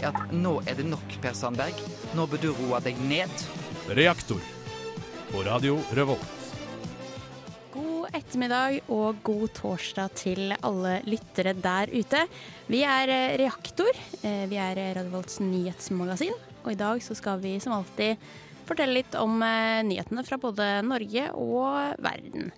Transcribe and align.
er 0.00 0.10
at 0.10 0.32
nå 0.34 0.56
er 0.68 0.78
det 0.78 0.86
nok, 0.88 1.18
Per 1.22 1.36
Sandberg. 1.36 1.78
Nå 2.16 2.26
bør 2.30 2.42
du 2.42 2.50
roe 2.58 2.80
deg 2.84 2.98
ned. 3.08 3.44
Reaktor 3.94 4.40
på 5.30 5.42
Radio 5.46 5.76
Revolt. 5.96 6.30
God 7.74 8.14
ettermiddag 8.14 8.80
og 8.94 9.18
god 9.26 9.48
torsdag 9.56 10.12
til 10.20 10.54
alle 10.62 10.98
lyttere 11.08 11.54
der 11.58 11.90
ute. 11.90 12.20
Vi 12.70 12.84
er 12.86 13.10
eh, 13.10 13.36
Reaktor. 13.40 13.90
Eh, 14.22 14.44
Vi 14.50 14.58
er 14.60 14.78
Radio 14.94 15.10
Volts 15.16 15.40
nyhetsmagasin. 15.42 16.34
Og 16.64 16.72
i 16.72 16.78
dag 16.80 17.02
så 17.02 17.16
skal 17.18 17.42
vi 17.42 17.56
som 17.60 17.74
alltid 17.76 18.20
fortelle 18.64 19.00
litt 19.00 19.16
om 19.18 19.42
eh, 19.42 19.82
nyhetene 19.84 20.22
fra 20.24 20.38
både 20.40 20.68
Norge 20.86 21.26
og 21.34 21.98
verden. 22.04 22.52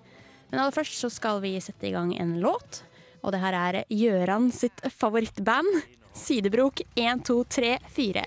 Men 0.51 0.61
aller 0.63 0.77
først 0.77 1.01
så 1.01 1.11
skal 1.11 1.41
vi 1.43 1.57
sette 1.65 1.89
i 1.89 1.95
gang 1.97 2.13
en 2.21 2.37
låt. 2.45 2.83
Og 3.25 3.33
det 3.35 3.41
her 3.43 3.57
er 3.59 3.81
Gjøran 3.91 4.53
sitt 4.55 4.85
favorittband. 4.95 5.81
Sidebrok 6.17 6.81
1, 6.95 7.23
2, 7.25 7.45
3, 7.45 7.79
4. 7.97 8.25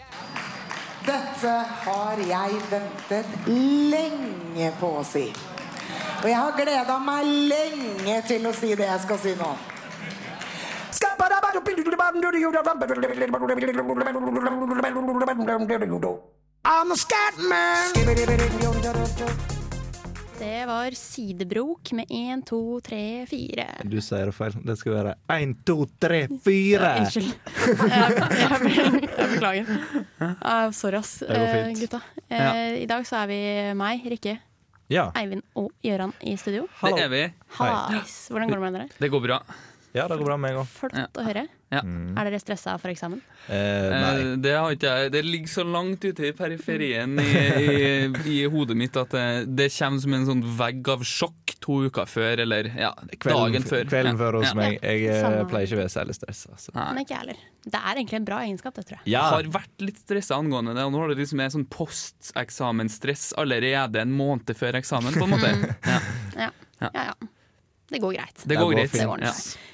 Dette 1.10 1.54
har 1.86 2.20
jeg 2.30 2.60
ventet 2.70 3.26
lenge 3.48 4.72
på 4.80 4.92
å 5.00 5.04
si. 5.08 5.26
Og 6.20 6.28
jeg 6.30 6.38
har 6.38 6.56
gleda 6.58 6.98
meg 7.02 7.28
lenge 7.50 8.18
til 8.28 8.46
å 8.46 8.54
si 8.54 8.73
det 8.76 8.88
jeg 8.90 9.04
skal 9.08 9.22
si 9.23 9.36
nå. 9.40 9.52
I'm 16.66 16.92
a 16.92 16.96
scat 16.96 17.38
man. 17.38 17.94
Det 20.40 20.66
var 20.66 20.92
Sidebrok 20.92 21.92
med 21.92 22.06
1, 22.09 22.45
2, 22.48 22.82
3, 22.82 23.26
4. 23.30 23.66
Du 23.84 23.98
sier 24.02 24.30
det 24.30 24.36
feil. 24.38 24.54
Det 24.64 24.76
skal 24.80 24.94
være 24.96 25.14
én, 25.36 25.52
to, 25.68 25.76
tre, 26.00 26.22
fire. 26.46 26.92
Unnskyld. 27.02 27.34
Jeg, 27.90 28.16
jeg, 28.40 29.02
jeg 29.04 29.31
beklager. 29.34 29.72
Uh, 30.22 30.70
sorry, 30.76 31.02
ass, 31.02 31.18
uh, 31.28 31.68
gutta. 31.76 32.00
Eh, 32.31 32.78
I 32.84 32.88
dag 32.90 33.04
så 33.09 33.20
er 33.26 33.31
vi 33.34 33.40
meg, 33.80 34.06
Rikke, 34.16 34.38
Ja. 34.90 35.09
Eivind 35.20 35.44
og 35.59 35.73
Gøran 35.86 36.16
i 36.26 36.38
studio. 36.40 36.70
Hallo. 36.80 36.96
Det 36.98 37.03
er 37.09 37.12
vi. 37.14 37.24
Hallais. 37.59 38.16
Hvordan 38.31 38.50
går 38.50 38.62
det 38.62 38.64
med 38.64 38.80
dere? 38.80 38.88
Det 39.03 39.12
går 39.14 39.26
bra. 39.28 39.42
Ja, 39.94 40.08
det 40.08 40.18
går 40.20 40.26
bra 40.26 40.38
med 40.38 40.52
meg 40.54 40.59
òg. 40.62 40.68
Flott 40.70 41.18
å 41.18 41.23
høre. 41.26 41.48
Ja. 41.70 41.84
Er 42.18 42.26
dere 42.26 42.40
stressa 42.42 42.73
for 42.82 42.90
eksamen? 42.90 43.20
Eh, 43.45 43.90
nei. 43.94 44.14
Eh, 44.23 44.30
Det, 44.42 44.54
har 44.58 44.72
ikke 44.73 44.90
jeg. 44.90 45.12
det 45.14 45.20
ligger 45.26 45.52
så 45.52 45.64
langt 45.70 46.02
ute 46.06 46.26
i 46.26 46.31
periferien 46.34 47.14
i, 47.22 47.28
i, 47.62 48.08
i 48.31 48.38
hodet 48.50 48.78
mitt 48.78 48.98
at 48.98 49.12
det, 49.14 49.26
det 49.54 49.68
kommer 49.76 50.02
som 50.02 50.16
en 50.18 50.26
sånn 50.26 50.42
vegg 50.58 50.90
av 50.90 51.04
sjokk 51.06 51.54
to 51.62 51.81
uker 51.90 52.09
før, 52.09 52.42
eller 52.46 52.72
ja, 52.73 52.90
Kvelden, 53.20 53.38
dagen 53.59 53.68
før. 53.70 53.86
kvelden 53.92 54.18
før 54.18 54.40
hos 54.40 54.48
Ja. 54.50 54.56
meg. 54.58 54.80
Jeg 54.81 55.06
eh, 55.12 55.22
Samme. 55.22 55.46
pleier 55.52 55.68
ikke 55.70 55.78
å 55.78 55.81
være 55.84 55.94
særlig 55.94 56.18
stressa. 56.18 56.53
Altså. 56.56 56.74
Men 56.74 57.02
ikke 57.03 57.14
jeg 57.14 57.22
heller. 57.26 57.44
Det 57.70 57.81
er 57.84 57.94
egentlig 58.02 58.18
en 58.22 58.28
bra 58.31 58.40
egenskap, 58.48 58.74
det 58.80 58.86
tror 58.90 58.98
jeg. 58.98 59.12
Ja. 59.14 59.26
Har 59.36 59.52
vært 59.59 59.86
litt 59.86 60.00
stressa 60.02 60.40
angående 60.42 60.74
det, 60.74 60.86
og 60.90 60.96
nå 60.96 61.03
har 61.03 61.14
det 61.14 61.20
liksom 61.22 61.44
er 61.46 61.53
sånn 61.53 61.68
posteksamensstress 61.70 63.34
allerede 63.38 64.02
en 64.02 64.14
måned 64.16 64.56
før 64.58 64.80
eksamen, 64.81 65.14
på 65.20 65.28
en 65.28 65.36
måte. 65.38 65.53
Ja. 66.40 66.50
Ja. 66.80 66.90
Ja. 66.96 67.14
Det 67.89 68.01
går 68.01 68.16
greit. 68.17 68.44
Det 68.45 68.57
går 68.59 68.73
greit. 68.75 68.94
Det 68.94 69.05
går 69.09 69.25
Ja. 69.25 69.33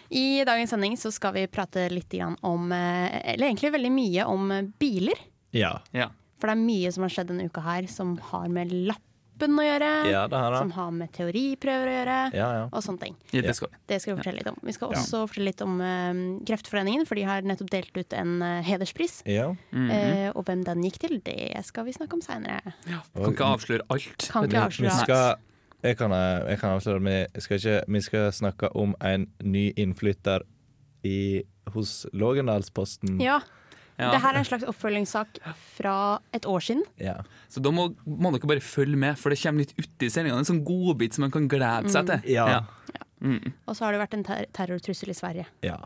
I 0.09 0.43
dagens 0.45 0.69
sending 0.69 0.97
så 0.97 1.09
skal 1.11 1.33
vi 1.33 1.47
prate 1.49 1.87
litt 1.89 2.13
om 2.45 2.71
eh, 2.71 3.33
Eller 3.33 3.47
egentlig 3.47 3.71
veldig 3.73 3.91
mye 3.91 4.27
om 4.29 4.53
biler. 4.79 5.25
Ja. 5.55 5.79
Ja. 5.91 6.11
For 6.39 6.51
det 6.51 6.57
er 6.57 6.61
mye 6.61 6.91
som 6.93 7.05
har 7.05 7.13
skjedd 7.15 7.31
denne 7.31 7.49
uka 7.49 7.63
her 7.65 7.87
som 7.91 8.15
har 8.31 8.47
med 8.51 8.73
lappen 8.85 9.59
å 9.59 9.63
gjøre. 9.65 9.89
ja, 10.11 10.25
det 10.31 10.39
har 10.39 10.57
Som 10.59 10.71
har 10.75 10.91
med 10.95 11.11
teoriprøver 11.15 11.89
å 11.89 11.95
gjøre. 11.95 12.17
Ja, 12.35 12.49
ja. 12.59 12.65
Og 12.69 12.83
sånne 12.83 13.01
ting. 13.01 13.15
Ja, 13.31 13.41
det 13.43 13.55
skal 13.57 13.71
vi. 13.71 13.79
Det 13.91 13.99
skal 14.03 14.13
vi 14.13 14.21
fortelle 14.21 14.43
litt 14.43 14.51
om. 14.51 14.59
Vi 14.63 14.75
skal 14.75 14.93
også 14.95 15.23
fortelle 15.25 15.51
litt 15.51 15.63
om 15.65 15.79
uh, 15.81 16.21
Kreftforeningen, 16.47 17.07
for 17.07 17.19
de 17.19 17.25
har 17.27 17.47
nettopp 17.47 17.71
delt 17.73 17.97
ut 17.97 18.15
en 18.19 18.37
uh, 18.43 18.61
hederspris. 18.67 19.21
ja. 19.25 19.49
-hmm. 19.71 19.89
uh, 19.91 20.29
og 20.35 20.45
hvem 20.45 20.63
den 20.63 20.83
gikk 20.83 20.99
til, 20.99 21.19
det 21.23 21.65
skal 21.65 21.85
vi 21.85 21.93
snakke 21.93 22.13
om 22.13 22.21
seinere. 22.21 22.75
Kan 22.85 23.33
ikke 23.33 23.51
avsløre 23.55 23.83
alt. 23.89 24.29
Kan 24.31 24.43
Vi, 24.43 24.53
ikke 24.53 24.65
avsløre 24.69 24.91
alt. 24.91 25.39
Skal 25.85 25.91
jeg 25.93 25.97
kan, 25.99 26.11
eh, 26.11 26.49
jeg 26.49 26.59
kan 26.59 26.75
avsløre 26.75 27.01
vi 27.05 27.41
skal, 27.41 27.59
ikke, 27.59 27.83
vi 27.93 28.01
skal 28.01 28.31
snakke 28.33 28.69
om 28.75 28.95
en 29.05 29.27
ny 29.43 29.67
innflytter 29.77 30.41
i, 31.05 31.43
hos 31.75 32.05
Lågendalsposten. 32.13 33.21
Ja, 33.21 33.41
Ja. 33.97 34.09
Det 34.11 34.19
her 34.19 34.33
er 34.33 34.41
en 34.41 34.43
slags 34.43 34.65
oppfølgingssak 34.67 35.37
fra 35.77 36.19
et 36.33 36.43
år 36.45 36.59
siden. 36.59 36.81
Ja. 36.99 37.21
Så 37.47 37.61
da 37.63 37.71
må, 37.71 37.95
må 38.03 38.31
dere 38.33 38.49
bare 38.49 38.59
følge 38.59 38.97
med, 38.99 39.15
for 39.15 39.31
det 39.31 39.39
kommer 39.39 39.63
litt 39.63 39.71
uti 39.79 40.09
sendinga. 40.11 40.35
En 40.41 40.43
sånn 40.49 40.65
godbit 40.67 41.15
som 41.15 41.23
man 41.23 41.31
kan 41.31 41.47
glede 41.47 41.93
seg 41.93 42.09
til. 42.09 42.27
Ja. 42.33 42.65
Mm. 43.23 43.53
Og 43.63 43.71
så 43.77 43.85
har 43.85 43.95
det 43.95 44.01
vært 44.01 44.17
en 44.17 44.25
ter 44.27 44.49
terrortrussel 44.51 45.13
i 45.13 45.15
Sverige. 45.15 45.45
ja. 45.63 45.79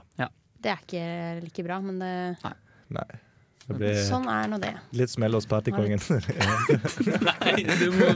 Det 0.60 0.72
er 0.74 0.82
ikke 0.82 1.04
like 1.46 1.64
bra, 1.64 1.78
men 1.86 2.02
det, 2.02 2.14
Nei. 2.42 2.56
Blir 2.90 3.29
sånn 4.08 4.26
er 4.32 4.48
nå 4.50 4.58
det. 4.62 4.72
litt 4.98 5.10
smell 5.14 5.34
hos 5.38 5.46
partykongen. 5.50 6.00
Nei, 7.30 7.64
du 7.80 7.92
må 7.96 8.10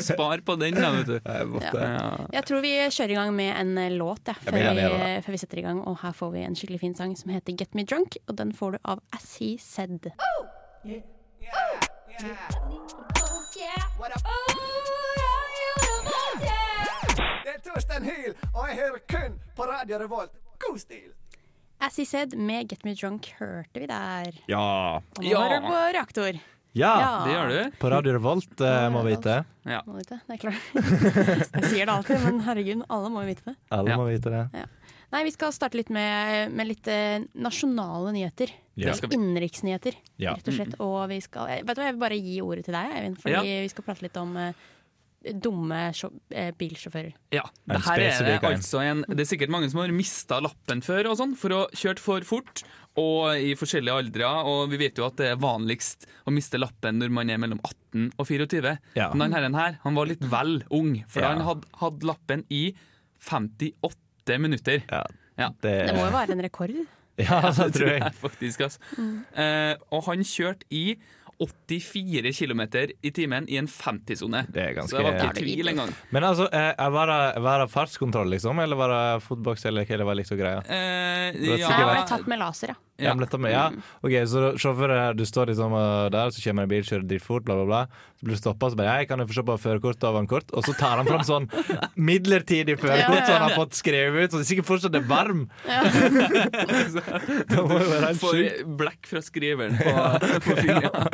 spare 0.00 0.40
på 0.46 0.56
den, 0.60 0.74
da, 0.78 0.90
vet 0.98 1.06
du. 1.10 1.16
Jeg 1.18 1.46
måtte- 1.52 1.82
Ja. 1.82 2.26
Jeg 2.32 2.44
tror 2.48 2.60
vi 2.62 2.72
kjører 2.88 3.10
i 3.10 3.18
gang 3.18 3.34
med 3.36 3.56
en 3.60 3.76
eh, 3.78 3.90
låt 3.90 4.26
ja, 4.30 4.34
før, 4.34 4.52
vi, 4.78 5.22
før 5.26 5.32
vi 5.36 5.42
setter 5.42 5.58
i 5.58 5.66
gang. 5.66 5.80
Og 5.88 5.98
her 6.02 6.12
får 6.16 6.32
vi 6.32 6.44
en 6.46 6.54
skikkelig 6.58 6.80
fin 6.80 6.94
sang 6.94 7.16
som 7.18 7.30
heter 7.34 7.56
Get 7.58 7.74
Me 7.74 7.84
Drunk. 7.84 8.16
Og 8.28 8.36
den 8.38 8.52
får 8.56 8.72
du 8.72 8.78
av 8.84 9.02
As 9.12 9.36
He 9.40 9.56
Said. 9.58 10.12
Det 17.44 17.50
er 17.54 17.60
Torstein 17.66 18.04
Hyl, 18.04 18.34
og 18.54 18.68
jeg 18.68 18.76
hører 18.76 19.00
kun 19.08 19.38
på 19.56 19.62
Radio 19.62 19.98
Revolt. 19.98 20.30
God 20.62 20.78
stil! 20.78 21.10
As 21.82 21.96
He 21.98 22.04
Said 22.06 22.36
med 22.38 22.70
Get 22.70 22.84
Me 22.86 22.94
Drunk 22.94 23.26
hørte 23.40 23.80
vi 23.82 23.88
der. 23.90 24.32
Ja. 24.50 24.62
Og 25.02 25.22
nå 25.22 25.30
Ja. 25.32 25.40
hører 25.42 25.60
du 25.60 25.66
på 25.66 25.80
Reaktor. 25.96 26.40
ja! 26.78 26.92
Det 27.26 27.32
gjør 27.34 27.48
du. 27.50 27.76
På 27.80 27.90
Radio 27.90 28.12
Revolt, 28.16 28.60
eh, 28.60 28.88
må 28.94 29.02
vite. 29.04 29.44
Ja. 29.66 29.80
Må 29.86 29.98
vite, 29.98 30.20
det 30.28 30.36
er 30.36 30.42
klart. 30.44 30.62
Jeg 31.58 31.64
sier 31.72 31.86
det 31.86 31.92
alltid, 31.96 32.22
men 32.24 32.40
herregud, 32.46 32.84
alle 32.88 33.10
må 33.10 33.22
jo 33.24 33.32
vite 33.34 33.44
det. 33.50 33.56
Alle 33.70 33.90
Ja. 33.90 33.96
må 33.98 34.06
vite 34.08 34.30
det. 34.30 34.68
Nei, 35.12 35.24
vi 35.24 35.30
skal 35.34 35.52
starte 35.52 35.76
litt 35.76 35.90
med, 35.90 36.52
med 36.56 36.66
litt 36.70 36.86
eh, 36.88 37.18
nasjonale 37.36 38.12
nyheter. 38.14 38.48
Ja. 38.80 38.94
Skal 38.96 39.10
vi. 39.10 39.16
Innenriksnyheter, 39.18 39.92
Ja. 40.16 40.32
rett 40.38 40.48
og 40.48 40.54
slett. 40.54 40.78
Og 40.80 41.08
vi 41.10 41.18
skal 41.20 41.48
eh, 41.50 41.62
Vet 41.66 41.76
du 41.76 41.82
hva, 41.82 41.90
jeg 41.90 41.98
vil 41.98 42.00
bare 42.06 42.16
gi 42.22 42.38
ordet 42.40 42.64
til 42.64 42.72
deg, 42.78 42.94
Eivind. 42.96 43.18
Fordi 43.20 43.34
Ja. 43.34 43.42
vi 43.42 43.68
skal 43.68 43.84
prate 43.84 44.02
litt 44.06 44.16
om 44.16 44.36
eh, 44.36 44.52
dumme 45.42 45.80
eh, 46.30 46.50
bilsjåfører. 46.58 47.12
Ja, 47.34 47.42
det 47.70 47.80
her 47.86 48.02
er 48.04 48.24
det 48.26 48.36
altså 48.48 48.80
en 48.82 49.04
Det 49.08 49.20
er 49.24 49.28
sikkert 49.30 49.52
mange 49.54 49.68
som 49.72 49.80
har 49.82 49.92
mista 49.94 50.40
lappen 50.42 50.82
før 50.84 51.10
og 51.12 51.18
sånn, 51.20 51.34
for 51.38 51.54
å 51.54 51.60
ha 51.64 51.68
kjørt 51.78 52.02
for 52.02 52.26
fort 52.26 52.62
og 53.00 53.38
i 53.40 53.54
forskjellige 53.56 53.94
aldre. 54.02 54.30
Og 54.50 54.66
vi 54.72 54.80
vet 54.82 54.98
jo 55.00 55.06
at 55.06 55.16
det 55.20 55.30
er 55.32 55.40
vanligst 55.40 56.04
å 56.28 56.34
miste 56.34 56.60
lappen 56.60 56.98
når 57.00 57.12
man 57.14 57.30
er 57.32 57.40
mellom 57.40 57.60
18 57.64 58.10
og 58.18 58.26
24. 58.28 58.74
Ja. 58.98 59.10
Men 59.14 59.28
denne 59.30 59.38
herren 59.40 59.56
her 59.58 59.78
han 59.84 59.96
var 59.96 60.10
litt 60.10 60.24
vel 60.32 60.58
ung, 60.70 60.98
for 61.08 61.22
Ja. 61.24 61.32
han 61.32 61.46
hadde 61.46 61.70
hatt 61.80 62.02
lappen 62.04 62.44
i 62.52 62.74
58 63.22 64.38
minutter. 64.38 64.82
Ja. 64.90 65.04
Ja. 65.38 65.48
Det, 65.62 65.86
Det 65.88 65.94
må 65.96 66.04
jo 66.06 66.12
være 66.12 66.36
en 66.36 66.42
rekord. 66.44 66.74
Ja, 67.20 67.40
det 67.52 67.72
tror 67.76 67.90
jeg. 67.92 68.12
faktisk. 68.24 68.60
Altså. 68.66 68.78
Eh, 69.36 69.74
og 69.92 70.04
han 70.08 70.22
kjørte 70.24 70.68
i 70.72 70.96
84 71.42 72.32
km 72.36 72.62
i 73.02 73.10
timen 73.14 73.48
i 73.48 73.58
en 73.60 73.68
50-sone. 73.70 74.44
Det 74.52 74.62
er 74.62 74.76
ganske 74.78 74.92
Så 74.94 75.00
det 75.00 75.06
var 75.06 75.16
ikke 75.18 75.32
det 75.32 75.42
er 75.42 75.46
tvil 75.46 75.72
engang. 75.72 75.92
Men 76.14 76.26
altså, 76.28 76.46
eh, 76.54 76.88
var 76.96 77.12
det, 77.12 77.20
var 77.42 77.64
det 77.64 77.68
fartskontroll, 77.72 78.30
liksom? 78.34 78.58
Eller 78.62 78.78
var 78.78 78.94
det 78.94 79.02
fotboks, 79.26 79.66
eller 79.70 79.88
hva 79.88 80.00
det 80.02 80.08
var 80.08 80.18
liksom 80.20 80.40
greia? 80.40 80.62
Eh, 80.68 81.32
ja, 81.48 81.58
Så 81.66 81.74
jeg 81.74 81.90
ble 81.90 82.06
tatt 82.14 82.30
med 82.30 82.42
laser, 82.42 82.74
ja. 82.74 82.80
Ja. 83.02 83.12
Ja. 83.12 83.38
med, 83.38 83.52
ja. 83.52 83.66
Ok, 84.02 84.14
så 84.30 84.52
sjåføren, 84.60 85.16
du 85.18 85.24
står 85.28 85.52
liksom 85.52 85.74
uh, 85.74 86.08
der, 86.12 86.30
så 86.30 86.42
kommer 86.44 86.62
en 86.66 86.72
bil, 86.72 86.84
kjører 86.86 87.06
dritfort, 87.08 87.44
bla, 87.44 87.58
bla, 87.60 87.66
bla. 87.66 88.10
Så 88.18 88.26
blir 88.26 88.36
du 88.36 88.40
stoppa, 88.40 88.70
så 88.70 88.78
bare 88.78 88.96
jeg 89.00 89.08
'Kan 89.08 89.18
jo 89.18 89.26
få 89.26 89.34
se 89.34 89.42
på 89.42 89.58
førerkortet 89.58 90.04
av 90.06 90.14
han 90.14 90.26
kort?' 90.30 90.52
Og 90.52 90.62
så 90.64 90.72
tar 90.78 90.96
han 90.96 91.06
fram 91.06 91.24
sånn 91.26 91.48
midlertidig 92.08 92.78
førerkort 92.78 93.26
som 93.26 93.34
han 93.34 93.50
har 93.50 93.56
fått 93.58 93.74
skrevet 93.74 94.24
ut, 94.24 94.30
så 94.30 94.36
det 94.38 94.44
er 94.46 94.50
sikkert 94.52 94.70
fortsatt 94.70 94.94
er 94.94 95.06
varm. 95.10 95.48
det 97.50 97.58
må 97.58 97.78
jo 97.78 97.88
være 97.90 98.06
helt 98.06 98.20
Får 98.22 98.38
blekk 98.78 99.06
fra 99.10 99.20
skriveren 99.24 99.76
på, 99.76 99.90
på 100.46 100.56
fingeren. 100.62 101.08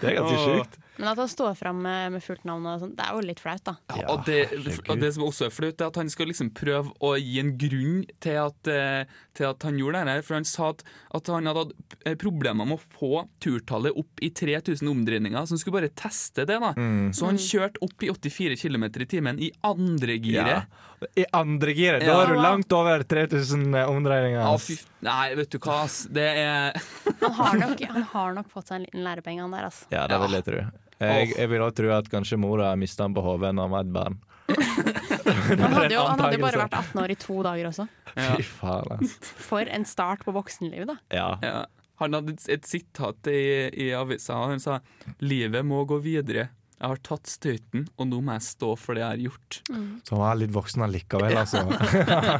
Det 0.00 0.10
er 0.10 0.18
ganske 0.20 0.38
sjukt. 0.44 0.80
Men 0.96 1.10
at 1.10 1.18
han 1.18 1.30
står 1.30 1.54
fram 1.58 1.80
med, 1.82 2.12
med 2.14 2.22
fullt 2.22 2.44
navn, 2.46 2.66
og 2.70 2.82
sånt, 2.84 2.94
det 2.98 3.06
er 3.06 3.16
jo 3.16 3.24
litt 3.26 3.42
flaut, 3.42 3.62
da. 3.66 3.74
Ja, 3.98 4.06
og, 4.12 4.22
det, 4.28 4.44
og 4.86 5.00
det 5.02 5.10
som 5.16 5.24
også 5.26 5.48
er 5.48 5.54
flaut, 5.54 5.80
er 5.80 5.90
at 5.90 5.98
han 5.98 6.10
skal 6.12 6.30
liksom 6.30 6.52
prøve 6.54 6.92
å 7.02 7.14
gi 7.18 7.40
en 7.42 7.52
grunn 7.58 8.04
til 8.22 8.38
at, 8.44 8.70
eh, 8.70 9.16
til 9.34 9.48
at 9.50 9.66
han 9.66 9.80
gjorde 9.80 10.04
det 10.06 10.14
her, 10.18 10.26
for 10.26 10.38
han 10.38 10.46
sa 10.48 10.70
at, 10.70 10.84
at 11.18 11.32
han 11.34 11.50
hadde 11.50 11.64
hatt 11.64 11.98
eh, 12.04 12.16
problemer 12.20 12.68
med 12.68 12.78
å 12.78 12.98
få 12.98 13.24
turtallet 13.42 13.98
opp 13.98 14.22
i 14.22 14.30
3000 14.30 14.92
omdreininger, 14.92 15.40
så 15.42 15.56
han 15.56 15.62
skulle 15.64 15.80
bare 15.80 15.92
teste 15.98 16.46
det. 16.46 16.60
da. 16.62 16.72
Mm. 16.78 17.10
Så 17.16 17.26
han 17.26 17.40
kjørte 17.42 17.82
opp 17.84 18.06
i 18.06 18.12
84 18.14 18.58
km 18.62 18.86
i 18.86 19.08
timen 19.10 19.42
i 19.42 19.50
andre 19.66 20.18
giret. 20.22 20.70
Ja. 20.70 21.10
I 21.20 21.26
andre 21.36 21.74
giret. 21.76 22.06
Da 22.06 22.20
er 22.22 22.32
du 22.32 22.38
langt 22.40 22.72
over 22.72 23.02
3000 23.04 23.74
omdreininger. 23.82 24.38
Ja, 24.40 24.54
fy, 24.62 24.78
nei, 25.04 25.34
vet 25.36 25.50
du 25.52 25.58
hva, 25.58 25.82
ass. 25.84 26.04
Det 26.08 26.24
er 26.40 26.78
Han 27.20 27.34
har 27.40 27.58
nok, 27.60 27.82
han 27.90 28.08
har 28.14 28.38
nok 28.38 28.48
fått 28.52 28.70
seg 28.70 28.78
en 28.78 28.86
liten 28.86 29.04
lærepenge, 29.04 29.42
han 29.44 29.52
der, 29.58 29.68
altså. 29.68 29.90
Ja, 29.92 30.06
det 30.08 30.22
vil 30.22 30.38
jeg 30.38 30.46
tro. 30.48 30.62
Jeg, 31.02 31.32
jeg 31.34 31.50
vil 31.50 31.64
også 31.64 31.78
tro 31.80 31.90
at 31.96 32.08
kanskje 32.12 32.38
mora 32.40 32.70
mista 32.78 33.06
han 33.06 33.16
på 33.16 33.24
hodet 33.24 33.50
da 33.50 33.66
han 33.66 33.72
var 33.72 33.86
et 33.86 33.94
barn. 33.94 34.20
Han 35.24 35.72
hadde 35.72 35.94
jo, 35.94 36.02
han 36.04 36.20
hadde 36.20 36.36
jo 36.36 36.42
bare 36.42 36.58
vært 36.60 36.74
18 36.76 37.00
år 37.00 37.12
i 37.12 37.16
to 37.20 37.36
dager 37.44 37.68
også. 37.68 37.84
Ja. 38.14 38.34
Fy 38.36 38.44
faen, 38.44 38.90
altså. 38.96 39.30
For 39.44 39.70
en 39.76 39.86
start 39.88 40.24
på 40.26 40.34
voksenlivet, 40.36 40.90
da. 40.90 40.96
Ja. 41.12 41.30
Ja. 41.44 41.62
Han 42.02 42.16
hadde 42.16 42.34
et, 42.52 42.66
sitat 42.68 43.30
i, 43.30 43.40
i 43.86 43.88
avisa. 43.96 44.36
Han 44.50 44.62
sa 44.62 44.80
'Livet 45.22 45.64
må 45.66 45.84
gå 45.88 46.00
videre'. 46.04 46.48
Jeg 46.74 46.90
har 46.90 47.00
tatt 47.06 47.30
støyten, 47.30 47.86
og 47.96 48.08
nå 48.10 48.18
må 48.20 48.34
jeg 48.34 48.44
stå 48.44 48.72
for 48.76 48.98
det 48.98 49.04
jeg 49.04 49.12
har 49.12 49.20
gjort. 49.22 49.58
Så 50.04 50.16
han 50.16 50.20
var 50.20 50.40
litt 50.40 50.52
voksen 50.52 50.84
allikevel, 50.84 51.36
altså. 51.38 51.62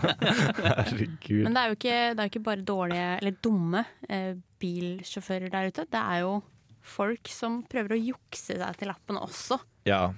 Herregud. 0.83 1.45
Men 1.47 1.55
det 1.55 1.63
er 1.63 1.71
jo 1.71 1.77
ikke, 1.79 2.01
det 2.11 2.25
er 2.25 2.33
ikke 2.33 2.43
bare 2.51 2.67
dårlige, 2.67 3.07
eller 3.21 3.39
dumme, 3.47 3.85
eh, 4.11 4.35
bilsjåfører 4.61 5.55
der 5.55 5.71
ute. 5.71 5.87
Det 5.89 6.03
er 6.03 6.25
jo 6.27 6.35
folk 6.85 7.31
som 7.33 7.63
prøver 7.71 7.97
å 7.97 8.01
jukse 8.13 8.59
seg 8.61 8.77
til 8.81 8.91
lappen 8.93 9.19
også. 9.21 9.59
Ja. 9.89 10.13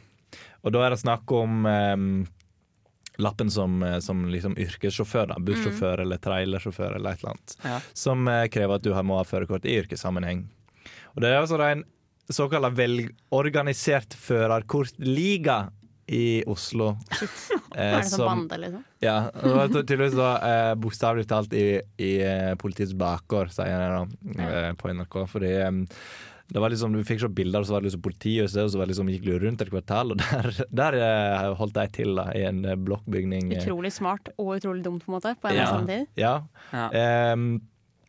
Og 0.67 0.75
da 0.75 0.83
er 0.87 0.95
det 0.95 1.01
snakk 1.01 1.31
om 1.35 1.67
em, 1.71 2.07
lappen 3.23 3.51
som, 3.51 3.79
eh, 3.87 3.99
som 4.05 4.25
liksom 4.33 4.57
yrkessjåfør, 4.61 5.31
da. 5.33 5.39
bussjåfør 5.41 6.03
eller 6.05 6.19
trailersjåfør 6.23 6.99
eller 6.99 7.15
et 7.17 7.23
eller 7.23 7.35
annet. 7.37 7.57
Ja. 7.65 7.79
Som 7.97 8.27
eh, 8.29 8.47
krever 8.53 8.77
at 8.81 8.87
du 8.87 8.93
må 9.07 9.21
ha 9.21 9.25
førerkort 9.27 9.65
i 9.69 9.79
yrkessammenheng. 9.81 10.47
Og 11.15 11.23
det 11.23 11.31
er 11.33 11.41
altså 11.41 11.61
en 11.65 11.85
såkalt 12.29 12.75
velorganisert 12.77 14.15
førerkortliga 14.19 15.69
i 16.13 16.43
Oslo. 16.47 16.97
Eh, 17.77 17.91
Er 17.93 17.99
det 18.01 18.07
sånn 18.09 18.23
som- 18.23 18.29
bande, 18.49 18.57
liksom? 18.57 18.85
Ja, 19.05 19.15
tydeligvis 19.69 20.15
da 20.17 20.29
eh, 20.49 20.75
bokstavelig 20.81 21.27
talt 21.29 21.53
i, 21.53 21.75
i 22.01 22.13
eh, 22.25 22.55
politiets 22.57 22.95
bakgård, 22.97 23.51
sier 23.53 23.69
jeg 23.69 23.91
da, 23.93 24.47
eh, 24.47 24.69
på 24.81 24.89
NRK. 24.97 25.17
Fordi 25.29 25.51
eh, 25.61 25.99
det 26.49 26.61
var 26.63 26.71
liksom, 26.71 26.93
du 26.95 27.01
fikk 27.03 27.21
se 27.25 27.29
bilder, 27.35 27.61
og 27.65 27.67
så 27.67 27.75
var 27.75 27.83
det 27.83 27.89
liksom 27.91 28.03
politihuset, 28.05 28.61
og 28.63 28.71
så 28.71 28.79
var 28.79 28.87
det 28.87 28.93
liksom, 28.95 29.09
gikk 29.11 29.25
du 29.27 29.33
rundt 29.43 29.63
et 29.65 29.71
kvartal, 29.73 30.13
og 30.15 30.21
der, 30.23 30.51
der 30.81 30.97
eh, 31.03 31.47
holdt 31.59 31.75
de 31.75 31.87
til 31.97 32.13
da, 32.15 32.29
i 32.39 32.45
en 32.47 32.61
eh, 32.65 32.77
blokkbygning. 32.79 33.51
eh. 33.53 33.65
Utrolig 33.65 33.91
smart 33.97 34.31
og 34.39 34.53
utrolig 34.61 34.85
dumt, 34.87 35.03
på 35.05 35.11
en 35.11 35.17
måte, 35.19 35.33
på 35.43 35.51
en 35.51 35.59
Ja. 35.59 35.67
samme 35.73 35.87
tid. 35.91 36.07
Ja. 36.23 36.35
Ja. 36.71 37.33
Um, 37.35 37.49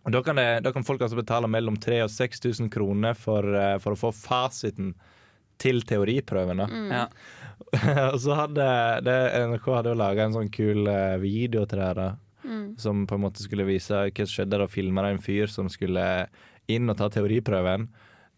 da, 0.07 0.21
kan 0.23 0.37
det, 0.37 0.45
da 0.63 0.71
kan 0.71 0.85
folk 0.87 1.01
altså 1.01 1.17
betale 1.17 1.49
mellom 1.49 1.79
3000 1.81 2.05
og 2.05 2.13
6000 2.13 2.69
kroner 2.71 3.17
for, 3.17 3.43
for 3.83 3.95
å 3.97 3.99
få 3.99 4.13
fasiten 4.15 4.93
til 5.59 5.81
teoriprøven. 5.89 6.61
Mm. 6.69 6.91
Ja. 6.93 7.07
og 8.13 8.19
så 8.21 8.35
hadde 8.37 8.67
det, 9.03 9.17
NRK 9.49 9.65
hadde 9.73 9.91
jo 9.95 9.97
laga 9.97 10.27
en 10.27 10.35
sånn 10.37 10.51
kul 10.53 10.85
video 11.19 11.65
til 11.65 11.81
det 11.81 11.87
her. 11.89 11.97
da. 11.97 12.09
Mm. 12.47 12.67
Som 12.79 13.01
på 13.09 13.17
en 13.17 13.25
måte 13.25 13.41
skulle 13.43 13.65
vise 13.67 13.97
hva 14.05 14.13
som 14.27 14.29
skjedde. 14.37 14.61
Da 14.61 14.67
filma 14.71 15.03
de 15.07 15.15
en 15.17 15.23
fyr 15.25 15.49
som 15.51 15.67
skulle 15.73 16.05
inn 16.71 16.87
og 16.93 16.99
ta 17.01 17.09
teoriprøven. 17.11 17.89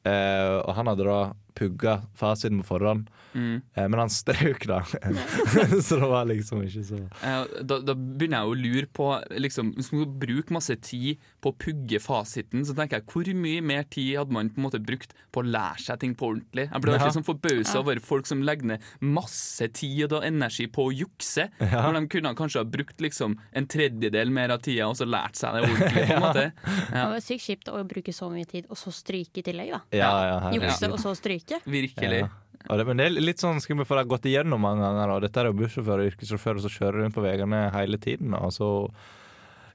Eh, 0.08 0.58
og 0.64 0.76
han 0.78 0.88
hadde 0.88 1.08
da 1.08 1.20
pugga 1.56 2.02
fasiten 2.16 2.62
på 2.64 2.68
forhånd, 2.78 3.08
Mm. 3.30 3.62
eh, 3.78 3.86
men 3.88 4.00
han 4.00 4.10
strøk, 4.10 4.64
da. 4.66 4.80
så 5.86 6.00
det 6.02 6.08
var 6.10 6.26
liksom 6.26 6.64
ikke 6.66 6.82
så 6.84 6.98
Eh, 7.22 7.46
Da, 7.62 7.78
da 7.86 7.94
begynner 7.94 8.40
jeg 8.42 8.50
å 8.50 8.56
lure 8.58 8.88
på 8.90 9.06
liksom, 9.38 9.70
Hvis 9.78 9.92
man 9.94 10.16
bruker 10.20 10.52
masse 10.56 10.74
tid 10.82 11.20
på 11.40 11.52
å 11.52 11.56
pugge 11.62 12.00
fasiten, 12.02 12.64
så 12.66 12.74
tenker 12.74 12.98
jeg 12.98 13.06
hvor 13.06 13.30
mye 13.38 13.62
mer 13.62 13.84
tid 13.84 14.18
hadde 14.18 14.34
man 14.34 14.50
på 14.50 14.58
en 14.58 14.66
måte 14.66 14.82
brukt 14.82 15.14
på 15.32 15.44
å 15.44 15.46
lære 15.46 15.78
seg 15.80 16.00
ting 16.02 16.16
på 16.18 16.32
ordentlig? 16.32 16.66
Jeg 16.72 16.82
blir 16.82 16.98
Ja. 16.98 17.06
liksom 17.06 17.24
forbausa 17.24 17.78
over 17.84 18.00
folk 18.00 18.26
som 18.26 18.42
legger 18.42 18.66
ned 18.66 18.82
masse 19.00 19.68
tid 19.78 20.12
og 20.12 20.24
energi 20.26 20.66
på 20.68 20.90
å 20.90 20.92
jukse, 20.92 21.50
Ja. 21.62 21.84
når 21.86 22.00
de 22.02 22.08
kunne 22.08 22.34
kanskje 22.36 22.64
ha 22.64 22.66
brukt 22.66 22.98
liksom 23.00 23.38
en 23.54 23.68
tredjedel 23.68 24.32
mer 24.32 24.50
av 24.58 24.62
tida 24.66 24.88
og 24.90 24.96
så 24.98 25.06
lært 25.06 25.36
seg 25.38 25.54
det 25.54 25.70
ordentlig. 25.70 26.08
på 26.08 26.16
en 26.16 26.22
måte. 26.26 26.52
Det 26.90 27.06
var 27.14 27.22
sykt 27.22 27.46
kjipt 27.46 27.70
å 27.70 27.84
bruke 27.88 28.12
så 28.12 28.32
mye 28.34 28.46
tid, 28.50 28.66
og 28.70 28.76
så 28.78 28.90
stryke 28.92 29.38
i 29.38 29.44
tillegg, 29.44 29.70
da. 29.72 29.82
Ja, 29.94 30.12
ja. 30.26 30.52
Jukse, 30.58 30.92
og 30.92 30.98
så 31.00 31.14
stryke. 31.16 31.39
Virkelig. 31.66 32.22
Ja. 32.26 32.76
Det, 32.76 32.86
men 32.86 33.00
det 33.00 33.06
er 33.08 33.24
litt 33.24 33.40
sånn 33.42 33.62
skummelt, 33.64 33.88
for 33.88 33.96
det 33.96 34.04
har 34.04 34.12
gått 34.12 34.28
igjennom 34.30 34.62
mange 34.62 34.84
ganger. 34.84 35.16
Og 35.16 35.24
dette 35.24 35.42
er 35.42 35.50
jo 35.50 35.56
bussjåfører 35.62 36.04
og 36.04 36.12
yrkessjåfører 36.12 36.62
som 36.66 36.74
kjører 36.74 37.00
rundt 37.04 37.16
på 37.16 37.24
veiene 37.24 37.62
hele 37.74 38.00
tiden. 38.02 38.36
Og 38.36 38.52
så 38.54 38.70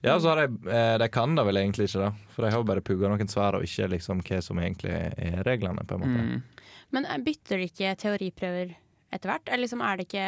ja, 0.05 0.21
så 0.21 0.29
har 0.29 0.43
de, 0.43 0.71
eh, 0.71 0.99
de 1.01 1.09
kan 1.09 1.33
det 1.35 1.47
vel 1.49 1.57
egentlig 1.57 1.89
ikke, 1.89 2.03
da. 2.03 2.11
For 2.35 2.45
de 2.45 2.51
har 2.53 2.61
jo 2.61 2.69
bare 2.69 2.85
pugga 2.85 3.09
noen 3.09 3.31
svar, 3.31 3.57
og 3.57 3.65
ikke 3.65 3.89
liksom 3.95 4.21
hva 4.21 4.41
som 4.45 4.61
egentlig 4.61 4.93
er 4.93 5.41
reglene. 5.49 5.85
på 5.89 5.97
en 5.97 6.05
måte. 6.05 6.25
Mm. 6.27 6.75
Men 6.93 7.07
eh, 7.09 7.23
bytter 7.25 7.63
de 7.63 7.71
ikke 7.71 7.95
teoriprøver 8.03 8.75
etter 9.15 9.33
hvert? 9.33 9.49
Eller 9.49 9.65
liksom 9.65 9.81
er 9.81 9.97
det 9.97 10.09
ikke 10.11 10.27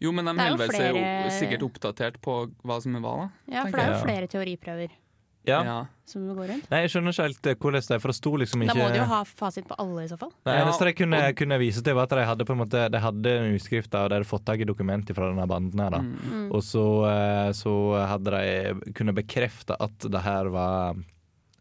Jo, 0.00 0.12
men 0.16 0.24
de 0.24 0.32
Det 0.32 0.46
er 0.46 0.48
jo 0.48 0.56
holder 0.56 0.76
seg 0.78 0.96
jo 0.96 1.36
sikkert 1.36 1.68
oppdatert 1.68 2.18
på 2.24 2.38
hva 2.64 2.80
som 2.80 2.96
er 2.96 3.04
hva, 3.04 3.14
da. 3.20 3.28
Ja, 3.52 3.66
for 3.66 3.76
det 3.76 3.84
er 3.84 3.92
jo 3.92 4.02
flere 4.06 4.32
teoriprøver 4.32 4.96
Ja. 5.48 5.58
Ja. 5.66 5.86
som 6.06 6.26
går 6.36 6.46
rundt. 6.52 6.66
Nei, 6.70 6.80
jeg 6.84 6.90
skjønner 6.92 7.14
ikke 7.14 7.24
helt 7.26 7.46
eh, 7.50 7.54
hvordan 7.58 7.82
det 7.88 7.94
er, 7.96 8.00
for 8.02 8.12
det 8.12 8.16
sto 8.18 8.32
liksom 8.38 8.62
ikke 8.62 8.74
Da 8.74 8.82
må 8.82 8.88
de 8.92 8.98
jo 9.00 9.06
ha 9.10 9.20
fasit 9.24 9.66
på 9.66 9.74
alle, 9.82 10.04
i 10.04 10.08
så 10.10 10.18
fall. 10.20 10.30
Det 10.44 10.54
Ja, 10.54 10.64
eneste 10.66 10.84
de 10.86 10.92
kunne, 10.98 11.20
kunne 11.38 11.58
vise 11.58 11.82
til, 11.82 11.94
var 11.98 12.06
at 12.06 12.14
de 12.14 12.26
hadde 12.28 12.44
på 12.46 12.52
en 12.54 12.60
måte 12.62 12.82
De 12.92 13.00
hadde 13.02 13.32
en 13.40 13.56
utskrift 13.56 13.94
og 13.98 14.10
de 14.12 14.18
hadde 14.20 14.28
fått 14.28 14.44
tak 14.46 14.60
i 14.62 14.68
dokumenter 14.68 15.14
fra 15.18 15.30
denne 15.32 15.46
banden 15.50 15.80
her. 15.82 15.90
da 15.90 16.02
Mm. 16.02 16.50
Og 16.52 16.62
så, 16.62 16.84
eh, 17.08 17.50
så 17.52 17.72
hadde 18.06 18.30
de 18.36 18.92
kunnet 18.92 19.14
bekrefte 19.18 19.76
at 19.80 19.98
det 19.98 20.20
her 20.22 20.44
var 20.52 20.94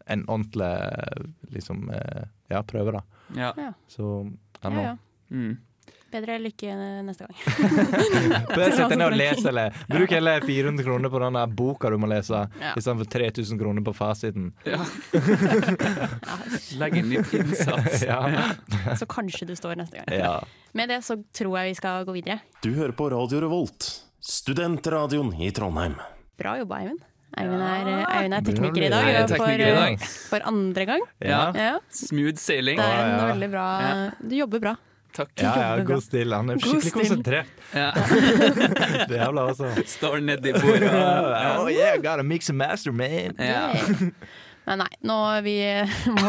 en 0.07 0.25
ordentlig 0.27 0.71
liksom, 1.53 1.89
eh, 1.93 2.23
ja, 2.49 2.61
prøve, 2.63 2.91
da. 2.91 3.01
Ja. 3.35 3.53
Ja. 3.57 3.73
Så 3.87 4.31
ja, 4.63 4.69
ja. 4.69 4.97
Mm. 5.31 5.57
Bedre 6.11 6.35
lykke 6.43 6.73
neste 7.07 7.23
gang. 7.23 7.35
Bare 8.55 8.71
Sett 8.75 8.89
deg 8.91 8.97
ned 8.99 9.05
og 9.07 9.15
les, 9.15 9.43
eller 9.47 9.77
bruk 9.87 10.11
hele 10.11 10.33
400 10.43 10.83
kroner 10.83 11.11
på 11.13 11.21
den 11.23 11.37
boka 11.55 11.89
du 11.93 11.95
må 12.01 12.09
lese, 12.11 12.41
Ja. 12.59 12.73
istedenfor 12.75 13.07
3000 13.13 13.59
kroner 13.61 13.85
på 13.87 13.93
fasiten. 13.95 14.49
Ja. 14.67 14.81
Legg 16.81 16.97
inn 16.99 17.09
litt 17.13 17.33
innsats. 17.37 18.03
Ja. 18.11 18.19
Så 18.99 19.05
kanskje 19.09 19.45
du 19.47 19.55
står 19.55 19.77
neste 19.79 20.01
gang. 20.01 20.09
ja. 20.19 20.33
Med 20.73 20.89
det 20.91 21.01
så 21.03 21.17
tror 21.35 21.57
jeg 21.59 21.71
vi 21.73 21.77
skal 21.79 22.05
gå 22.07 22.13
videre. 22.15 22.39
Du 22.63 22.71
hører 22.75 22.93
på 22.95 23.09
Radio 23.11 23.41
Revolt, 23.43 23.87
studentradioen 24.23 25.33
i 25.43 25.49
Trondheim. 25.55 25.95
Bra 26.39 26.57
jobba, 26.61 26.79
Eivind. 26.83 27.01
Eivind 27.39 27.63
er, 27.63 27.87
eh, 27.87 28.05
Eivind 28.17 28.35
er 28.35 28.45
tekniker 28.47 28.83
i 28.87 28.91
dag. 28.91 29.07
ja, 29.07 29.19
er 29.23 29.27
for, 29.27 29.37
tekniker 29.45 29.67
i 29.67 29.75
dag. 29.75 29.93
eh, 29.93 30.13
for 30.31 30.47
andre 30.51 30.85
gang. 30.89 31.03
Ja. 31.23 31.41
Ja, 31.55 31.73
Smooth 31.95 32.39
sailing. 32.39 32.79
det 32.79 32.87
er 32.87 33.03
en 33.05 33.27
veldig 33.35 33.51
bra 33.53 33.65
Du 34.19 34.35
jobber 34.35 34.59
bra. 34.63 34.75
Takk. 35.15 35.31
Ja, 35.43 35.53
ja, 35.59 35.83
god 35.83 36.03
stil. 36.05 36.31
Han 36.33 36.53
er 36.53 36.59
God 36.61 36.63
skikkelig 36.63 36.91
stil. 36.91 36.99
konsentrert. 36.99 37.65
Ja. 37.75 37.89
Det 39.09 39.17
er 39.17 39.25
jævla 39.25 39.47
altså. 39.51 39.71
Står 39.87 40.21
nedi 40.23 40.53
bordet. 40.55 40.93
Oh 40.93 41.67
yeah, 41.71 41.97
gotta 41.99 42.23
mix 42.23 42.49
and 42.49 42.57
master, 42.61 42.91
man. 42.95 43.35
Ja. 43.39 43.65
Men 44.67 44.77
nei, 44.83 44.89
nå 45.09 45.15
vi 45.41 45.55
må, 46.15 46.25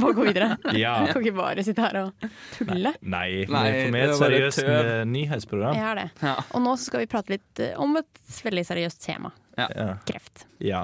må 0.00 0.10
gå 0.16 0.24
videre. 0.30 0.54
Ja. 0.72 0.94
Kan 1.12 1.20
ikke 1.20 1.36
bare 1.36 1.64
sitte 1.66 1.84
her 1.84 1.98
og 2.00 2.26
tulle. 2.56 2.94
Nei, 3.04 3.44
Nei, 3.44 3.64
for 3.84 3.92
meg 3.92 4.06
det 4.06 4.14
et 4.14 4.20
seriøst 4.22 4.62
eh, 4.64 4.92
nyhetsprogram. 5.10 5.76
Jeg 5.76 5.84
har 5.84 6.00
det. 6.00 6.06
Ja. 6.24 6.34
Og 6.56 6.64
nå 6.64 6.74
skal 6.80 7.04
vi 7.04 7.10
prate 7.12 7.36
litt 7.36 7.62
eh, 7.62 7.74
om 7.80 7.94
et 8.00 8.40
veldig 8.46 8.64
seriøst 8.72 9.04
tema. 9.04 9.34
Ja. 9.60 9.68
Kreft. 10.08 10.46
ja. 10.64 10.82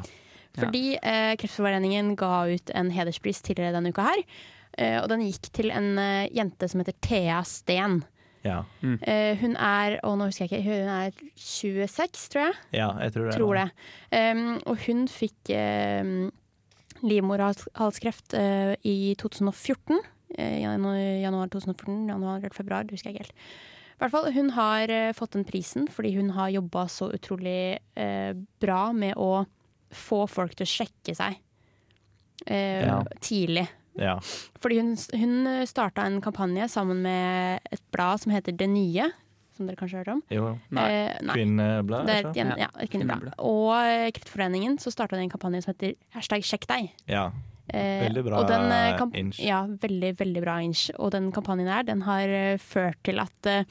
Fordi 0.59 0.97
eh, 0.99 1.33
Kreftforeningen 1.39 2.17
ga 2.19 2.45
ut 2.51 2.73
en 2.75 2.89
hederspris 2.93 3.39
tidligere 3.47 3.73
denne 3.79 3.93
uka 3.95 4.03
her. 4.09 4.23
Eh, 4.79 4.97
og 5.03 5.09
den 5.11 5.25
gikk 5.27 5.51
til 5.57 5.71
en 5.75 5.93
eh, 5.99 6.29
jente 6.37 6.69
som 6.71 6.81
heter 6.83 6.95
Thea 7.03 7.41
Steen. 7.49 8.03
Ja. 8.45 8.63
Eh, 8.81 9.37
hun 9.43 9.53
er 9.61 9.99
og 10.07 10.15
nå 10.17 10.31
husker 10.31 10.47
jeg 10.47 10.63
ikke, 10.63 10.71
hun 10.71 10.89
er 10.89 11.11
26, 11.37 12.29
tror 12.33 12.47
jeg. 12.47 12.55
ja, 12.79 12.87
jeg 13.05 13.13
tror 13.13 13.27
det. 13.29 13.35
Tror 13.37 13.59
det. 13.59 13.67
Um, 14.17 14.47
og 14.65 14.79
hun 14.87 15.03
fikk 15.13 15.51
um, 15.53 16.31
livmorhalskreft 17.05 18.35
uh, 18.39 18.73
i 18.87 19.15
2014. 19.21 20.01
Uh, 20.39 20.57
januar, 20.63 20.97
januar 21.21 21.53
2014, 21.53 22.09
januar 22.09 22.39
eller 22.41 22.57
februar, 22.57 22.87
det 22.89 22.97
husker 22.97 23.11
jeg 23.11 23.19
ikke 23.19 23.29
helt. 23.29 23.45
I 23.91 24.01
hvert 24.01 24.15
fall, 24.15 24.31
hun 24.33 24.49
har 24.57 24.89
uh, 24.95 25.11
fått 25.17 25.35
den 25.37 25.45
prisen 25.45 25.89
fordi 25.93 26.15
hun 26.17 26.31
har 26.39 26.53
jobba 26.55 26.87
så 26.89 27.11
utrolig 27.13 27.77
uh, 28.01 28.33
bra 28.63 28.87
med 28.97 29.19
å 29.21 29.43
få 29.93 30.23
folk 30.31 30.55
til 30.57 30.65
å 30.65 30.73
sjekke 30.79 31.17
seg 31.19 31.37
uh, 32.49 32.81
Ja. 32.87 33.03
tidlig. 33.21 33.67
Ja. 33.99 34.19
Fordi 34.63 34.79
hun, 34.81 34.93
hun 35.19 35.67
starta 35.67 36.05
en 36.07 36.21
kampanje 36.25 36.69
sammen 36.71 37.03
med 37.03 37.61
et 37.73 37.83
blad 37.93 38.21
som 38.23 38.33
heter 38.33 38.53
Det 38.57 38.69
Nye, 38.71 39.09
som 39.57 39.67
dere 39.67 39.77
kanskje 39.77 39.99
har 39.99 40.05
hørt 40.05 40.15
om. 40.15 40.23
Jo. 40.33 40.53
Nei. 40.71 40.85
Eh, 40.89 41.19
nei. 41.27 41.35
Kvinneblad? 41.37 42.07
Det 42.09 42.15
er 42.17 42.29
et, 42.31 42.37
Ja, 42.39 42.45
ja, 42.57 42.69
et 42.81 42.91
kvinneblad. 42.93 43.25
kvinneblad. 43.27 43.35
Og 43.45 43.75
eh, 43.83 44.11
Kreftforeningen 44.17 44.79
så 44.81 44.93
starta 44.95 45.17
de 45.19 45.27
en 45.27 45.33
kampanje 45.33 45.65
som 45.67 45.75
heter 45.75 45.97
hashtag 46.17 46.47
sjekk 46.47 46.69
deg. 46.71 46.89
Ja. 47.11 47.27
Eh, 47.71 48.07
Veldig 48.07 48.25
bra 48.27 48.43
den, 48.49 48.73
eh, 48.73 49.03
inch. 49.21 49.39
Ja, 49.45 49.65
veldig, 49.67 50.15
veldig 50.19 50.41
bra 50.43 50.57
inch. 50.65 50.89
Og 50.99 51.13
den 51.15 51.29
kampanjen 51.35 51.69
her, 51.71 51.85
den 51.87 52.03
har 52.07 52.29
eh, 52.29 52.57
ført 52.59 52.99
til 53.07 53.21
at 53.23 53.47
eh, 53.47 53.65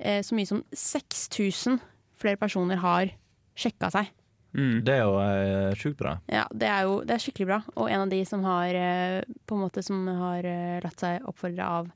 eh, 0.00 0.18
så 0.26 0.34
mye 0.36 0.48
som 0.50 0.64
6000 0.74 1.78
flere 2.18 2.36
personer 2.40 2.80
har 2.82 3.12
sjekka 3.58 3.92
seg. 3.94 4.10
Mm. 4.58 4.80
Det 4.84 4.94
er 4.96 5.04
jo 5.06 5.14
eh, 5.22 5.74
sjukt 5.78 5.98
bra. 6.00 6.16
Ja, 6.26 6.44
det 6.50 6.66
er 6.66 6.86
jo 6.88 6.96
det 7.06 7.14
er 7.14 7.22
skikkelig 7.22 7.46
bra. 7.52 7.58
Og 7.78 7.88
en 7.94 8.02
av 8.04 8.10
de 8.12 8.18
som 8.26 8.42
har 8.48 8.74
eh, 8.74 9.20
på 9.46 9.54
en 9.56 9.62
måte 9.62 9.84
som 9.86 10.02
har 10.18 10.46
eh, 10.48 10.78
latt 10.84 10.98
seg 11.04 11.24
oppfordre 11.30 11.68
av 11.78 11.90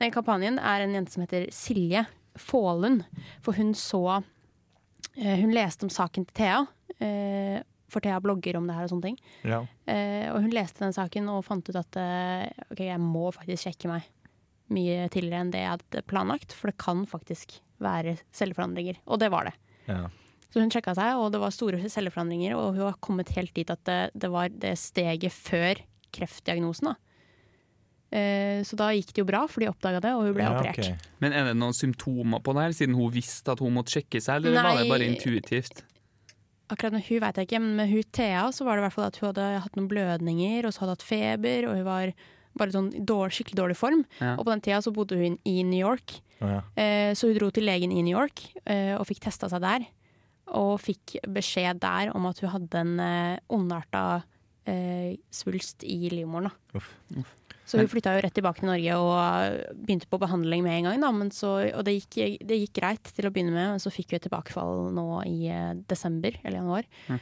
den 0.00 0.12
kampanjen, 0.14 0.56
er 0.62 0.84
en 0.84 0.94
jente 0.94 1.12
som 1.12 1.24
heter 1.24 1.48
Silje 1.52 2.04
Fålund. 2.38 3.02
For 3.44 3.56
hun 3.58 3.72
så 3.76 4.02
eh, 5.18 5.36
Hun 5.42 5.52
leste 5.52 5.84
om 5.84 5.90
saken 5.92 6.24
til 6.28 6.36
Thea. 6.40 6.60
eh, 7.02 7.58
For 7.92 8.04
Thea 8.04 8.20
blogger 8.24 8.56
om 8.60 8.66
det 8.68 8.76
her 8.76 8.86
og 8.86 8.92
sånne 8.92 9.08
ting. 9.10 9.18
Ja. 9.48 9.62
Eh, 9.88 10.28
og 10.32 10.42
hun 10.44 10.52
leste 10.54 10.84
den 10.84 10.94
saken 10.96 11.28
og 11.32 11.42
fant 11.46 11.68
ut 11.70 11.76
at 11.80 11.98
ok, 12.70 12.82
jeg 12.84 13.00
må 13.00 13.30
faktisk 13.34 13.64
sjekke 13.68 13.88
meg 13.90 14.06
mye 14.68 15.06
tidligere 15.08 15.40
enn 15.46 15.52
det 15.54 15.62
jeg 15.62 15.72
hadde 15.72 16.02
planlagt. 16.10 16.52
For 16.56 16.68
det 16.70 16.76
kan 16.80 17.04
faktisk 17.08 17.56
være 17.82 18.18
celleforandringer. 18.36 18.98
Og 19.08 19.20
det 19.22 19.30
var 19.32 19.48
det. 19.48 19.54
Ja. 19.88 20.02
Så 20.48 20.62
hun 20.62 20.72
sjekka 20.72 20.94
seg, 20.96 21.18
og 21.20 21.32
det 21.34 21.42
var 21.42 21.52
store 21.52 21.80
celleforandringer. 21.92 22.54
Og 22.56 22.78
hun 22.78 22.86
har 22.86 22.96
kommet 23.04 23.34
helt 23.36 23.52
dit 23.56 23.68
at 23.68 23.82
det, 23.88 24.00
det 24.16 24.30
var 24.32 24.48
det 24.48 24.74
steget 24.80 25.34
før 25.34 25.82
kreftdiagnosen. 26.14 26.92
da. 26.92 26.96
Eh, 28.08 28.62
så 28.64 28.76
da 28.80 28.88
gikk 28.96 29.12
det 29.12 29.20
jo 29.20 29.28
bra, 29.28 29.42
for 29.50 29.60
de 29.60 29.68
oppdaga 29.68 30.00
det, 30.00 30.14
og 30.16 30.24
hun 30.24 30.36
ble 30.38 30.46
Ja, 30.46 30.54
operert. 30.56 30.80
Okay. 30.80 31.12
Men 31.20 31.36
er 31.36 31.50
det 31.50 31.58
noen 31.60 31.76
symptomer 31.76 32.40
på 32.40 32.54
det 32.56 32.64
her, 32.64 32.76
siden 32.78 32.96
hun 32.96 33.12
visste 33.12 33.52
at 33.52 33.60
hun 33.60 33.76
måtte 33.76 33.98
sjekke 33.98 34.22
seg, 34.24 34.40
eller 34.40 34.56
var 34.56 34.80
det 34.80 34.88
bare 34.88 35.08
intuitivt? 35.10 35.84
Akkurat 36.68 36.96
med 36.96 37.04
hun 37.04 37.20
vet 37.24 37.36
jeg 37.40 37.48
ikke, 37.48 37.60
men 37.64 37.76
med 37.76 37.92
hun 37.92 38.08
Thea 38.12 38.48
så 38.52 38.64
var 38.64 38.76
det 38.76 38.82
i 38.82 38.86
hvert 38.86 38.96
fall 38.96 39.08
at 39.08 39.20
hun 39.20 39.28
hadde 39.30 39.46
hatt 39.64 39.76
noen 39.76 39.90
blødninger, 39.92 40.64
og 40.64 40.72
så 40.72 40.84
hadde 40.84 40.94
hun 40.94 40.98
hatt 40.98 41.08
feber, 41.10 41.68
og 41.68 41.76
hun 41.76 41.86
var 41.86 42.14
bare 42.58 42.74
sånn 42.74 42.88
dårlig, 43.06 43.36
skikkelig 43.36 43.60
dårlig 43.60 43.76
form. 43.78 44.02
Ja. 44.22 44.34
Og 44.36 44.44
på 44.46 44.52
den 44.54 44.64
tida 44.64 44.80
så 44.84 44.92
bodde 44.94 45.20
hun 45.20 45.36
i 45.48 45.60
New 45.64 45.78
York, 45.78 46.18
oh, 46.40 46.48
ja. 46.56 46.64
eh, 46.80 47.12
så 47.16 47.28
hun 47.28 47.36
dro 47.38 47.52
til 47.52 47.68
legen 47.68 47.92
i 47.92 48.02
New 48.02 48.16
York 48.16 48.42
eh, 48.64 48.96
og 48.96 49.04
fikk 49.08 49.20
testa 49.28 49.52
seg 49.52 49.64
der. 49.64 49.84
Og 50.56 50.78
fikk 50.80 51.18
beskjed 51.28 51.82
der 51.82 52.12
om 52.16 52.28
at 52.30 52.40
hun 52.40 52.54
hadde 52.54 52.84
en 52.84 52.94
eh, 53.04 53.40
ondarta 53.52 54.04
eh, 54.68 55.18
svulst 55.34 55.84
i 55.84 56.08
livmoren. 56.12 56.48
da. 56.48 56.80
Uff. 56.80 57.34
Så 57.68 57.76
hun 57.76 57.88
flytta 57.90 58.14
jo 58.16 58.20
rett 58.24 58.32
tilbake 58.32 58.62
til 58.62 58.70
Norge 58.70 58.94
og 58.96 59.74
begynte 59.76 60.08
på 60.08 60.20
behandling 60.22 60.62
med 60.64 60.78
en 60.78 60.86
gang. 60.88 61.02
Da, 61.04 61.10
men 61.12 61.30
så, 61.34 61.50
og 61.68 61.82
det 61.84 61.98
gikk, 61.98 62.38
det 62.48 62.56
gikk 62.62 62.78
greit 62.80 63.10
til 63.12 63.28
å 63.28 63.32
begynne 63.34 63.52
med, 63.52 63.74
men 63.74 63.82
så 63.82 63.92
fikk 63.92 64.14
hun 64.14 64.20
et 64.20 64.24
tilbakefall 64.24 64.86
nå 64.96 65.08
i 65.28 65.50
eh, 65.52 65.74
desember 65.90 66.38
eller 66.40 66.62
januar. 66.62 66.88
Mm. 67.12 67.18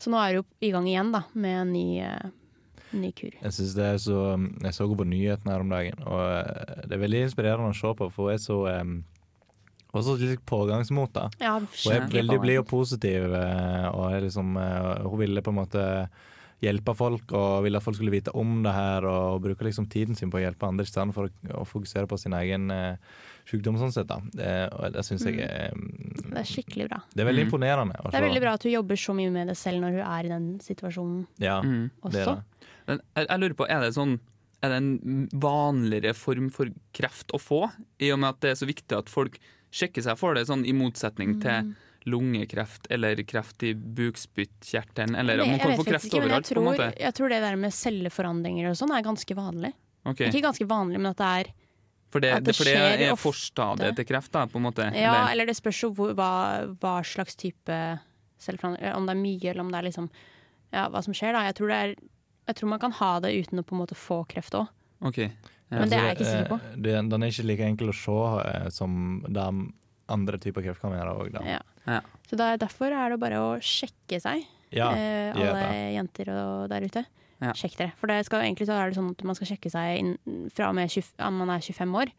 Så 0.00 0.12
nå 0.12 0.20
er 0.22 0.38
hun 0.40 0.64
i 0.64 0.70
gang 0.72 0.88
igjen 0.88 1.12
da, 1.12 1.20
med 1.36 1.58
en 1.66 1.74
ny, 1.76 1.84
eh, 2.06 2.86
ny 2.96 3.12
kur. 3.18 3.36
Jeg 3.42 3.56
synes 3.58 3.76
det 3.76 3.90
er 3.90 4.00
så 4.00 4.20
Jeg 4.40 4.72
så 4.72 4.86
henne 4.86 5.00
på 5.02 5.08
nyhetene 5.12 5.52
her 5.52 5.66
om 5.66 5.76
dagen, 5.76 6.04
og 6.08 6.24
eh, 6.30 6.84
det 6.86 6.96
er 6.96 7.04
veldig 7.04 7.24
inspirerende 7.26 7.74
å 7.74 7.80
se 7.82 7.92
på, 8.00 8.08
for 8.14 8.30
hun 8.30 8.38
er 8.38 8.40
så 8.46 8.60
um, 8.80 8.96
også 9.98 10.16
litt 10.20 10.42
pågangsmot. 10.46 11.12
da 11.14 11.28
Ja, 11.40 11.58
Hun 11.58 11.94
er 11.94 12.08
veldig 12.10 12.40
blid 12.42 12.60
og 12.62 12.68
positiv, 12.70 13.32
eh, 13.34 13.86
og 13.90 14.12
er 14.14 14.26
liksom, 14.26 14.56
eh, 14.56 15.06
hun 15.06 15.18
ville 15.18 15.42
på 15.42 15.50
en 15.50 15.60
måte 15.60 15.86
hjelpe 16.60 16.92
folk 16.96 17.32
og 17.32 17.64
ville 17.64 17.80
at 17.80 17.84
folk 17.84 17.96
skulle 17.96 18.12
vite 18.12 18.32
om 18.36 18.60
det 18.62 18.72
her, 18.76 19.06
og 19.08 19.40
bruker 19.42 19.64
liksom 19.64 19.88
tiden 19.88 20.16
sin 20.16 20.30
på 20.30 20.38
å 20.38 20.44
hjelpe 20.44 20.68
andre 20.68 20.84
i 20.84 20.90
stedet 20.90 21.14
for 21.16 21.30
å, 21.30 21.64
fokusere 21.64 22.06
på 22.06 22.18
sin 22.20 22.36
egen 22.36 22.70
eh, 22.70 22.96
sykdom. 23.48 23.78
sånn 23.80 23.94
sett 23.94 24.10
da 24.10 24.20
det, 24.36 24.50
og 24.76 24.92
det 24.92 25.04
syns 25.06 25.24
jeg 25.24 25.40
er 25.40 25.72
Det 25.72 26.42
er 26.42 26.48
skikkelig 26.48 26.90
bra. 26.90 27.00
Det 27.14 27.24
er 27.24 27.30
veldig 27.30 27.46
imponerende. 27.48 27.96
Også. 27.98 28.12
Det 28.12 28.20
er 28.20 28.28
veldig 28.28 28.42
bra 28.44 28.56
at 28.58 28.66
hun 28.68 28.76
jobber 28.76 29.00
så 29.00 29.16
mye 29.16 29.32
med 29.32 29.48
det 29.48 29.56
selv 29.58 29.80
når 29.86 29.96
hun 29.98 30.04
er 30.06 30.28
i 30.28 30.34
den 30.34 30.50
situasjonen. 30.64 31.22
Ja, 31.40 31.60
også. 32.04 32.12
det 32.12 32.26
er 32.26 32.34
det. 32.34 32.68
Men 32.90 33.00
jeg, 33.00 33.26
jeg 33.26 33.42
lurer 33.42 33.56
på, 33.56 33.70
er 33.70 33.86
det 33.86 33.96
sånn 33.96 34.20
er 34.60 34.74
det 34.74 34.76
en 34.76 35.28
vanligere 35.40 36.12
form 36.16 36.50
for 36.52 36.68
kreft 36.96 37.32
å 37.32 37.40
få, 37.40 37.62
i 37.96 38.10
og 38.12 38.20
med 38.20 38.34
at 38.34 38.42
det 38.44 38.52
er 38.52 38.58
så 38.60 38.68
viktig 38.68 38.98
at 38.98 39.08
folk 39.08 39.38
sjekker 39.70 40.02
seg 40.02 40.18
for 40.18 40.34
det, 40.34 40.46
sånn 40.48 40.66
i 40.66 40.72
motsetning 40.76 41.36
Mm. 41.36 41.40
til 41.40 41.74
lungekreft 42.10 42.86
eller 42.90 43.14
kreft 43.28 43.62
i 43.62 43.74
bukspyttkjertelen, 43.74 45.16
eller 45.16 45.42
man 45.44 45.58
kan 45.60 45.76
få 45.76 45.84
kreft 45.84 46.06
ikke, 46.08 46.22
overalt, 46.22 46.48
jeg 46.48 46.54
tror, 46.56 46.64
måte. 46.64 46.86
Jeg 46.98 47.14
tror 47.14 47.28
det 47.28 47.40
der 47.44 47.56
med 47.60 47.74
celleforandringer 47.76 48.70
og 48.70 48.76
sånn 48.80 48.94
er 48.96 49.02
ganske 49.04 49.36
vanlig. 49.36 49.72
Okay. 50.08 50.30
Ikke 50.30 50.46
ganske 50.46 50.66
vanlig, 50.66 50.96
men 51.00 51.10
at 51.12 51.18
det 51.20 51.26
er 51.26 51.52
For 52.10 52.20
det, 52.24 52.30
at 52.32 52.42
det, 52.44 52.56
for 52.56 52.64
det 52.64 52.74
er 53.06 53.14
forstadiet 53.20 53.96
til 53.96 54.04
kreft, 54.08 54.32
da, 54.32 54.46
på 54.46 54.56
en 54.58 54.64
måte? 54.64 54.86
Ja, 54.96 55.12
eller? 55.12 55.32
eller 55.32 55.46
det 55.46 55.56
spørs 55.56 55.82
jo 55.84 55.92
hva, 55.94 56.30
hva 56.80 56.94
slags 57.06 57.36
type 57.36 57.76
celleforandring 58.40 58.96
Om 58.96 59.06
det 59.06 59.14
er 59.14 59.20
mye, 59.20 59.50
eller 59.52 59.60
om 59.60 59.70
det 59.70 59.78
er 59.78 59.86
liksom 59.90 60.08
Ja, 60.72 60.88
hva 60.88 61.02
som 61.04 61.14
skjer, 61.14 61.32
da. 61.36 61.44
Jeg 61.50 61.54
tror, 61.60 61.68
det 61.68 61.76
er, 61.84 61.94
jeg 62.48 62.56
tror 62.56 62.68
man 62.72 62.80
kan 62.82 62.92
ha 62.92 63.12
det 63.20 63.34
uten 63.36 63.60
å 63.60 63.62
på 63.66 63.74
en 63.76 63.82
måte 63.84 63.94
få 63.98 64.24
kreft 64.26 64.54
òg. 64.54 64.68
Ok. 65.02 65.18
Ja. 65.18 65.28
Men 65.70 65.88
det 65.88 65.98
er 65.98 66.06
jeg 66.08 66.16
ikke 66.18 66.26
sikker 66.30 66.48
på. 66.50 66.60
Eh, 66.60 66.76
det- 66.82 67.08
Den 67.10 67.22
er 67.22 67.28
ikke 67.30 67.44
like 67.46 67.60
enkel 67.66 67.88
å 67.88 67.94
se 67.94 68.48
eh, 68.50 68.68
som 68.70 69.24
de 69.28 69.44
andre 70.08 70.38
typer 70.38 70.62
kreft 70.62 70.80
kan 70.80 70.90
være. 70.90 71.60
Ja. 71.86 72.00
Så 72.28 72.36
da, 72.36 72.56
derfor 72.56 72.90
er 72.92 73.10
det 73.10 73.20
bare 73.20 73.38
å 73.38 73.58
sjekke 73.62 74.20
seg, 74.20 74.44
Ja, 74.72 74.90
eh, 74.94 75.32
alle 75.34 75.94
jenter 75.94 76.68
der 76.68 76.80
ute. 76.86 77.06
Ja. 77.40 77.52
Sjekk 77.52 77.76
dere. 77.78 77.92
For 77.96 78.06
det 78.06 78.24
skal, 78.26 78.42
egentlig 78.42 78.66
så 78.68 78.74
er 78.76 78.90
det 78.90 78.98
sånn 78.98 79.10
at 79.10 79.22
man 79.24 79.34
skal 79.34 79.46
sjekke 79.46 79.70
seg 79.70 79.98
inn, 79.98 80.50
fra 80.52 80.68
og 80.68 80.74
med 80.74 80.90
20, 80.90 81.14
ja, 81.18 81.30
man 81.30 81.48
er 81.48 81.58
25 81.60 81.94
år. 81.96 82.12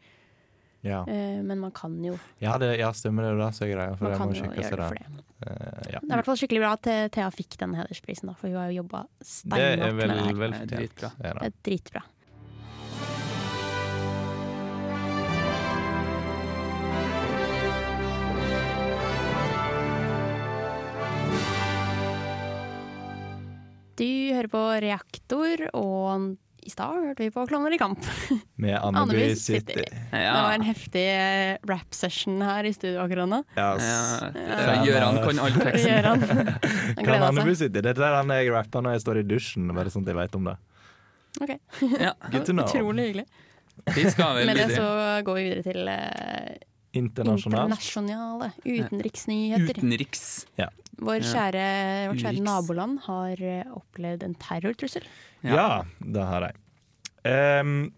Ja. 0.82 1.04
Eh, 1.06 1.40
men 1.46 1.60
man 1.60 1.70
kan 1.70 2.02
jo 2.02 2.18
Ja, 2.40 2.56
det, 2.58 2.78
ja, 2.80 2.90
stemmer 2.90 3.22
det. 3.22 3.30
er 3.38 3.46
Det 3.46 3.54
som 3.54 3.68
er 3.68 3.70
greia. 3.76 4.00
Man 4.00 4.18
kan 4.18 4.32
jo 4.34 4.42
gjøre 4.42 4.56
det 4.56 4.88
for 4.88 4.94
det. 4.96 5.06
Eh, 5.46 5.92
ja. 5.92 6.00
Det 6.00 6.10
er 6.10 6.16
i 6.16 6.16
hvert 6.16 6.24
fall 6.24 6.36
skikkelig 6.36 6.58
bra 6.64 6.72
at 6.72 7.12
Thea 7.12 7.30
fikk 7.30 7.56
den 7.58 7.74
hedersprisen, 7.74 8.26
da, 8.26 8.32
for 8.34 8.48
hun 8.48 8.56
har 8.56 8.70
jo 8.72 8.82
jobba 8.82 9.04
Det 9.18 9.26
steinhardt 9.26 9.94
med 9.94 10.08
det 10.08 10.18
her. 10.18 10.62
Er 10.62 10.66
dritbra. 10.66 11.12
Det. 11.20 11.42
er 11.46 11.52
dritbra. 11.62 12.02
Du 23.98 24.06
hører 24.32 24.48
på 24.52 24.62
Reaktor, 24.82 25.66
og 25.76 26.32
i 26.62 26.70
stad 26.70 26.94
hørte 27.02 27.24
vi 27.24 27.30
på 27.34 27.42
Klovner 27.50 27.74
i 27.74 27.78
kamp. 27.80 27.98
Med 28.62 28.76
Andeby 28.78 29.34
City. 29.34 29.82
Ja. 30.12 30.20
Det 30.30 30.42
var 30.46 30.54
en 30.54 30.66
heftig 30.66 31.04
eh, 31.10 31.56
rap-session 31.68 32.38
her 32.46 32.68
i 32.68 32.72
studio 32.76 33.02
akkurat 33.02 33.28
nå. 33.32 33.40
Ja, 33.58 33.72
Ja, 33.82 34.30
Ja. 34.38 34.76
Gøran 34.86 35.18
kan 35.24 35.40
all 35.42 35.56
teksten. 35.58 35.88
Gjøran. 35.90 36.26
Han 36.96 37.04
Kan 37.04 37.26
Andeby. 37.28 37.54
City? 37.58 37.80
Det 37.80 37.94
er 37.96 37.98
den 37.98 38.18
han 38.20 38.34
jeg 38.36 38.52
rapper 38.54 38.84
når 38.86 38.96
jeg 38.96 39.04
står 39.06 39.22
i 39.22 39.24
dusjen, 39.34 39.72
bare 39.74 39.92
sånn 39.92 40.06
at 40.06 40.12
jeg 40.14 40.20
vet 40.22 40.38
om 40.38 40.50
det. 40.52 40.56
Ok. 41.42 41.56
Ja. 41.98 42.12
Good 42.30 42.46
to 42.46 42.54
know. 42.54 42.68
Utrolig 42.68 43.08
hyggelig. 43.10 43.26
Vi 43.96 44.04
skal 44.12 44.36
vel 44.36 44.46
Med 44.46 44.58
det 44.60 44.68
så 44.76 44.86
går 45.26 45.38
vi 45.38 45.44
videre 45.48 45.62
til 45.66 45.88
eh, 45.90 46.60
internasjonale 47.00 48.52
utenriksnyheter. 48.62 49.80
Utenriks. 49.80 50.24
Ja. 50.60 50.68
Vår 51.00 51.22
Ja. 51.22 51.28
kjære, 51.32 51.66
vårt 52.10 52.20
kjære 52.22 52.42
naboland 52.44 53.00
har 53.06 53.40
eh, 53.42 53.64
opplevd 53.72 54.22
en 54.26 54.34
terrortrussel. 54.34 55.06
Ja, 55.42 55.84
det 55.98 56.26
har 56.28 56.48
jeg. 56.50 56.58
Um, 57.62 57.92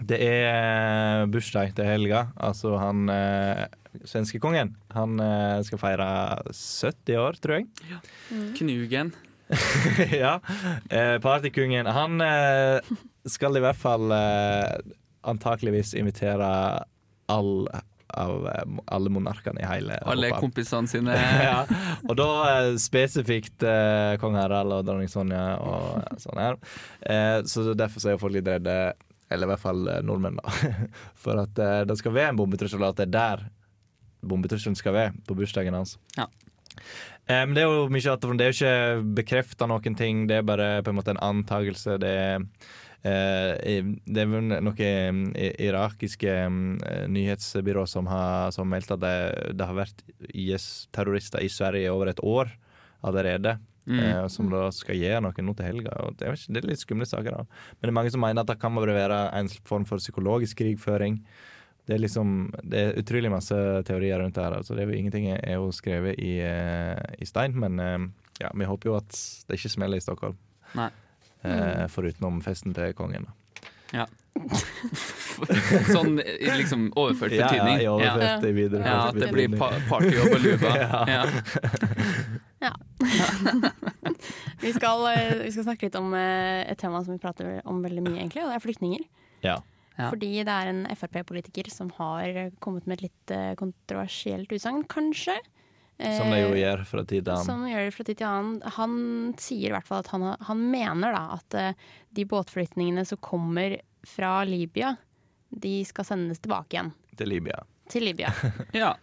det 0.00 0.18
er 0.24 1.26
bursdag 1.28 1.74
til 1.76 1.84
helga. 1.84 2.28
Altså 2.40 2.76
han 2.80 3.08
uh, 3.10 3.66
svenskekongen. 4.08 4.76
Han 4.94 5.20
uh, 5.20 5.60
skal 5.66 5.80
feire 5.82 6.06
70 6.52 7.18
år, 7.20 7.40
tror 7.42 7.58
jeg. 7.58 7.68
Knugen. 8.56 9.12
ja. 10.22 10.38
Uh, 10.88 11.18
partykongen. 11.20 11.86
Han 11.90 12.20
uh, 12.22 12.78
skal 13.28 13.56
i 13.58 13.64
hvert 13.64 13.76
fall 13.76 14.08
uh, 14.14 14.78
antakeligvis 15.28 15.92
invitere 15.98 16.48
all, 17.28 17.68
av 18.18 18.46
eh, 18.50 18.64
alle 18.94 19.12
monarkene 19.12 19.62
i 19.62 19.68
hele 19.68 19.98
Alle 20.08 20.30
kompisene 20.40 20.90
sine. 20.90 21.14
ja. 21.48 21.60
Og 22.08 22.16
da 22.18 22.28
eh, 22.48 22.72
spesifikt 22.80 23.62
eh, 23.66 24.16
kong 24.22 24.38
Harald 24.38 24.74
og 24.78 24.84
dronning 24.88 25.10
Sonja 25.12 25.44
og 25.62 26.18
sånn 26.22 26.42
her. 26.42 26.58
Eh, 27.06 27.38
så 27.50 27.70
derfor 27.78 28.02
så 28.02 28.12
er 28.14 28.20
folk 28.22 28.34
litt 28.36 28.48
redde, 28.50 28.76
eller 29.30 29.46
i 29.46 29.52
hvert 29.52 29.62
fall 29.62 29.86
eh, 29.88 30.02
nordmenn, 30.06 30.40
da, 30.40 30.74
for 31.22 31.40
at 31.44 31.62
eh, 31.62 31.80
det 31.88 31.98
skal 32.00 32.16
være 32.16 32.34
en 32.34 32.40
bombetrussel, 32.42 32.82
og 32.82 32.92
at 32.94 33.02
det 33.02 33.08
er 33.10 33.16
der 33.16 33.46
bombetrusselen 34.20 34.76
skal 34.76 34.96
være, 34.96 35.14
på 35.28 35.36
bursdagen 35.38 35.76
hans. 35.78 35.96
Ja. 36.18 36.26
Eh, 37.30 37.44
Men 37.46 37.54
det 37.56 37.62
er 37.64 37.70
jo 37.70 37.88
mye 37.92 38.12
at 38.12 38.24
det 38.26 38.44
er 38.46 38.52
jo 38.52 38.58
ikke 38.58 39.14
bekrefta 39.22 39.68
noen 39.70 39.96
ting, 39.96 40.26
det 40.28 40.40
er 40.40 40.46
bare 40.46 40.70
på 40.84 40.92
en 40.92 40.98
måte 40.98 41.14
en 41.14 41.22
antagelse. 41.24 41.96
Det 42.02 42.10
er 42.10 42.44
det 43.02 44.20
er 44.22 44.28
vel 44.28 44.50
noen 44.60 45.30
eh, 45.32 45.54
irakiske 45.64 46.28
eh, 46.28 47.06
nyhetsbyrå 47.08 47.86
som 47.88 48.06
har 48.12 48.50
som 48.52 48.68
meldt 48.68 48.90
at 48.92 49.00
det, 49.00 49.14
det 49.56 49.66
har 49.70 49.78
vært 49.78 50.02
IS-terrorister 50.36 51.40
i 51.44 51.48
Sverige 51.52 51.88
i 51.88 51.92
over 51.92 52.12
et 52.12 52.20
år 52.22 52.52
allerede. 53.06 53.58
Mm. 53.88 53.98
eh, 53.98 54.26
som 54.28 54.50
da 54.52 54.66
skal 54.76 54.94
gjøre 55.00 55.22
noe 55.24 55.42
nå 55.42 55.54
til 55.56 55.64
helga. 55.66 55.94
Det, 56.18 56.26
er, 56.28 56.34
ikke- 56.36 56.52
det 56.52 56.60
er 56.60 56.68
litt 56.68 56.82
skumle 56.82 57.06
saker. 57.08 57.30
da 57.32 57.38
Men 57.48 57.80
det 57.80 57.88
er 57.88 57.96
mange 57.96 58.10
som 58.12 58.20
mener 58.20 58.42
at 58.44 58.46
det 58.52 58.58
kan 58.60 58.74
bare 58.76 58.92
være 58.94 59.20
en 59.38 59.48
form 59.64 59.86
for 59.88 59.96
psykologisk 59.98 60.58
krigføring. 60.60 61.16
Det 61.88 61.94
er 61.96 62.02
liksom 62.04 62.52
Det 62.62 62.78
er 62.78 62.98
utrolig 63.00 63.30
masse 63.32 63.56
teorier 63.88 64.20
rundt 64.20 64.34
det 64.36 64.44
her. 64.44 64.52
Altså, 64.60 64.76
det 64.76 64.84
er 64.84 64.92
jo 64.92 64.98
ingenting 65.00 65.26
er 65.32 65.54
jo 65.56 65.72
skrevet 65.72 66.20
i, 66.20 66.38
eh, 66.44 67.00
i 67.18 67.24
stein, 67.26 67.56
men 67.58 67.80
eh, 67.80 67.98
ja, 68.44 68.50
vi 68.54 68.64
håper 68.68 68.90
jo 68.92 68.96
at 69.00 69.10
det 69.48 69.56
ikke 69.58 69.72
smeller 69.72 69.96
i 69.96 70.04
Stockholm. 70.04 70.36
Nei. 70.76 70.90
Eh, 71.42 71.86
Forutenom 71.88 72.40
festen 72.44 72.74
til 72.76 72.92
kongen. 72.98 73.26
Ja. 73.94 74.06
sånn 75.90 76.20
i 76.22 76.50
liksom 76.54 76.86
overført 76.98 77.34
Ja, 77.34 77.48
ja, 77.50 77.64
i 77.74 77.86
overført 77.90 78.44
i 78.46 78.52
videre 78.54 78.84
Ja, 78.86 78.98
at 79.08 79.16
det 79.18 79.30
blir 79.34 79.50
betydning. 79.50 79.58
pa 79.58 79.80
party 79.90 80.12
og 80.20 80.30
baluba. 80.36 80.70
Ja. 80.84 81.00
Ja. 81.10 81.24
Ja. 82.60 82.74
vi, 84.60 84.70
skal, 84.76 85.06
eh, 85.08 85.38
vi 85.46 85.50
skal 85.54 85.64
snakke 85.64 85.88
litt 85.88 85.94
om 85.96 86.12
eh, 86.12 86.60
et 86.68 86.76
tema 86.78 87.00
som 87.00 87.14
vi 87.14 87.22
prater 87.22 87.62
om 87.64 87.78
veldig 87.80 88.02
mye, 88.04 88.18
egentlig, 88.18 88.42
og 88.44 88.50
det 88.52 88.58
er 88.58 88.64
flyktninger. 88.66 89.06
Ja. 89.46 89.54
Fordi 89.96 90.28
det 90.44 90.52
er 90.52 90.68
en 90.68 90.82
Frp-politiker 90.92 91.70
som 91.72 91.88
har 91.96 92.50
kommet 92.60 92.84
med 92.84 92.98
et 92.98 93.06
litt 93.08 93.32
eh, 93.32 93.54
kontroversielt 93.56 94.52
utsagn, 94.52 94.84
kanskje. 94.92 95.38
Som 96.16 96.30
de 96.32 96.40
jo 96.40 96.50
Eh, 96.54 96.60
gjør 96.62 96.84
fra 96.88 97.04
tid 97.04 97.24
til 97.26 97.32
annen. 97.34 97.44
Som 97.44 97.64
gjør 97.68 97.84
det 97.84 97.94
fra 97.94 98.04
tid 98.08 98.16
til 98.20 98.26
annen. 98.26 98.62
Han 98.78 99.34
sier 99.38 99.68
i 99.68 99.74
hvert 99.74 99.86
fall 99.86 99.98
at 100.04 100.08
han, 100.14 100.24
han 100.48 100.62
mener 100.70 101.12
da 101.12 101.22
at 101.36 101.54
eh, 101.60 101.72
de 102.16 102.24
båtflyktningene 102.24 103.04
som 103.06 103.18
kommer 103.20 103.78
fra 104.08 104.44
Libya, 104.48 104.94
de 105.50 105.84
skal 105.84 106.04
sendes 106.08 106.38
tilbake 106.40 106.76
igjen 106.78 106.92
Til 107.18 107.28
Libya. 107.28 107.58
til 107.90 108.04
Libya. 108.06 108.30
Ja. 108.72 108.94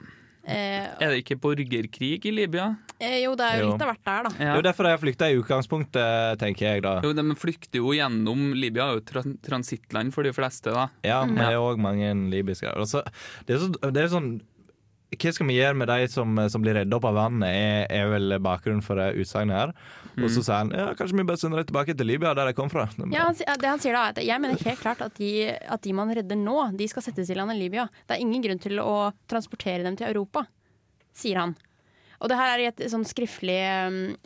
Eh, 0.47 0.87
Er 1.03 1.09
det 1.11 1.25
ikke 1.25 1.35
borgerkrig 1.43 2.23
i 2.25 2.31
Libya? 2.31 2.69
eh, 3.03 3.17
jo, 3.25 3.35
det 3.35 3.43
er 3.45 3.57
jo 3.59 3.65
Jo. 3.65 3.71
litt 3.73 3.81
av 3.83 3.89
hvert 3.91 4.05
der, 4.07 4.23
da. 4.23 4.29
Det 4.31 4.47
er 4.47 4.55
jo 4.55 4.61
derfor 4.63 4.83
de 4.87 4.89
har 4.95 5.01
flykta 5.01 5.27
i 5.29 5.35
utgangspunktet, 5.41 6.39
tenker 6.39 6.65
jeg 6.71 6.81
da. 6.85 6.93
Jo, 7.03 7.11
De 7.13 7.35
flykter 7.35 7.81
jo 7.81 7.91
gjennom 7.93 8.53
Libya, 8.55 8.87
er 8.89 8.93
jo 8.95 9.03
tra 9.05 9.21
transittland 9.43 10.13
for 10.15 10.23
de 10.23 10.31
fleste. 10.31 10.71
da 10.73 10.87
Ja, 11.03 11.25
men 11.25 11.35
Mm. 11.35 11.41
det 11.43 11.47
er 11.51 11.59
òg 11.59 11.77
mange 11.77 12.13
libyske. 12.31 12.71
Altså, 12.73 13.03
det, 13.45 13.55
er 13.55 13.59
så, 13.59 13.91
det 13.91 13.97
er 14.03 14.07
sånn 14.07 14.41
Hva 15.07 15.31
skal 15.31 15.47
vi 15.47 15.55
gjøre 15.55 15.77
med 15.79 15.87
de 15.87 16.07
som, 16.11 16.33
som 16.51 16.61
blir 16.61 16.75
redda 16.75 16.97
opp 16.97 17.05
av 17.07 17.15
vannet, 17.15 17.47
er, 17.47 17.85
er 17.95 18.09
vel 18.11 18.33
bakgrunnen 18.43 18.83
for 18.83 18.99
det 18.99 19.13
utsagnet 19.21 19.55
her. 19.55 19.71
Og 20.17 20.25
Mm. 20.25 20.31
så 20.33 20.41
sier 20.41 20.55
han 20.57 20.71
ja, 20.73 20.87
kanskje 20.97 21.15
vi 21.19 21.23
bør 21.29 21.37
sende 21.39 21.59
dem 21.61 21.67
tilbake 21.69 21.93
til 21.95 22.07
Libya, 22.09 22.33
der 22.35 22.49
de 22.49 22.53
kom 22.57 22.67
fra. 22.73 22.87
Ja, 23.13 23.27
han, 23.29 23.35
det 23.37 23.69
han 23.69 23.79
sier 23.79 23.93
da 23.93 24.01
er 24.07 24.15
at 24.15 24.19
Jeg 24.25 24.41
mener 24.41 24.57
helt 24.65 24.81
klart 24.81 25.03
at 25.05 25.13
de, 25.15 25.29
at 25.53 25.81
de 25.85 25.93
man 25.93 26.09
redder 26.11 26.35
nå, 26.41 26.57
de 26.75 26.87
skal 26.89 27.05
settes 27.05 27.29
i 27.31 27.37
land 27.37 27.53
i 27.53 27.57
Libya. 27.59 27.85
Det 28.09 28.17
er 28.17 28.23
ingen 28.25 28.41
grunn 28.43 28.59
til 28.59 28.81
å 28.83 29.13
transportere 29.29 29.85
dem 29.85 29.95
til 29.95 30.09
Europa, 30.09 30.43
sier 31.15 31.37
han. 31.39 31.53
Og 32.19 32.31
det 32.31 32.37
her 32.41 32.55
er 32.55 32.63
i 32.63 32.67
et 32.71 32.83
sånn 32.89 33.05
skriftlig 33.05 33.59
eh, 33.61 34.17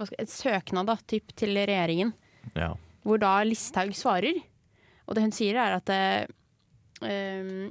hva 0.00 0.08
skal, 0.08 0.18
Et 0.24 0.32
søknad 0.32 0.88
da, 0.88 0.96
typ, 1.06 1.30
til 1.36 1.54
regjeringen, 1.60 2.14
Ja. 2.56 2.72
hvor 3.04 3.20
da 3.22 3.36
Listhaug 3.44 3.92
svarer. 3.94 4.40
Og 5.06 5.14
det 5.14 5.22
hun 5.28 5.36
sier, 5.36 5.60
er 5.60 5.76
at 5.76 5.92
eh, 5.92 6.26
um, 7.04 7.68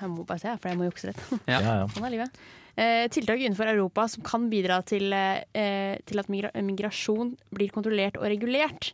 Jeg 0.00 0.10
må 0.12 0.26
bare 0.26 0.42
se, 0.42 0.52
for 0.60 0.70
jeg 0.70 0.80
må 0.80 0.88
jukse 0.90 1.10
litt. 1.10 1.24
Ja. 1.52 1.58
Ja, 1.60 1.74
ja. 1.82 1.88
Sånn 1.94 2.06
er 2.08 2.14
livet. 2.14 2.42
Eh, 2.74 3.04
tiltak 3.14 3.38
innenfor 3.38 3.70
Europa 3.70 4.08
som 4.10 4.24
kan 4.26 4.48
bidra 4.50 4.80
til, 4.86 5.12
eh, 5.14 5.94
til 6.08 6.22
at 6.22 6.30
migra 6.32 6.50
migrasjon 6.58 7.34
blir 7.54 7.70
kontrollert 7.74 8.18
og 8.18 8.26
regulert. 8.32 8.92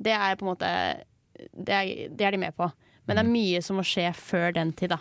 Det 0.00 0.14
er 0.14 0.38
på 0.38 0.46
en 0.46 0.52
måte 0.54 0.70
det 1.38 1.74
er, 1.74 2.08
det 2.08 2.24
er 2.26 2.34
de 2.34 2.40
med 2.40 2.56
på. 2.56 2.70
Men 3.06 3.16
det 3.16 3.24
er 3.24 3.30
mye 3.30 3.60
som 3.64 3.78
må 3.78 3.84
skje 3.86 4.08
før 4.16 4.52
den 4.56 4.72
tid, 4.76 4.92
da. 4.94 4.98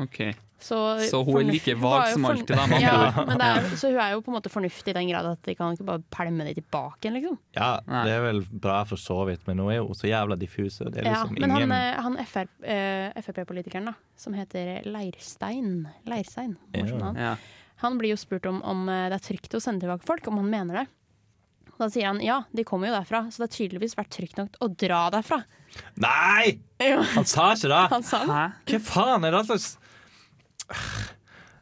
Ok 0.00 0.20
Så, 0.60 0.76
Så 1.08 1.22
hun 1.24 1.38
er 1.40 1.46
like 1.54 1.72
hun 1.72 1.80
vag 1.82 2.10
som 2.12 2.24
alltid, 2.28 2.50
da, 2.56 2.66
med 2.68 2.82
Ja, 2.84 3.24
men 3.24 3.38
det 3.40 3.46
er, 3.48 3.68
så 3.80 3.88
hun 3.88 4.00
er 4.04 4.10
jo 4.12 4.20
på 4.26 4.28
en 4.32 4.36
måte 4.36 4.50
fornuftig 4.52 4.92
i 4.92 4.96
den 4.98 5.08
grad 5.08 5.28
at 5.30 5.40
de 5.46 5.54
kan 5.56 5.72
ikke 5.76 5.86
bare 5.88 6.02
pælme 6.12 6.44
de 6.44 6.52
tilbake 6.58 7.06
igjen, 7.08 7.16
liksom. 7.16 7.38
ja, 7.56 7.70
det 7.88 8.12
er 8.18 8.20
vel 8.26 8.42
bra 8.50 8.82
for 8.88 9.00
så 9.00 9.16
vidt, 9.30 9.46
men 9.48 9.56
nå 9.62 9.70
er 9.72 9.78
jo 9.80 9.96
så 9.96 10.10
jævla 10.10 10.36
diffuse. 10.40 10.84
Det 10.92 11.00
er 11.00 11.08
Ja, 11.08 11.22
liksom 11.22 11.38
men 11.40 11.50
han, 11.56 11.62
ingen 11.62 11.72
han, 11.72 12.18
han 12.20 12.52
eh, 12.60 13.22
Frp-politikeren, 13.24 13.88
da, 13.88 13.94
som 14.20 14.36
heter 14.36 14.82
Leirstein, 14.84 15.88
Leirstein 16.10 16.56
morsomt 16.76 16.98
Ja. 17.00 17.04
navn. 17.06 17.16
Ja. 17.24 17.34
Han 17.80 17.96
blir 17.96 18.12
jo 18.12 18.20
spurt 18.20 18.44
om, 18.50 18.60
om 18.62 18.84
eh, 18.92 19.06
det 19.08 19.16
er 19.22 19.28
trygt 19.30 19.56
å 19.56 19.60
sende 19.64 19.86
tilbake 19.86 20.04
folk, 20.04 20.28
om 20.28 20.42
han 20.42 20.50
mener 20.52 20.82
det. 20.82 20.86
Da 21.80 21.88
sier 21.88 22.10
han 22.10 22.20
ja, 22.20 22.42
de 22.52 22.64
kommer 22.68 22.90
jo 22.90 22.98
derfra, 22.98 23.22
så 23.32 23.40
det 23.40 23.46
har 23.48 23.56
tydeligvis 23.56 23.96
vært 23.96 24.10
trygt 24.12 24.36
nok 24.36 24.58
å 24.60 24.68
dra 24.68 25.06
derfra. 25.14 25.38
Nei! 25.96 26.58
Han 27.16 27.24
sa 27.24 27.54
ikke 27.54 27.70
det! 27.72 27.84
Han 27.94 28.04
sa 28.04 28.20
det. 28.28 28.34
Hæ? 28.36 28.42
Hva 28.74 28.80
faen 28.84 29.24
er 29.24 29.32
det 29.38 29.46
slags 29.48 29.70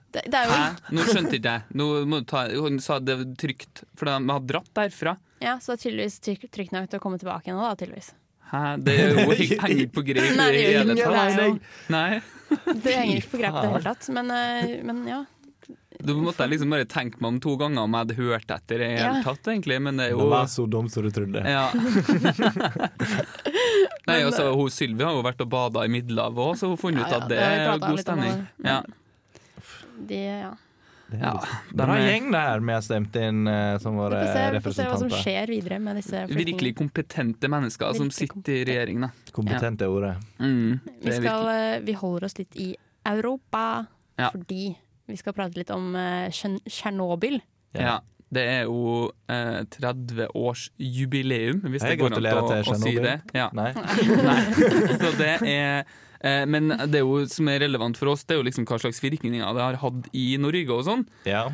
Det, 0.09 0.23
det 0.25 0.39
er 0.39 0.47
jo 0.49 0.55
Hæ? 0.57 0.69
Nå 0.97 1.03
skjønte 1.05 1.37
ikke 1.37 1.51
jeg. 1.53 1.65
Nå 1.77 1.87
må 2.09 2.23
du 2.23 2.29
ta, 2.31 2.47
hun 2.57 2.79
sa 2.81 2.97
det 3.05 3.19
var 3.21 3.27
trygt, 3.41 3.83
for 3.99 4.09
de 4.09 4.15
har 4.33 4.47
dratt 4.49 4.71
derfra. 4.79 5.17
Ja, 5.45 5.59
så 5.61 5.75
det 5.75 5.79
er 5.79 5.83
tydeligvis 5.85 6.17
trygt, 6.25 6.73
nok 6.73 6.89
til 6.91 6.99
å 7.01 7.03
komme 7.05 7.21
tilbake 7.21 7.51
igjen 7.51 7.59
nå, 7.61 7.67
da, 7.69 7.77
tydeligvis. 7.79 8.09
Hæ? 8.49 8.63
Det 8.81 8.95
er 8.97 9.11
jo 9.13 9.27
he- 9.37 9.59
henger 9.63 9.83
ikke 9.85 9.95
på 9.99 10.05
greip 10.09 10.25
i 10.25 10.37
det 10.39 10.63
hele 10.79 10.97
tatt. 11.03 11.67
Nei. 11.93 12.21
Det 12.73 12.95
henger 12.97 13.21
ikke 13.21 13.33
på 13.35 13.41
greip 13.43 13.59
i 13.59 13.61
det 13.61 13.73
hele 13.75 13.85
tatt, 13.91 14.09
men, 14.17 14.33
eh, 14.33 14.73
men 14.89 15.03
ja. 15.11 15.21
Da 15.99 16.15
måtte 16.15 16.45
jeg 16.47 16.53
liksom 16.53 16.71
bare 16.71 16.85
tenke 16.87 17.19
meg 17.21 17.29
om 17.33 17.39
to 17.43 17.57
ganger 17.59 17.83
om 17.83 17.95
jeg 17.97 18.05
hadde 18.07 18.17
hørt 18.21 18.53
etter 18.55 18.75
i 18.77 18.79
det 18.87 19.01
hele 19.01 19.23
tatt, 19.27 19.49
egentlig. 19.51 19.81
Men 19.83 19.97
det 19.99 20.05
er 20.07 20.15
Det 20.15 20.21
jo 20.23 20.29
var 20.31 20.47
så 20.47 20.67
dumt 20.71 20.93
som 20.95 21.03
du 21.03 21.11
trodde. 21.11 21.43
Ja. 21.43 21.65
Nei, 24.09 24.21
altså, 24.25 24.47
hun 24.57 24.71
Sylvi 24.73 25.05
har 25.05 25.17
jo 25.17 25.25
vært 25.27 25.43
og 25.45 25.51
bada 25.53 25.83
i 25.85 25.91
Middelhavet 25.93 26.41
òg, 26.45 26.55
så 26.61 26.69
hun 26.71 26.77
har 26.77 26.81
funnet 26.81 27.03
ut 27.03 27.11
Ja, 27.13 27.19
ut 27.19 27.23
at 27.23 27.29
det 27.29 27.43
det 27.43 27.51
er 27.67 27.83
god 27.83 28.01
stemning. 28.05 28.39
det. 28.39 28.71
Ja. 28.71 28.79
Det, 30.09 30.23
ja. 30.25 30.55
Det 31.09 31.19
er 31.19 31.25
Ja, 31.25 31.33
de 31.73 31.77
Bra 31.81 31.95
er- 31.97 32.07
gjeng 32.11 32.31
der 32.33 32.61
vi 32.61 32.73
har 32.77 32.83
stemt 32.85 33.15
inn 33.17 33.47
uh, 33.49 33.79
som 33.81 33.95
Vi 33.97 34.01
våre 34.03 34.19
får 34.21 34.33
se, 34.35 34.51
vi 34.53 34.61
får 34.67 34.75
se 34.77 34.89
hva 34.91 34.99
som 35.01 35.09
skjer 35.11 35.47
videre 35.49 35.79
med 35.81 35.97
disse 35.97 36.25
Virkelig 36.29 36.75
kompetente 36.77 37.49
mennesker 37.49 37.95
som 37.97 38.11
Virkelig 38.11 38.29
sitter 38.29 38.53
i 38.61 38.65
regjering, 38.69 39.01
da. 39.07 39.11
Kompetente 39.33 39.89
ordet. 39.89 40.17
Mm, 40.39 40.81
Vi, 41.03 41.09
er 41.09 41.17
skal, 41.23 41.49
eh, 41.49 41.79
vi 41.89 41.95
holder 41.97 42.25
oss 42.29 42.37
litt 42.39 42.57
i 42.61 42.75
Europa, 43.09 43.87
Ja. 44.19 44.29
fordi 44.35 44.77
vi 45.09 45.17
skal 45.19 45.35
prate 45.37 45.59
litt 45.59 45.71
om 45.75 45.91
eh, 45.97 46.29
Tsjern- 46.35 46.61
Tsjernobyl. 46.69 47.41
Ja. 47.77 47.99
Det 48.29 48.43
er 48.45 48.67
jo 48.69 49.07
eh, 49.33 49.63
30-årsjubileum, 49.73 51.63
hvis 51.73 51.85
Hei, 51.87 51.95
det 51.95 52.01
går 52.03 52.17
an 52.19 52.27
å, 52.29 52.43
å 52.61 52.77
si 52.77 52.93
det. 53.01 53.15
Ja. 53.37 53.47
Nei. 53.57 53.71
Nei. 54.29 54.43
Så 55.01 55.13
det 55.17 55.31
er 55.49 55.87
eh, 56.21 56.45
Men 56.51 56.69
det 56.91 57.01
er 57.01 57.07
jo 57.07 57.23
som 57.31 57.49
er 57.49 57.63
relevant 57.65 57.97
for 58.01 58.13
oss, 58.13 58.27
det 58.29 58.37
er 58.37 58.43
jo 58.43 58.47
liksom 58.51 58.69
hva 58.69 58.81
slags 58.83 59.01
virkninger 59.05 59.41
det 59.57 59.65
har 59.65 59.81
hatt 59.81 60.11
i 60.13 60.29
Norge 60.41 60.77
og 60.77 60.85
sånn. 60.91 61.07
Ja. 61.29 61.47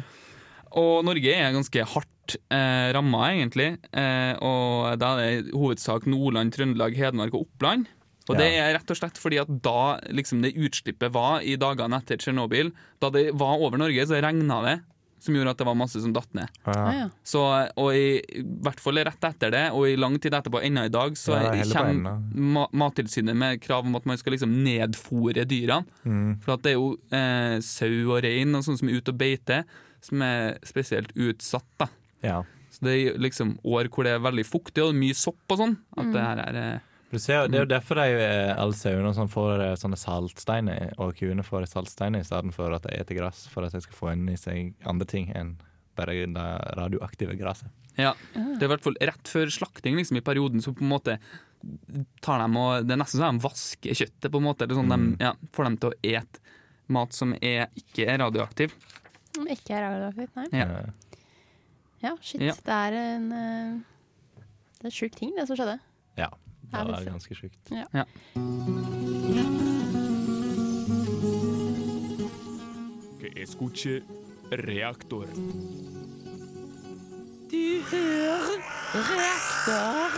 Og 0.74 1.04
Norge 1.06 1.30
er 1.30 1.54
ganske 1.54 1.86
hardt 1.94 2.34
eh, 2.50 2.90
ramma, 2.96 3.28
egentlig. 3.36 3.76
Eh, 3.94 4.32
og 4.42 4.96
da 4.98 5.12
er 5.14 5.20
det 5.22 5.52
i 5.52 5.54
hovedsak 5.54 6.08
Nordland, 6.10 6.50
Trøndelag, 6.56 6.96
Hedmark 6.98 7.36
og 7.38 7.46
Oppland. 7.46 7.86
Og 8.28 8.38
det 8.40 8.46
er 8.56 8.72
rett 8.78 8.90
og 8.90 8.96
slett 8.96 9.20
fordi 9.20 9.38
at 9.42 9.50
da 9.64 9.98
liksom 10.08 10.40
det 10.44 10.54
utslippet 10.56 11.12
var 11.12 11.44
i 11.44 11.58
dagene 11.60 12.00
etter 12.00 12.20
Tsjernobyl, 12.20 12.72
da 13.02 13.10
det 13.12 13.30
var 13.36 13.60
over 13.60 13.80
Norge, 13.80 14.06
så 14.08 14.20
regna 14.24 14.60
det. 14.64 14.78
Som 15.24 15.32
gjorde 15.38 15.54
at 15.54 15.60
det 15.62 15.64
var 15.64 15.76
masse 15.80 16.00
som 16.04 16.12
datt 16.12 16.34
ned. 16.36 16.56
Ah, 16.68 16.88
ja. 16.92 17.04
Så, 17.24 17.40
og 17.80 17.96
i, 17.96 18.18
i 18.20 18.42
hvert 18.44 18.80
fall 18.84 19.00
rett 19.08 19.24
etter 19.24 19.54
det, 19.54 19.62
og 19.72 19.86
i 19.88 19.94
lang 19.96 20.18
tid 20.20 20.36
etterpå, 20.36 20.60
ennå 20.66 20.82
i 20.84 20.92
dag, 20.92 21.16
så 21.16 21.38
Ja, 21.38 21.54
er 21.54 21.70
kommer 21.72 22.18
ma 22.36 22.66
Mattilsynet 22.76 23.32
med 23.40 23.62
krav 23.64 23.88
om 23.88 23.96
at 23.96 24.04
man 24.04 24.20
skal 24.20 24.36
liksom 24.36 24.52
nedfòre 24.66 25.46
dyrene. 25.48 25.88
Mm. 26.04 26.34
For 26.44 26.58
at 26.58 26.66
det 26.66 26.74
er 26.74 26.76
jo 26.76 26.90
eh, 27.08 27.56
sau 27.64 27.94
og 28.10 28.20
rein 28.26 28.52
og 28.52 28.66
sånn 28.66 28.76
som 28.82 28.92
er 28.92 29.00
ute 29.00 29.14
og 29.14 29.22
beiter, 29.24 29.64
som 30.04 30.26
er 30.28 30.58
spesielt 30.68 31.16
utsatt. 31.16 31.70
da. 31.80 31.88
ja. 32.24 32.42
Så 32.74 32.84
det 32.88 32.94
er 32.98 33.18
liksom 33.22 33.54
år 33.62 33.86
hvor 33.86 34.04
det 34.04 34.16
er 34.16 34.22
veldig 34.24 34.44
fuktig 34.48 34.82
og 34.82 34.96
mye 34.98 35.14
sopp 35.14 35.52
og 35.54 35.60
sånn. 35.60 35.76
At 35.94 36.08
det 36.10 36.24
her 36.26 36.40
er 36.42 36.56
eh, 36.58 36.86
ser, 37.22 37.48
det 37.48 37.58
er 37.58 37.64
jo 37.64 37.70
derfor 37.74 37.98
de, 38.00 38.26
alle 38.58 38.74
sauene 38.78 39.12
sånn 39.16 39.28
får 39.32 39.60
eh, 39.64 39.74
sånne 39.80 39.98
saltsteiner, 40.00 40.94
og 40.98 41.14
kuene 41.18 41.44
får 41.46 41.66
saltsteiner 41.70 42.20
i 42.20 42.26
stedet 42.26 42.54
for 42.56 42.72
at 42.74 42.82
de 42.88 42.94
spiser 42.96 43.18
gress, 43.20 43.46
for 43.52 43.64
at 43.66 43.72
de 43.76 43.80
skal 43.84 43.98
få 43.98 44.12
inn 44.14 44.28
i 44.32 44.36
seg 44.40 44.74
andre 44.88 45.06
ting 45.10 45.30
enn 45.34 45.56
bare 45.94 46.14
det 46.26 46.44
radioaktive 46.78 47.36
gresset. 47.38 47.70
Ja. 47.96 48.14
Det 48.34 48.58
er 48.62 48.66
i 48.66 48.72
hvert 48.72 48.82
fall 48.82 48.96
rett 49.00 49.28
før 49.30 49.46
slakting, 49.54 49.94
liksom, 50.00 50.16
i 50.18 50.24
perioden, 50.26 50.60
så 50.64 50.72
på 50.74 50.82
en 50.82 50.90
måte 50.90 51.18
tar 52.20 52.42
de 52.42 52.58
og 52.60 52.84
Det 52.84 52.92
er 52.92 52.98
nesten 53.00 53.20
så 53.22 53.28
de 53.30 53.40
vasker 53.44 53.94
kjøttet, 53.96 54.26
på 54.34 54.40
en 54.40 54.44
måte. 54.44 54.66
Eller 54.66 54.74
sånn, 54.74 54.90
Mm. 54.90 55.16
de, 55.16 55.24
ja, 55.24 55.32
får 55.54 55.64
dem 55.64 55.76
til 55.78 55.90
å 55.90 55.98
ete 56.02 56.40
mat 56.88 57.12
som 57.16 57.32
er, 57.40 57.68
ikke 57.78 58.04
er 58.10 58.18
radioaktiv. 58.20 58.74
Som 59.34 59.46
Ikke 59.48 59.72
er 59.78 59.86
radioaktivt, 59.86 60.34
nei. 60.36 60.48
Ja. 60.52 60.66
Ja, 62.02 62.16
shit. 62.20 62.42
Ja. 62.42 62.52
Det 62.52 62.68
er 62.74 62.92
en 62.92 63.32
eh, 63.32 63.78
Det 64.76 64.84
er 64.84 64.90
en 64.90 64.90
sjuk 64.98 65.14
ting, 65.16 65.32
det 65.38 65.46
som 65.48 65.56
skjedde. 65.56 65.78
Ja, 66.18 66.28
det 66.70 66.80
er 66.80 67.04
ganske 67.10 67.34
sjukt. 67.34 67.58
Ja. 67.70 67.84
Ja. 67.92 68.04
Escuche 73.34 74.00
reaktor. 74.52 75.26
Du 77.50 77.82
hører 77.90 78.60
reaktor. 78.94 80.10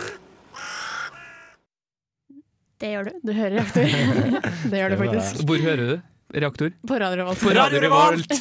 Det 2.77 2.91
gjør 2.93 3.03
du. 3.03 3.11
Du 3.25 3.33
hører 3.33 3.51
reaktor. 3.57 3.81
det 4.71 4.77
gjør 4.79 4.89
du 4.89 4.97
faktisk. 5.01 5.43
Hvor 5.49 5.57
hører 5.65 5.83
du? 5.83 5.99
Reaktor? 6.35 6.69
På 6.87 6.93
Radio 6.99 7.23
Revolt. 7.23 7.39
På 7.39 7.49
Radio 7.55 7.79
Revolt! 7.85 8.31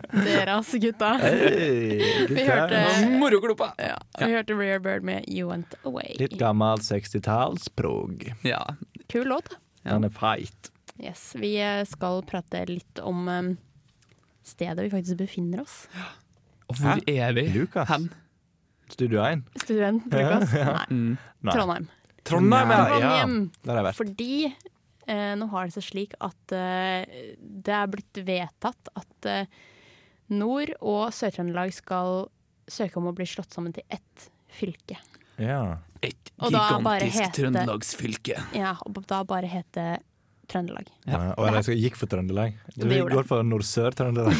Ja. 0.61 0.67
Ass, 0.67 0.71
gutta. 0.73 1.07
Hey, 1.17 2.27
Vi 2.29 2.43
hørte, 2.45 3.09
Moroklumpa! 3.17 3.73
ja, 3.77 3.97
vi 4.19 4.31
hørte 4.31 4.53
Rare 4.53 4.79
Bird 4.79 5.03
med 5.03 5.25
You 5.27 5.49
Went 5.49 5.73
Away. 5.83 6.13
litt 6.19 6.37
gammel 6.37 6.77
60-tallsprog. 6.77 8.27
Ja. 8.45 8.75
Kul 9.09 9.25
låt. 9.27 9.55
Ja. 9.81 9.95
Den 9.95 10.05
er 10.05 10.13
feit. 10.13 10.69
Yes, 11.01 11.31
Vi 11.35 11.55
eh, 11.57 11.81
skal 11.89 12.21
prate 12.29 12.61
litt 12.69 12.99
om 13.01 13.27
um, 13.27 13.51
stedet 14.45 14.85
vi 14.85 14.91
faktisk 14.93 15.17
befinner 15.23 15.63
oss. 15.63 15.87
Og 16.69 16.77
hvor 16.77 17.01
er 17.09 17.33
vi? 17.33 17.47
Lukas. 17.55 17.89
Hen? 17.89 18.11
Studio 18.91 19.23
1. 19.25 19.41
Student, 19.63 20.05
Lukas? 20.13 20.53
Nei. 20.53 20.85
Mm. 20.91 21.17
Nei. 21.41 21.55
Trondheim. 21.55 21.89
Trondheim, 22.27 22.69
ja. 22.69 22.77
ja. 22.77 22.99
Trondheim. 22.99 23.35
Der 23.63 23.73
har 23.73 23.81
jeg 23.81 23.87
vært. 23.89 23.99
Fordi 24.03 24.33
eh, 25.09 25.33
nå 25.41 25.49
har 25.55 25.65
det 25.65 25.75
seg 25.79 25.87
slik 25.89 26.15
at 26.21 26.55
eh, 26.55 27.19
det 27.41 27.77
er 27.81 27.91
blitt 27.97 28.21
vedtatt 28.27 28.93
at 28.93 29.29
eh, 29.31 29.61
Nord- 30.31 30.75
og 30.79 31.09
Sør-Trøndelag 31.15 31.73
skal 31.75 32.25
søke 32.71 32.97
om 33.01 33.09
å 33.11 33.15
bli 33.15 33.25
slått 33.27 33.51
sammen 33.53 33.73
til 33.75 33.83
ett 33.91 34.29
fylke. 34.51 34.97
Ja. 35.41 35.77
Et 36.01 36.31
gigantisk 36.39 37.17
hete- 37.19 37.33
trøndelagsfylke. 37.37 38.39
Ja, 38.57 38.75
og 38.85 39.01
da 39.09 39.23
bare 39.27 39.49
hete 39.51 39.99
Trøndelag. 40.51 40.87
Ja. 41.07 41.33
Og 41.39 41.47
jeg 41.63 41.77
gikk 41.79 41.95
for 41.95 42.07
Trøndelag. 42.11 42.57
Du 42.75 42.87
går 42.89 43.23
for 43.27 43.43
Nord-Sør-Trøndelag. 43.47 44.35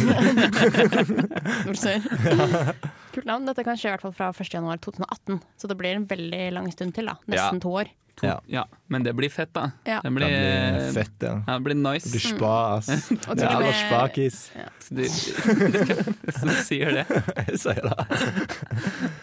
Nord-Sør. 1.65 2.03
Kult 3.15 3.27
navn. 3.29 3.45
Dette 3.47 3.63
kan 3.67 3.79
skje 3.79 3.89
i 3.91 3.93
hvert 3.95 4.03
fall 4.05 4.15
fra 4.15 4.31
1.1.2018, 4.35 5.39
så 5.59 5.69
det 5.71 5.77
blir 5.79 5.95
en 5.97 6.07
veldig 6.09 6.43
lang 6.57 6.67
stund 6.73 6.95
til. 6.97 7.07
da 7.11 7.15
Nesten 7.27 7.59
Ja. 7.59 7.63
to 7.63 7.73
år. 7.83 7.91
Ja. 8.23 8.63
men 8.91 9.03
det 9.03 9.13
blir 9.17 9.29
fett, 9.33 9.49
da. 9.55 9.71
Ja. 9.87 9.99
Det 10.03 10.11
blir, 10.13 10.27
Det 10.29 10.73
blir 10.77 10.91
fett, 10.93 11.15
ja. 11.25 11.33
ja. 11.47 11.53
Det 11.57 11.63
blir 11.65 11.77
nice. 11.79 12.05
Det 12.05 12.11
blir 12.17 12.25
spa, 12.35 12.53
ass. 12.77 12.89
Mm. 13.11 13.17
Det 13.21 13.29
er 13.31 13.35
med- 13.35 13.55
alle 13.55 13.73
spakis. 13.79 14.51
Du, 14.91 15.03
som 16.39 16.49
sier 16.65 16.91
det. 16.99 17.05
Jeg 17.47 17.59
sier 17.61 17.81
det. 17.87 18.05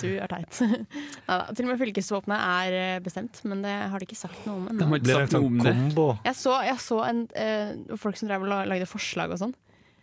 Du 0.01 0.09
er 0.17 0.31
teit. 0.33 0.61
Neida, 0.63 1.39
til 1.55 1.67
og 1.67 1.71
med 1.73 1.81
fylkesvåpenet 1.83 2.39
er 2.41 2.77
eh, 2.79 2.99
bestemt, 3.05 3.41
men 3.49 3.63
det 3.65 3.75
har 3.93 4.01
de 4.03 4.09
ikke 4.09 4.19
sagt 4.19 4.45
noe 4.49 4.57
om 4.63 4.69
ennå. 4.73 4.89
har 4.93 5.01
ikke 5.03 5.19
sagt 5.23 5.37
noe 5.37 5.51
om 5.51 5.59
det. 5.63 5.75
Kombo. 5.79 6.07
Jeg 6.27 6.39
så, 6.41 6.57
jeg 6.67 6.81
så 6.85 7.01
en, 7.09 7.25
uh, 7.37 7.97
folk 8.01 8.19
som 8.21 8.31
drev 8.31 8.47
og 8.47 8.53
la- 8.53 8.65
lagde 8.71 8.89
forslag 8.89 9.35
og 9.35 9.43
sånn. 9.43 9.55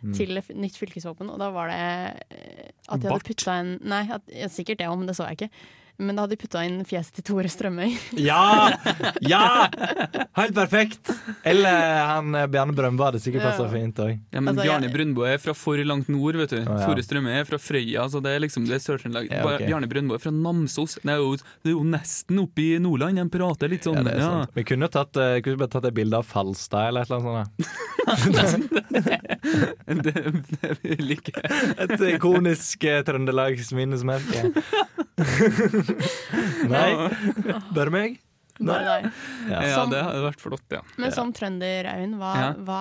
Mm. 0.04 0.12
Til 0.14 0.36
nytt 0.60 0.76
fylkesvåpen, 0.76 1.30
og 1.32 1.38
da 1.40 1.48
var 1.54 1.70
det 1.72 1.78
eh, 2.36 2.66
at 2.92 3.00
de 3.00 3.08
hadde 3.08 3.24
putta 3.26 3.54
en 3.62 3.70
Nei, 3.88 4.02
at, 4.12 4.26
ja, 4.28 4.46
sikkert 4.52 4.78
det 4.82 4.86
òg, 4.90 4.98
men 5.00 5.08
det 5.08 5.16
så 5.18 5.24
jeg 5.30 5.38
ikke. 5.40 5.48
Men 5.98 6.16
da 6.18 6.26
hadde 6.26 6.36
de 6.36 6.40
putta 6.42 6.60
inn 6.66 6.82
fjeset 6.84 7.16
til 7.16 7.24
Tore 7.24 7.48
Strømøy. 7.48 7.94
Ja! 8.20 8.68
Ja! 9.24 9.68
Helt 10.36 10.52
perfekt! 10.56 11.08
Eller 11.48 12.02
han 12.04 12.34
eh, 12.36 12.44
Bjarne 12.52 12.74
Brøndbo 12.76 13.06
hadde 13.06 13.20
sikkert 13.24 13.46
passa 13.46 13.64
Ja. 13.64 13.70
fint 13.72 13.96
òg. 14.04 14.10
Ja, 14.34 14.40
men 14.42 14.52
Altså, 14.52 14.66
Bjarne 14.66 14.88
jeg- 14.90 14.94
Brøndbo 14.96 15.24
er 15.24 15.38
fra 15.40 15.54
for 15.56 15.80
langt 15.88 16.10
nord, 16.12 16.36
vet 16.36 16.50
du. 16.52 16.58
ja. 16.60 16.76
Tore 16.84 17.00
Strømøy 17.06 17.32
er 17.40 17.44
fra 17.48 17.56
Frøya, 17.56 18.04
så 18.12 18.20
det 18.22 18.34
er 18.36 18.40
liksom 18.44 18.66
det 18.68 18.76
er 18.76 18.82
Sør-Trøndelag. 18.84 19.30
Ja, 19.32 19.40
okay. 19.46 19.66
Bjarne 19.70 19.88
Brøndbo 19.88 20.14
er 20.14 20.20
fra 20.26 20.30
Namsos. 20.36 20.98
Det 21.00 21.08
er, 21.14 21.16
jo, 21.24 21.32
det 21.36 21.72
er 21.72 21.76
jo 21.78 21.84
nesten 21.84 22.42
oppe 22.44 22.60
i 22.66 22.78
Nordland. 22.78 23.16
De 23.16 23.24
prater 23.38 23.72
litt 23.72 23.88
sånn. 23.88 23.96
Ja, 23.96 24.02
det 24.04 24.12
er 24.16 24.20
ja. 24.20 24.28
sant. 24.44 24.50
Vi 24.54 24.64
kunne, 24.68 24.88
tatt, 24.92 25.16
uh, 25.16 25.40
kunne 25.40 25.56
bare 25.64 25.72
tatt 25.78 25.88
et 25.88 25.96
bilde 25.96 26.20
av 26.20 26.28
Falstad 26.28 26.88
eller 26.90 27.00
et 27.00 27.10
eller 27.10 27.20
annet 27.24 27.48
sånt. 28.52 28.68
det, 30.04 30.14
det 30.60 30.76
vil 30.84 31.16
ikke 31.16 31.40
Et 31.86 32.04
ikonisk 32.12 32.84
eh, 32.84 33.00
trøndelags 33.06 33.72
minnesmerke. 33.76 34.52
Nei? 36.74 36.90
Bare 37.74 37.92
meg? 37.94 38.18
Nei, 38.58 38.78
nei. 38.86 39.00
Ja. 39.50 39.60
Ja, 39.68 39.80
det 39.90 40.00
hadde 40.06 40.22
vært 40.24 40.40
flott, 40.40 40.64
ja. 40.72 40.80
Men 40.96 41.12
som 41.12 41.32
trønder, 41.36 41.88
Øyvind, 41.92 42.16
hva, 42.20 42.30
Ja. 42.40 42.46
hva 42.64 42.80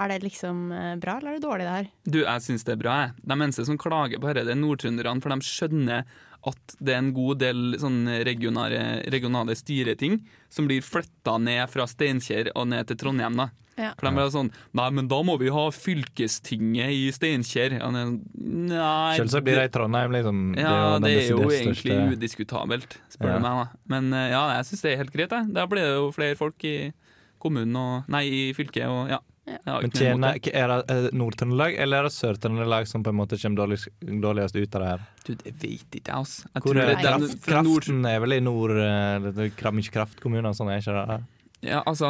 er 0.00 0.08
det 0.14 0.22
liksom 0.24 0.72
eh, 0.72 0.94
bra, 1.02 1.18
eller 1.18 1.34
er 1.34 1.38
det 1.38 1.44
dårlig 1.46 1.66
det 1.68 1.76
her? 1.76 1.88
Du, 2.04 2.18
jeg 2.24 2.42
syns 2.46 2.64
det 2.64 2.72
er 2.76 2.80
bra, 2.82 2.96
jeg. 3.04 3.14
De 3.26 3.36
eneste 3.36 3.66
som 3.68 3.78
klager 3.78 4.18
på 4.22 4.30
dette, 4.30 4.46
det 4.48 4.56
er 4.56 4.60
nordtrønderne, 4.60 5.20
for 5.22 5.30
de 5.34 5.40
skjønner 5.46 6.04
at 6.48 6.74
det 6.80 6.94
er 6.94 7.02
en 7.02 7.12
god 7.12 7.38
del 7.42 7.74
sånn 7.76 7.98
regionale, 8.24 9.02
regionale 9.12 9.52
styreting 9.58 10.22
som 10.48 10.64
blir 10.70 10.80
flytta 10.80 11.34
ned 11.38 11.68
fra 11.68 11.84
Steinkjer 11.90 12.48
og 12.56 12.70
ned 12.72 12.86
til 12.88 12.96
Trondheim. 12.96 13.36
da. 13.36 13.50
Ja. 13.80 13.90
For 13.96 14.08
de 14.08 14.12
blir 14.16 14.30
sånn 14.32 14.48
Nei, 14.76 14.86
men 14.92 15.06
da 15.08 15.18
må 15.24 15.38
vi 15.40 15.48
ha 15.52 15.66
fylkestinget 15.72 16.90
i 16.92 17.10
Steinkjer. 17.14 17.78
Ja, 17.80 17.88
men, 17.92 18.18
Nei 18.34 19.16
Selvsagt 19.18 19.44
blir 19.46 19.56
det 19.60 19.68
i 19.70 19.72
Trondheim, 19.74 20.12
liksom. 20.16 20.40
Ja, 20.58 20.72
den 20.98 21.06
det 21.06 21.12
er 21.16 21.28
jo 21.30 21.38
egentlig 21.48 21.76
største- 21.76 22.16
udiskutabelt, 22.16 22.96
spør 23.12 23.30
Ja. 23.34 23.36
du 23.38 23.42
meg. 23.44 23.68
da 23.68 23.68
Men 23.88 24.12
eh, 24.12 24.30
ja, 24.30 24.42
jeg 24.56 24.64
syns 24.70 24.82
det 24.82 24.92
er 24.92 24.96
helt 25.04 25.12
greit. 25.12 25.30
jeg. 25.30 25.52
Da 25.54 25.66
blir 25.66 25.82
det 25.84 25.94
jo 25.96 26.10
flere 26.12 26.36
folk 26.36 26.64
i 26.64 26.92
kommunen 27.40 27.76
og 27.76 28.08
Nei, 28.08 28.24
i 28.28 28.52
fylket 28.52 28.86
og 28.88 29.08
ja. 29.08 29.18
Har 29.64 29.82
Men 29.84 29.94
tjener, 29.94 30.38
er 30.52 30.72
det 30.72 30.94
eh, 30.94 31.08
Nord-Trøndelag 31.16 31.76
eller 31.82 32.02
er 32.02 32.08
det 32.08 32.14
Sør-Trøndelag 32.14 32.88
som 32.90 33.04
på 33.06 33.12
en 33.12 33.18
måte 33.18 33.38
kommer 33.40 33.62
dårligst, 33.62 33.90
dårligst 34.00 34.56
ut 34.56 34.78
av 34.78 34.84
det 34.84 34.92
her? 34.92 35.04
Du, 35.26 35.32
det 35.34 35.54
vet 35.62 35.98
ikke 36.00 36.16
altså. 36.20 36.48
Jeg 36.54 36.64
Hvor 36.66 36.80
er 36.80 36.92
det, 36.92 36.96
det, 37.02 37.12
er, 37.12 37.36
kraften 37.48 38.06
er 38.08 38.22
vel 38.24 38.36
i 38.38 38.40
nord 38.44 38.76
eh, 38.76 39.28
det 39.30 39.50
er 39.50 39.76
Mye 39.76 39.94
kraftkommuner 39.94 40.50
og 40.50 40.58
sånn, 40.58 40.72
er 40.72 40.82
ikke 40.82 40.96
det? 40.96 41.20
Ja, 41.62 41.82
altså, 41.84 42.08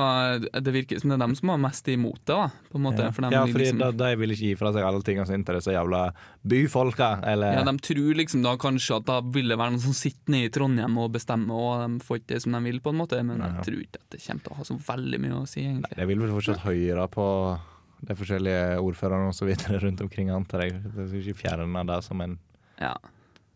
det 0.62 0.72
virker 0.72 1.00
som 1.02 1.10
det 1.10 1.16
er 1.16 1.22
dem 1.24 1.32
som 1.34 1.48
har 1.50 1.58
mest 1.58 1.88
imot 1.90 2.20
det, 2.22 2.36
da. 2.36 2.44
På 2.70 2.78
en 2.78 2.84
måte, 2.84 3.02
Ja, 3.02 3.10
for 3.10 3.22
de, 3.26 3.30
ja 3.34 3.40
fordi 3.50 3.64
liksom, 3.64 3.78
da, 3.82 3.88
de 3.98 4.10
vil 4.20 4.30
ikke 4.36 4.46
gi 4.52 4.58
fra 4.60 4.70
seg 4.76 4.84
alle 4.86 5.02
tingene 5.02 5.26
sine 5.26 5.44
til 5.48 5.58
disse 5.58 5.74
jævla 5.74 6.02
byfolka, 6.46 7.08
eller 7.32 7.56
ja, 7.58 7.64
de 7.66 7.74
tror 7.88 8.14
liksom 8.20 8.44
da 8.46 8.52
kanskje 8.62 9.00
at 9.00 9.08
da 9.10 9.16
vil 9.34 9.50
det 9.50 9.58
være 9.58 9.74
noen 9.74 9.82
som 9.82 9.96
sitter 9.96 10.34
nede 10.36 10.48
i 10.50 10.52
Trondheim 10.54 10.96
og 11.02 11.10
bestemmer, 11.16 11.54
og 11.58 11.82
de 11.96 12.04
får 12.06 12.20
ikke 12.22 12.30
det 12.34 12.40
som 12.46 12.54
de 12.56 12.62
vil, 12.68 12.78
på 12.84 12.92
en 12.94 13.00
måte. 13.02 13.18
Men 13.26 13.42
Ja. 13.42 13.50
jeg 13.58 13.66
tror 13.66 13.80
ikke 13.82 13.98
at 14.04 14.10
det 14.14 14.22
kommer 14.26 14.42
til 14.46 14.52
å 14.54 14.60
ha 14.60 14.68
så 14.70 14.78
veldig 14.86 15.20
mye 15.26 15.40
å 15.42 15.48
si, 15.50 15.60
egentlig. 15.66 15.96
De 15.98 16.06
vil 16.12 16.22
vel 16.22 16.34
fortsatt 16.38 16.62
høre 16.68 17.08
på 17.10 17.26
de 18.06 18.14
forskjellige 18.16 18.78
ordførerne 18.80 19.28
og 19.28 19.34
så 19.36 19.44
videre 19.50 19.80
rundt 19.84 20.00
omkring, 20.00 20.30
antar 20.32 20.62
jeg. 20.64 20.78
De 20.94 21.08
skal 21.10 21.20
ikke 21.20 21.42
fjerne 21.42 21.86
det 21.90 21.98
som 22.06 22.20
en 22.24 22.38
Ja, 22.80 22.94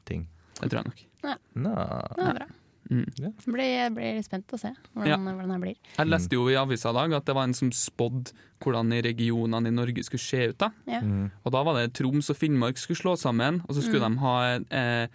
ting. 0.04 0.26
det 0.60 0.68
tror 0.70 0.82
jeg 0.82 0.90
nok. 0.90 1.06
Ja, 1.24 1.38
Nå. 1.54 1.70
det 2.18 2.26
er 2.26 2.38
bra. 2.42 2.46
Mm. 2.90 3.06
Blir, 3.46 3.90
blir 3.94 4.22
spent 4.22 4.46
å 4.52 4.58
se 4.60 4.68
hvordan, 4.94 5.06
Ja. 5.08 5.16
hvordan 5.16 5.48
det 5.54 5.60
blir. 5.62 5.76
Jeg 5.98 6.06
leste 6.06 6.32
jo 6.36 6.48
i 6.48 6.54
avisa 6.54 6.90
i 6.90 6.92
dag 6.92 7.12
at 7.14 7.24
det 7.24 7.34
var 7.34 7.44
en 7.44 7.54
som 7.54 7.70
spådde 7.70 8.32
hvordan 8.60 8.92
regionene 9.02 9.66
i 9.68 9.70
Norge 9.70 10.04
skulle 10.04 10.20
se 10.20 10.48
ut. 10.50 10.58
da. 10.58 10.70
Ja. 10.86 11.00
Mm. 11.00 11.30
Og 11.44 11.52
da 11.52 11.62
var 11.64 11.74
det 11.80 11.94
Troms 11.94 12.28
og 12.30 12.36
Finnmark 12.36 12.76
skulle 12.76 12.96
slå 13.00 13.16
sammen, 13.16 13.62
og 13.68 13.74
så 13.74 13.82
skulle 13.82 14.04
Mm. 14.04 14.14
de 14.14 14.20
ha 14.20 14.60
eh, 14.70 15.06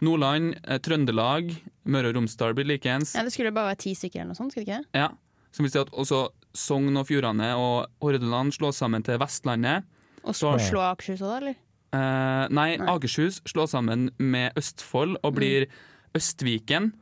Nordland, 0.00 0.56
eh, 0.66 0.78
Trøndelag, 0.78 1.56
Møre 1.86 2.08
og 2.10 2.16
Romsdal 2.16 2.54
blir 2.54 2.64
likeens. 2.66 3.14
Ja, 3.14 3.22
det 3.22 3.32
skulle 3.32 3.52
bare 3.54 3.70
være 3.74 3.78
ti 3.78 3.94
stykker 3.94 4.20
eller 4.20 4.34
noe 4.34 4.34
sånt, 4.34 4.50
skulle 4.52 4.66
det 4.66 4.74
ikke 4.74 4.84
det? 4.92 4.98
Ja. 4.98 5.08
Som 5.52 5.64
vil 5.64 5.70
si 5.70 5.78
at 5.78 5.90
også 5.92 6.28
Sogn 6.54 6.96
og 6.98 7.06
Fjordane 7.06 7.54
og 7.56 7.86
Hordaland 8.02 8.52
slås 8.52 8.74
sammen 8.82 9.02
til 9.04 9.16
Vestlandet. 9.18 9.84
Og 10.24 10.34
Så- 10.34 10.58
slå 10.58 10.80
Akershus 10.94 11.20
òg, 11.20 11.28
da, 11.30 11.36
eller? 11.38 11.56
Eh, 11.94 12.48
nei, 12.50 12.76
Akershus 12.78 13.40
slås 13.46 13.70
sammen 13.70 14.10
med 14.18 14.52
Østfold 14.56 15.16
og 15.22 15.34
blir 15.34 15.66
Østviken. 16.14 16.92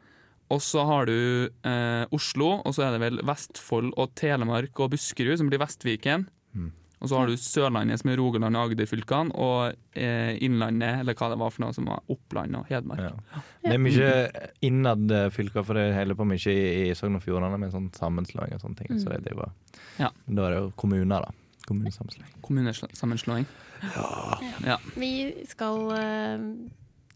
Og 0.50 0.60
så 0.64 0.82
har 0.88 1.06
du 1.06 1.14
eh, 1.46 2.04
Oslo, 2.16 2.56
og 2.66 2.74
så 2.74 2.86
er 2.88 2.96
det 2.96 3.00
vel 3.04 3.20
Vestfold 3.28 3.92
og 4.00 4.12
Telemark 4.18 4.80
og 4.82 4.90
Buskerud 4.96 5.38
som 5.38 5.50
blir 5.50 5.60
Vestviken. 5.62 6.24
Mm. 6.56 6.72
Og 7.00 7.08
så 7.08 7.16
har 7.16 7.30
du 7.30 7.36
Sørlandet 7.40 8.02
som 8.02 8.10
er 8.12 8.18
Rogaland 8.20 8.58
og 8.58 8.66
Agder-fylkene, 8.68 9.32
og 9.40 9.72
eh, 9.96 10.34
Innlandet, 10.44 10.98
eller 11.00 11.16
hva 11.16 11.30
det 11.32 11.38
var 11.40 11.54
for 11.54 11.64
noe, 11.64 11.72
som 11.72 11.86
var 11.88 12.02
Oppland 12.12 12.58
og 12.58 12.66
Hedmark. 12.68 13.00
Ja. 13.06 13.40
Det 13.64 13.72
er 13.72 13.80
mye 13.80 14.10
innad 14.68 15.14
eh, 15.16 15.30
fylker, 15.32 15.64
for 15.64 15.78
det 15.80 15.86
holder 15.96 16.18
på 16.18 16.26
mye 16.28 16.52
i, 16.52 16.90
i 16.90 16.96
Sogn 16.98 17.16
og 17.16 17.24
Fjordane 17.24 17.56
med 17.62 17.72
sånn 17.72 17.88
sammenslåing 17.96 18.52
og 18.58 18.60
sånne 18.66 18.82
ting. 18.82 19.00
Så 19.00 19.14
det, 19.14 19.22
det 19.30 19.36
var, 19.38 19.54
Ja. 19.96 20.10
Da 20.26 20.44
er 20.50 20.56
det 20.56 20.60
jo 20.60 20.72
kommuner, 20.82 21.24
da. 21.24 21.32
Kommunesammenslåing. 21.70 22.34
Kommunesammenslåing. 22.44 23.46
Ja. 24.66 24.76
Vi 24.98 25.12
skal 25.48 25.84
uh, 25.94 26.48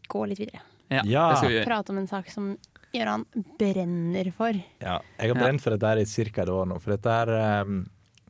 gå 0.09 0.25
litt 0.31 0.41
videre. 0.41 0.63
Ja, 0.89 1.03
Ja. 1.05 1.27
det 1.33 1.41
skal 1.43 1.51
vi 1.51 1.57
gjøre. 1.59 1.69
Prate 1.69 1.93
om 1.93 1.99
en 1.99 2.09
sak 2.09 2.31
som 2.33 2.55
Gøran 2.95 3.27
brenner 3.59 4.31
for. 4.37 4.57
Ja, 4.83 5.01
jeg 5.19 5.33
har 5.33 5.41
brent 5.41 5.65
for 5.65 5.75
dette 5.75 5.91
her 5.91 6.03
i 6.03 6.07
ca. 6.07 6.45
et 6.45 6.55
år 6.55 6.71
nå. 6.71 6.79
For 6.83 6.95
dette 6.95 7.19
her 7.19 7.65
um, 7.67 7.83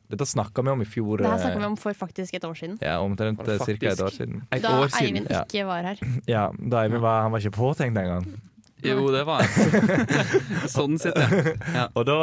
Dette 0.09 0.25
snakka 0.29 0.61
vi 0.61 0.69
om 0.69 0.81
i 0.83 0.85
fjor. 0.85 1.21
Det 1.21 1.29
her 1.29 1.39
snakka 1.41 1.57
eh, 1.57 1.61
vi 1.63 1.69
om 1.71 1.77
for 1.81 1.97
faktisk 1.97 2.35
et 2.37 2.43
år 2.45 2.57
siden. 2.57 2.75
Ja, 2.81 2.99
omtrent 3.01 3.41
ca. 3.41 3.55
et 3.57 4.01
år 4.05 4.13
siden. 4.13 4.43
Et 4.53 4.61
Da 4.61 4.75
år 4.81 4.91
siden. 4.93 5.21
Eivind 5.21 5.31
ja. 5.33 5.45
ikke 5.45 5.65
var 5.69 5.87
her. 5.91 6.03
Ja, 6.35 6.49
da 6.57 6.83
Eivind 6.83 7.01
var, 7.01 7.23
han 7.25 7.33
var 7.33 7.41
ikke 7.41 7.57
påtenkt 7.57 7.97
engang. 7.97 8.27
Jo, 8.85 9.07
det 9.09 9.23
var 9.25 9.41
han. 9.41 10.11
sånn 10.75 10.99
sett, 11.01 11.17
ja. 11.17 11.53
ja. 11.73 11.85
Og 11.97 12.05
da 12.05 12.17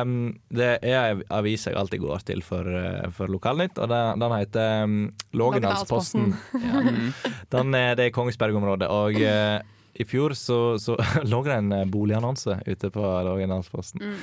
um, 0.00 0.30
Det 0.52 0.70
er 0.78 0.94
ei 1.02 1.26
avis 1.36 1.66
jeg 1.68 1.76
alltid 1.76 2.00
går 2.04 2.24
til 2.28 2.40
for, 2.46 2.64
eh, 2.64 3.10
for 3.12 3.32
Lokalnytt, 3.32 3.76
og 3.82 3.90
den, 3.92 4.22
den 4.22 4.36
heter 4.38 4.86
um, 4.86 4.98
Lågendalsposten. 5.36 6.32
Ja. 6.56 6.80
Mm. 6.92 7.12
Den 7.52 7.74
er, 7.76 7.94
det 7.96 8.08
i 8.08 8.12
Kongsberg-området, 8.14 8.88
og 8.90 9.16
eh, 9.20 9.60
i 9.94 10.06
fjor 10.08 10.32
så, 10.38 10.78
så 10.80 10.96
lå 11.28 11.42
det 11.44 11.56
en 11.58 11.72
eh, 11.76 11.86
boligannonse 11.90 12.58
ute 12.66 12.90
på 12.90 13.02
Lågendalsposten. 13.28 14.02
Mm. 14.02 14.18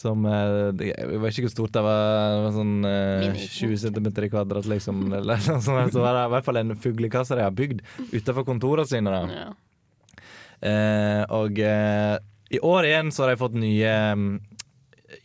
Som 0.00 0.24
eh, 0.26 0.86
Jeg 0.90 1.08
vet 1.20 1.34
ikke 1.34 1.48
hvor 1.48 1.56
stort 1.56 1.74
det 1.76 1.82
var, 1.84 2.04
det 2.34 2.44
var 2.46 2.54
sånn 2.56 2.76
eh, 2.88 3.42
20 3.42 3.82
cm 3.84 4.12
i 4.12 4.30
kvadrat, 4.32 4.68
liksom. 4.70 5.02
Eller 5.20 5.42
noe 5.48 5.64
sånt. 5.64 5.92
Så 5.92 6.04
var 6.04 6.16
det 6.16 6.28
i 6.28 6.34
hvert 6.36 6.46
fall 6.48 6.62
en 6.62 6.76
fuglekasse 6.78 7.36
de 7.36 7.44
har 7.44 7.56
bygd 7.56 7.82
utenfor 8.14 8.48
kontorene 8.48 8.88
sine. 8.88 9.12
Da. 9.12 9.42
Ja. 9.42 9.50
Eh, 10.60 11.22
og 11.32 11.58
eh, 11.64 12.16
i 12.52 12.60
år 12.66 12.88
igjen 12.88 13.12
så 13.14 13.24
har 13.24 13.32
de 13.32 13.40
fått 13.40 13.56
nye 13.56 13.92
mm, 14.12 14.32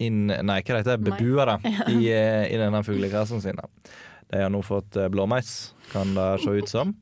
inn, 0.06 0.22
Nei, 0.32 0.60
hva 0.62 0.80
heter 0.80 0.96
det? 0.96 1.04
Beboere 1.10 1.58
i, 1.96 2.00
eh, 2.12 2.46
i 2.52 2.60
denne 2.62 2.84
fuglekassen 2.88 3.44
sin. 3.44 3.60
da. 3.60 3.96
De 4.32 4.44
har 4.44 4.52
nå 4.52 4.62
fått 4.66 4.98
blåmeis, 5.14 5.74
kan 5.92 6.16
det 6.16 6.30
se 6.44 6.56
ut 6.60 6.72
som. 6.72 6.96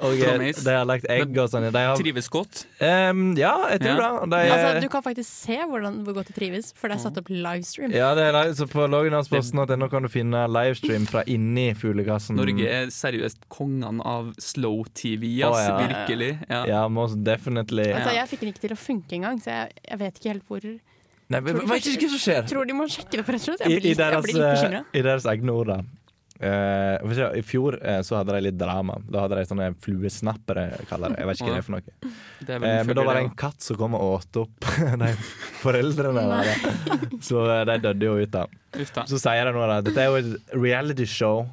Eh, 0.00 0.06
og 0.08 0.16
eh, 0.40 0.52
de 0.64 0.74
har 0.74 0.86
lagt 0.88 1.04
egg 1.12 1.36
og 1.38 1.50
sånn. 1.52 1.66
De 1.72 1.82
har, 1.84 1.96
Trives 2.00 2.28
godt. 2.32 2.62
Em, 2.80 3.34
ja, 3.36 3.52
jeg 3.74 3.80
tror 3.84 4.00
Ja. 4.00 4.10
det. 4.24 4.30
De, 4.30 4.40
Altså, 4.54 4.80
du 4.80 4.88
kan 4.88 5.02
faktisk 5.04 5.28
se 5.28 5.58
hvordan, 5.68 6.00
hvor 6.06 6.14
godt 6.16 6.26
det 6.32 6.36
trives, 6.36 6.72
for 6.74 6.88
det 6.88 6.96
er 6.96 7.02
satt 7.04 7.18
opp 7.20 7.28
livestream. 7.28 7.92
ja, 7.92 8.14
det 8.14 8.24
er, 8.28 8.32
live- 8.32 8.54
så 8.56 8.66
på 8.66 8.86
Lågendalsposten.no 8.88 9.88
kan 9.92 10.02
du 10.02 10.08
finne 10.08 10.46
livestream 10.48 11.06
fra 11.06 11.22
inni 11.26 11.74
fuglekassen. 11.74 12.36
Norge 12.40 12.66
er 12.66 12.86
seriøst 12.90 13.44
kongene 13.52 14.00
av 14.04 14.32
slow-TV, 14.40 15.42
Å, 15.44 15.52
ass. 15.52 15.68
ja. 15.68 15.78
Virkelig. 15.86 16.30
Ja. 16.48 16.64
Ja, 16.66 16.88
most 16.88 17.22
definitely. 17.24 17.90
Altså, 17.92 18.14
jeg 18.16 18.28
fikk 18.32 18.40
den 18.40 18.52
ikke 18.54 18.64
til 18.66 18.72
å 18.76 18.80
funke 18.80 19.12
engang, 19.20 19.40
så 19.42 19.50
jeg, 19.54 19.72
jeg 19.88 19.98
vet 19.98 20.18
ikke 20.20 20.32
helt 20.34 20.46
hvor 20.48 20.60
Nei, 21.30 21.38
men, 21.46 21.60
vet 21.70 21.86
ikke 21.86 22.08
hva 22.08 22.10
som 22.10 22.18
skjer. 22.24 22.46
Tror 22.50 22.64
de 22.66 22.74
må 22.74 22.88
sjekke 22.90 23.20
det, 23.20 23.24
for 23.24 23.36
rett 23.36 23.44
og 23.46 23.52
slett. 23.54 23.60
I, 23.62 23.70
Jeg 23.70 23.80
blir, 23.80 23.86
i, 23.86 23.90
jeg 23.94 23.98
deres, 24.00 24.24
blir 24.24 24.34
litt 24.34 24.42
eh, 24.42 24.54
bekymra. 24.56 24.80
I 24.98 25.02
deres 25.06 25.26
egne 25.30 25.52
ord, 25.54 25.68
da. 25.70 25.76
Eh, 26.40 27.36
I 27.36 27.42
fjor 27.44 27.76
eh, 27.84 28.00
så 28.00 28.16
hadde 28.16 28.32
de 28.32 28.40
litt 28.46 28.56
drama. 28.56 28.96
Da 29.04 29.26
hadde 29.26 29.36
de 29.36 29.44
sånne 29.48 29.66
fluesnappere, 29.84 30.64
kaller 30.88 31.12
det. 31.12 31.20
Jeg 31.20 31.28
vet 31.28 31.40
ikke 31.40 31.48
hva 31.50 31.56
det 31.56 31.60
er 31.60 31.66
for 31.66 31.76
noe. 31.76 31.96
Er 32.50 32.64
Eh, 32.70 32.84
men 32.88 32.96
da 32.96 33.04
var 33.04 33.18
det 33.18 33.24
en 33.26 33.34
katt 33.42 33.60
som 33.64 33.76
kom 33.76 33.96
og 33.98 34.06
åt 34.16 34.38
opp 34.40 34.68
de 35.04 35.10
foreldrene 35.60 36.24
der. 36.30 37.10
Så 37.24 37.44
de 37.68 37.76
døde 37.84 38.08
jo 38.08 38.16
ut, 38.16 38.32
da. 38.32 38.46
Så 39.04 39.20
sier 39.20 39.50
de 39.50 39.52
nå 39.56 39.66
at 39.68 39.84
dette 39.84 40.00
er 40.00 40.08
jo 40.08 40.20
et 40.22 40.54
reality 40.56 41.04
show. 41.08 41.44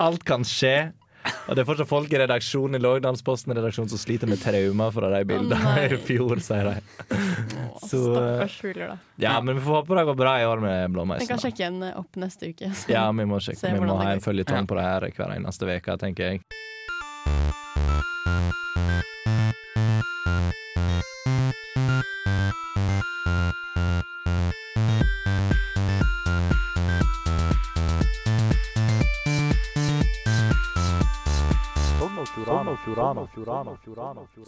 Alt 0.00 0.24
kan 0.28 0.46
skje. 0.48 0.92
Og 1.46 1.56
det 1.56 1.62
er 1.62 1.68
fortsatt 1.68 1.90
folk 1.90 2.12
i 2.12 2.20
redaksjonen 2.20 2.78
i 2.78 2.82
Lågdalsposten-redaksjonen 2.82 3.92
som 3.92 4.00
sliter 4.00 4.30
med 4.30 4.40
traumer 4.42 4.94
fra 4.94 5.10
de 5.14 5.22
bildene 5.28 5.74
i 5.86 5.98
fjor, 6.08 6.42
sier 6.44 6.70
de. 6.70 6.76
Så 7.86 8.00
eh, 8.02 8.12
Stakkars 8.12 8.58
fugler, 8.62 8.94
da. 8.94 8.98
ja, 9.26 9.34
men 9.40 9.58
vi 9.60 9.64
får 9.66 9.80
håpe 9.80 9.98
det 10.00 10.06
går 10.10 10.20
bra 10.22 10.36
i 10.42 10.46
år 10.46 10.62
med 10.64 10.96
blåmeisen. 10.96 11.26
Vi 11.26 11.32
kan 11.32 11.42
sjekke 11.42 11.68
en 11.70 11.82
opp 11.92 12.20
neste 12.20 12.52
uke. 12.52 12.72
Ja, 12.92 13.08
vi 13.12 13.28
må 13.28 13.40
sjekke. 13.42 13.74
Vi 13.76 13.86
må 13.86 13.98
ha 14.00 14.12
en 14.14 14.24
føljetong 14.24 14.68
på 14.70 14.78
det 14.78 14.86
her 14.88 15.10
hver 15.16 15.36
eneste 15.38 15.70
uke, 15.70 16.00
tenker 16.02 16.32
jeg. 16.32 16.46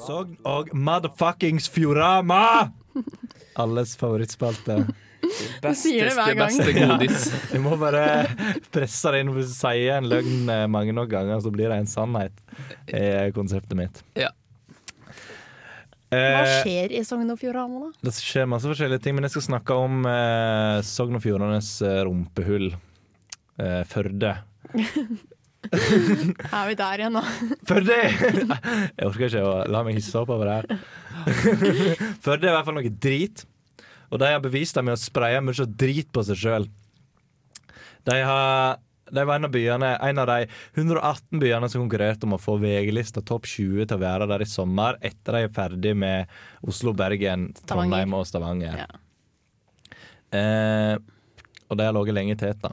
Sogn 0.07 0.37
og 0.47 0.71
motherfuckings 0.75 1.69
Fjorama! 1.73 2.71
Alles 3.63 3.97
favorittspalte. 3.99 4.81
det 5.23 5.63
beste 5.63 6.73
godis. 6.79 7.29
Du 7.53 7.59
må 7.65 7.77
bare 7.81 8.27
presse 8.75 9.13
det 9.15 9.23
inn. 9.25 9.33
Hvis 9.37 9.53
du 9.53 9.57
sier 9.59 9.97
en 9.99 10.09
løgn 10.11 10.51
eh, 10.53 10.67
mange 10.71 10.95
nok 10.97 11.11
ganger, 11.13 11.41
så 11.45 11.53
blir 11.55 11.71
det 11.73 11.81
en 11.83 11.91
sannhet. 11.91 12.35
er 12.87 13.33
konseptet 13.37 13.77
mitt. 13.79 14.03
Ja. 14.19 14.31
Hva 16.09 16.19
Eh, 16.41 16.53
skjer 16.63 16.93
i 16.97 17.03
Sogn 17.05 17.29
og 17.29 17.37
Fjordane, 17.37 17.83
da? 17.83 17.89
det 18.07 18.15
skjer 18.17 18.47
masse 18.49 18.65
forskjellige 18.71 19.03
ting, 19.05 19.13
men 19.19 19.27
jeg 19.27 19.35
skal 19.35 19.45
snakke 19.51 19.75
om 19.77 20.07
eh, 20.09 20.79
Sogn 20.89 21.19
og 21.19 21.25
Fjordanes 21.25 21.69
eh, 21.85 21.99
rumpehull. 22.09 22.71
Eh, 23.61 23.83
Førde. 23.91 24.31
Er 26.59 26.69
vi 26.69 26.77
der 26.79 27.03
igjen, 27.03 27.19
da? 27.19 27.23
Førde! 27.69 27.97
Jeg 27.99 29.07
orker 29.07 29.29
ikke 29.29 29.45
å 29.45 29.55
la 29.69 29.85
meg 29.87 29.99
hisse 29.99 30.17
opp 30.21 30.33
over 30.35 30.49
det 30.49 30.57
her. 30.59 30.83
Førde 32.25 32.49
er 32.49 32.53
i 32.53 32.57
hvert 32.57 32.69
fall 32.69 32.79
noe 32.79 32.93
drit. 33.07 33.45
Og 34.09 34.21
de 34.23 34.31
har 34.33 34.43
bevist 34.45 34.79
det 34.79 34.85
med 34.87 34.97
å 34.97 35.01
spraye 35.01 35.41
mye 35.45 35.67
drit 35.81 36.09
på 36.15 36.25
seg 36.25 36.41
sjøl. 36.41 36.69
De, 38.09 38.17
de 39.13 39.25
var 39.27 39.35
en 39.37 39.45
av 39.49 39.51
byene 39.53 39.89
En 40.07 40.21
av 40.23 40.29
de 40.31 40.47
118 40.79 41.43
byene 41.43 41.69
som 41.69 41.83
konkurrerte 41.83 42.25
om 42.25 42.37
å 42.39 42.41
få 42.41 42.55
VG-lista 42.63 43.21
topp 43.27 43.49
20 43.51 43.85
til 43.91 43.99
å 43.99 44.01
være 44.01 44.29
der 44.31 44.45
i 44.45 44.49
sommer, 44.49 44.97
etter 45.05 45.37
de 45.37 45.45
er 45.45 45.53
ferdig 45.53 45.93
med 45.99 46.33
Oslo, 46.65 46.95
Bergen, 46.97 47.51
Trondheim 47.69 48.17
og 48.17 48.25
Stavanger. 48.31 48.85
Ja. 48.87 48.89
Eh, 50.39 50.95
og 51.69 51.77
de 51.77 51.85
har 51.85 51.97
ligget 51.97 52.17
lenge 52.17 52.37
i 52.37 52.41
teta. 52.41 52.73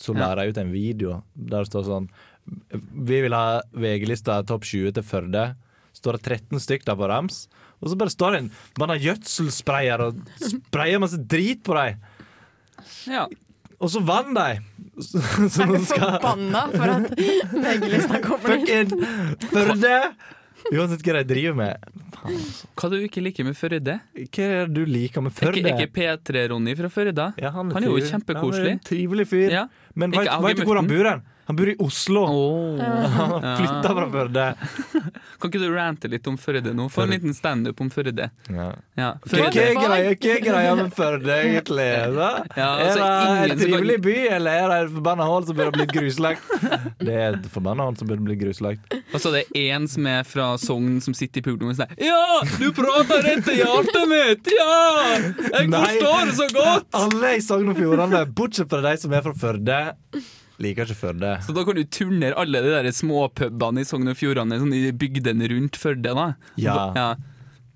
Så 0.00 0.14
Ja. 0.16 0.30
la 0.30 0.34
de 0.40 0.48
ut 0.50 0.58
en 0.58 0.70
video 0.72 1.22
der 1.36 1.60
det 1.64 1.68
står 1.70 1.84
sånn 1.84 2.06
Vi 2.96 3.20
vil 3.20 3.34
ha 3.36 3.60
VG-lista 3.76 4.38
topp 4.48 4.64
20 4.64 4.94
til 4.96 5.04
Førde. 5.04 5.42
Står 5.94 6.16
det 6.16 6.22
13 6.24 6.58
stykk 6.62 6.84
der 6.88 6.96
på 6.96 7.06
rams. 7.10 7.42
Og 7.82 7.90
så 7.92 7.98
bare 8.00 8.10
står 8.12 8.32
det 8.32 8.40
en 8.44 8.50
Man 8.80 8.88
har 8.94 8.98
gjødselsprayer 9.04 10.00
og 10.06 10.18
sprayer 10.40 10.98
masse 11.02 11.18
drit 11.20 11.62
på 11.62 11.76
dem. 11.76 12.00
Ja. 13.10 13.26
Og 13.80 13.88
så 13.92 14.00
vant 14.04 14.34
de! 14.36 14.60
Så, 15.00 15.16
så 15.48 15.62
Er 15.64 15.70
du 15.78 15.84
skal 15.88 16.10
forbanna 16.18 16.66
for 16.74 16.90
at 16.92 17.14
VG-lista 17.64 18.18
kommer 18.20 18.58
inn? 18.68 18.90
fucking 18.90 19.48
Førde! 19.48 19.94
Uansett 20.76 21.00
hva 21.06 21.14
de 21.16 21.22
driver 21.30 21.54
med. 21.56 21.86
Altså. 22.20 22.66
Hva 22.76 22.90
du 22.92 22.96
ikke 23.06 23.22
liker 23.24 23.46
med 23.48 23.56
Førde? 23.56 23.94
Hva 24.28 24.48
er 24.60 24.68
du 24.68 24.82
liker 24.84 25.24
med 25.24 25.32
Førde? 25.32 25.56
ikke, 25.62 25.86
ikke 25.86 25.94
P3-Ronny 25.96 26.74
fra 26.76 26.90
Førde? 26.92 27.30
Ja, 27.40 27.48
han, 27.54 27.70
Han 27.72 27.86
er 27.86 27.88
jo 27.88 27.96
kjempekoselig. 28.10 28.66
Han 28.66 28.74
er 28.74 28.76
en 28.76 28.84
trivelig 28.90 29.26
fyr. 29.30 29.54
Ja. 29.56 29.64
Men 29.94 30.12
veit 30.14 30.56
du 30.56 30.64
hvor 30.64 30.76
han 30.76 30.88
bor? 30.88 31.08
hen? 31.10 31.22
Han 31.46 31.56
bor 31.56 31.68
i 31.68 31.76
Oslo. 31.78 32.24
Han 32.80 33.30
har 33.42 33.56
flytta 33.56 33.94
fra 33.96 34.06
Førde. 34.10 34.44
Kan 35.40 35.50
ikke 35.50 35.62
du 35.62 35.70
rante 35.74 36.10
litt 36.12 36.26
om 36.30 36.36
Førde 36.38 36.72
nå? 36.76 36.88
Få 36.92 37.02
en 37.06 37.14
liten 37.14 37.34
standup 37.34 37.80
om 37.80 37.88
Førde. 37.90 38.28
Ja. 38.48 38.66
Ja. 39.00 39.08
Hva 39.24 39.48
er 39.48 40.14
greia- 40.20 40.74
med 40.78 40.92
Førde, 40.94 41.32
egentlig? 41.34 41.88
Da? 42.14 42.28
Ja, 42.56 42.68
altså, 42.84 43.06
er 43.06 43.48
det 43.48 43.56
en 43.56 43.62
trivelig 43.64 43.96
by, 44.04 44.16
eller 44.36 44.50
er 44.60 44.68
det 44.74 44.78
et 44.84 44.94
forbanna 44.98 45.26
hull 45.30 45.46
som 45.48 45.58
burde 45.58 45.74
blitt 45.78 45.94
gruslagt? 45.96 46.52
Det 47.00 47.14
er 47.16 47.38
et 47.38 47.46
forbanna 47.50 47.86
hull 47.88 47.96
som 47.98 48.10
burde 48.10 48.24
blitt 48.26 48.40
gruslagt. 48.42 48.94
Og 49.14 49.18
så 49.22 49.30
er 49.32 49.40
det 49.40 49.62
én 49.64 49.86
som 49.90 50.06
er 50.10 50.26
fra 50.28 50.50
Sogn, 50.60 50.98
som 51.02 51.16
sitter 51.16 51.40
i 51.40 51.46
publikum 51.48 51.72
og 51.72 51.78
sier 51.78 51.90
Ja, 51.98 52.42
du 52.60 52.68
prater 52.76 53.24
rett 53.26 53.42
til 53.48 53.58
hjertet 53.62 54.06
mitt! 54.10 54.52
Ja! 54.54 54.76
Jeg 55.56 55.70
forstår 55.72 56.28
det 56.30 56.36
så 56.38 56.48
godt! 56.54 56.86
Alle 57.00 57.32
i 57.38 57.42
Sogn 57.44 57.72
og 57.72 57.80
Fjordane, 57.80 58.22
bortsett 58.36 58.70
fra 58.70 58.82
de 58.84 58.94
som 59.00 59.16
er 59.16 59.24
fra 59.26 59.34
Førde, 59.40 59.80
liker 60.60 60.88
ikke 60.88 60.98
Førde. 61.00 61.32
Så 61.44 61.54
da 61.56 61.64
kan 61.66 61.78
du 61.78 61.84
turnere 61.88 62.36
alle 62.40 62.62
de 62.64 62.72
der 62.74 62.90
småpubene 62.94 63.84
i 63.84 63.88
Sogn 63.88 64.12
og 64.12 64.18
Fjordane 64.18 64.60
sånn 64.60 64.74
i 64.76 64.90
bygdene 64.92 65.48
rundt 65.52 65.78
Førde, 65.80 66.14
da. 66.16 66.26
Ja. 66.60 66.76
ja. 66.96 67.08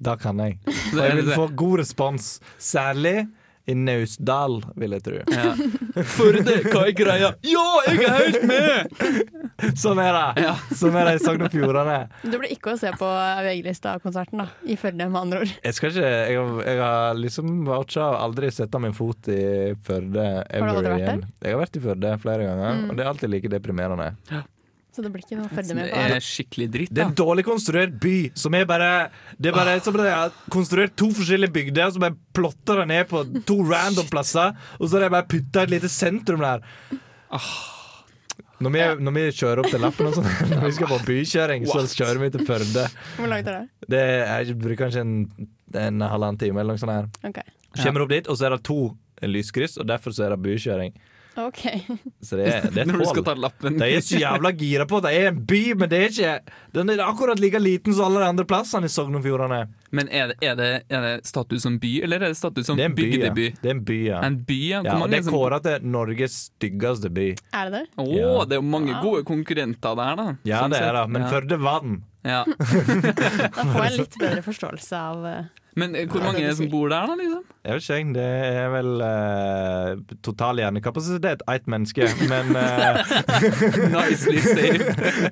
Da 0.04 0.16
kan 0.20 0.40
jeg. 0.42 0.58
Og 0.94 1.00
jeg 1.00 1.18
vil 1.20 1.32
få 1.32 1.48
god 1.56 1.80
respons, 1.84 2.36
særlig 2.60 3.24
i 3.66 3.74
Naustdal, 3.74 4.58
vil 4.76 4.92
jeg 4.96 5.02
tro. 5.06 5.20
Ja. 5.32 5.54
Førde, 6.16 6.56
hva 6.68 6.82
er 6.84 6.92
greia? 6.98 7.30
Ja, 7.48 7.62
jeg 7.88 8.02
er 8.04 8.18
helt 8.18 8.44
med! 8.50 8.90
Sånn 9.82 10.00
er 10.02 10.12
det! 10.12 10.44
Ja. 10.44 10.52
Sånn 10.76 10.96
er 11.00 11.08
det 11.08 11.14
i 11.16 11.22
Sogn 11.24 11.44
og 11.46 11.52
Fjordane. 11.54 11.96
Du 12.26 12.34
blir 12.36 12.52
ikke 12.52 12.74
å 12.74 12.78
se 12.80 12.90
på 12.98 13.08
VG-lista-konserten, 13.46 14.42
da. 14.44 14.48
I 14.68 14.76
Førde, 14.80 15.06
med 15.08 15.20
andre 15.22 15.44
ord. 15.46 15.54
Jeg 15.64 15.78
skal 15.78 15.92
ikke 15.94 16.10
Jeg, 16.12 16.36
har- 16.40 16.64
jeg 16.68 16.82
har 16.82 17.14
liksom 17.22 17.54
voucha 17.68 18.04
og 18.10 18.18
aldri 18.26 18.50
sette 18.52 18.80
min 18.84 18.92
fot 18.96 19.28
i 19.32 19.40
Førde 19.86 20.26
ever 20.50 20.68
aldri 20.74 20.92
vært 20.98 21.06
der? 21.08 21.24
Jeg 21.48 21.56
har 21.56 21.62
vært 21.64 21.76
i 21.80 21.84
Førde 21.88 22.16
flere 22.24 22.48
ganger, 22.50 22.74
Mm. 22.74 22.90
og 22.90 22.96
det 22.98 23.04
er 23.04 23.08
alltid 23.14 23.30
like 23.32 23.48
deprimerende. 23.52 24.10
Så 24.94 25.02
det 25.02 25.10
blir 25.10 25.24
ikke 25.24 25.36
noe 25.40 25.50
å 25.50 25.50
følge 25.50 25.74
med 25.74 25.88
på 25.90 26.02
er 26.06 26.22
skikkelig 26.22 26.66
dritt, 26.70 26.90
Det 26.94 27.02
er 27.02 27.08
en 27.08 27.16
dårlig 27.18 27.42
konstruert 27.48 27.94
by 27.98 28.16
som 28.38 28.54
er 28.54 28.66
bare 28.68 28.90
Det 29.34 29.50
er 29.50 29.56
bare 29.56 29.72
som 29.82 29.96
om 29.96 30.02
er 30.06 30.34
konstruert 30.54 30.94
to 30.94 31.08
forskjellige 31.16 31.50
bygder, 31.56 31.88
og 31.88 31.96
så 31.96 32.02
bare 32.04 32.18
plotter 32.36 32.82
det 32.82 32.88
ned 32.92 33.08
på 33.10 33.22
to 33.48 33.56
random 33.66 34.06
plasser, 34.12 34.54
og 34.78 34.86
så 34.86 34.96
har 34.96 35.06
de 35.06 35.14
bare 35.16 35.26
putta 35.30 35.64
et 35.64 35.72
lite 35.74 35.90
sentrum 35.90 36.44
der. 36.44 36.62
Når 38.62 38.70
vi, 38.70 38.82
når 39.04 39.14
vi 39.16 39.24
kjører 39.34 39.62
opp 39.64 39.70
til 39.72 39.82
Lappen 39.82 40.08
og 40.08 40.14
sånn, 40.16 40.28
når 40.52 40.62
vi 40.68 40.74
skal 40.76 40.90
på 40.92 41.00
bykjøring, 41.08 41.66
så 41.66 41.82
kjører 41.90 42.20
vi 42.22 42.28
til 42.36 42.44
Førde. 42.46 42.84
Hvor 43.18 43.32
langt 43.32 43.50
er 43.50 43.64
det? 43.64 43.88
Det 43.90 44.02
er, 44.04 44.44
jeg 44.46 44.58
bruker 44.60 44.84
kanskje 44.84 45.02
en, 45.02 45.16
en 45.80 46.06
halvannen 46.06 46.38
time 46.40 46.62
eller 46.62 46.78
noe 46.78 46.84
sånt. 46.84 46.94
her 46.94 47.32
okay. 47.32 47.50
Kommer 47.80 48.06
opp 48.06 48.14
dit, 48.14 48.30
og 48.30 48.38
så 48.38 48.46
er 48.46 48.54
det 48.54 48.62
to 48.70 48.78
lyskryss, 49.26 49.74
og 49.82 49.90
derfor 49.90 50.14
så 50.14 50.28
er 50.28 50.36
det 50.36 50.40
bykjøring. 50.46 50.94
Ok. 51.36 51.62
Så 52.22 52.36
det 52.38 52.46
er, 52.46 52.66
det 52.70 52.82
er 52.84 52.86
Når 52.90 53.00
du 53.02 53.06
skal 53.10 53.24
ta 53.26 53.34
lappen. 53.34 53.78
De 53.80 53.86
er 53.96 54.02
så 54.04 54.20
jævla 54.20 54.52
gira 54.54 54.84
på 54.86 55.00
at 55.00 55.06
det 55.08 55.12
er 55.18 55.28
en 55.32 55.40
by, 55.50 55.62
men 55.80 55.90
det 55.90 55.98
er 55.98 56.12
ikke 56.12 56.34
Den 56.76 56.92
er 56.94 57.02
akkurat 57.02 57.40
like 57.42 57.58
liten 57.58 57.94
som 57.96 58.06
alle 58.06 58.22
de 58.22 58.28
andre 58.34 58.44
plassene 58.46 58.86
i 58.86 58.92
Sogn 58.92 59.18
og 59.18 59.24
Fjordane. 59.26 59.64
Men 59.94 60.08
er 60.10 60.30
det, 60.32 60.36
er, 60.42 60.54
det, 60.58 60.68
er 60.90 61.04
det 61.06 61.12
status 61.26 61.62
som 61.66 61.78
by, 61.82 61.90
eller 62.06 62.22
er 62.22 62.32
det 62.34 62.38
status 62.38 62.66
som 62.66 62.78
Det 62.78 62.86
er 62.86 62.94
by, 62.94 63.02
ja. 63.06 63.10
bygdeby? 63.16 63.48
Det 63.62 63.70
er 63.70 63.74
en 63.76 63.82
by, 63.90 63.98
ja. 64.08 64.20
En 64.26 64.38
by, 64.46 64.60
ja. 64.70 64.82
ja 64.86 64.96
og 65.02 65.10
det 65.10 65.20
er 65.22 65.28
kåra 65.30 65.60
til 65.64 65.84
Norges 65.96 66.38
styggeste 66.52 67.10
by. 67.14 67.28
Er 67.54 67.70
det 67.70 67.80
det? 67.80 67.84
Å, 67.98 68.06
Ja. 68.14 68.30
det 68.50 68.58
er 68.58 68.62
jo 68.62 68.68
mange 68.70 68.94
Wow. 68.94 69.02
gode 69.02 69.24
konkurrenter 69.28 69.94
der, 69.98 70.16
da. 70.20 70.26
Ja, 70.46 70.62
Sånn 70.64 70.74
det 70.74 70.80
er 70.82 70.98
det, 71.00 71.04
men 71.14 71.22
ja. 71.26 71.28
Førde 71.34 71.60
vant. 71.62 72.02
ja. 72.24 72.42
Da 73.54 73.66
får 73.70 73.78
jeg 73.82 73.92
en 73.92 73.98
litt 74.00 74.18
bedre 74.22 74.42
forståelse 74.46 74.98
av 74.98 75.26
eh, 75.30 75.44
Men 75.76 75.94
eh, 75.98 76.04
hvor 76.06 76.22
mange 76.22 76.38
er 76.44 76.52
det 76.52 76.56
som 76.60 76.68
bor 76.70 76.88
der, 76.92 77.06
da? 77.10 77.14
liksom? 77.18 77.42
Jeg 77.64 77.74
vet 77.74 77.86
ikke. 77.90 78.12
Det 78.14 78.26
er 78.54 78.68
vel 78.74 78.90
uh, 79.02 80.16
total 80.22 80.60
hjernekapasitet. 80.62 81.42
Ett 81.50 81.66
menneske. 81.66 82.06
Men, 82.30 82.52
uh, 82.54 83.00
Nicely 83.94 84.38
saved. 84.38 84.84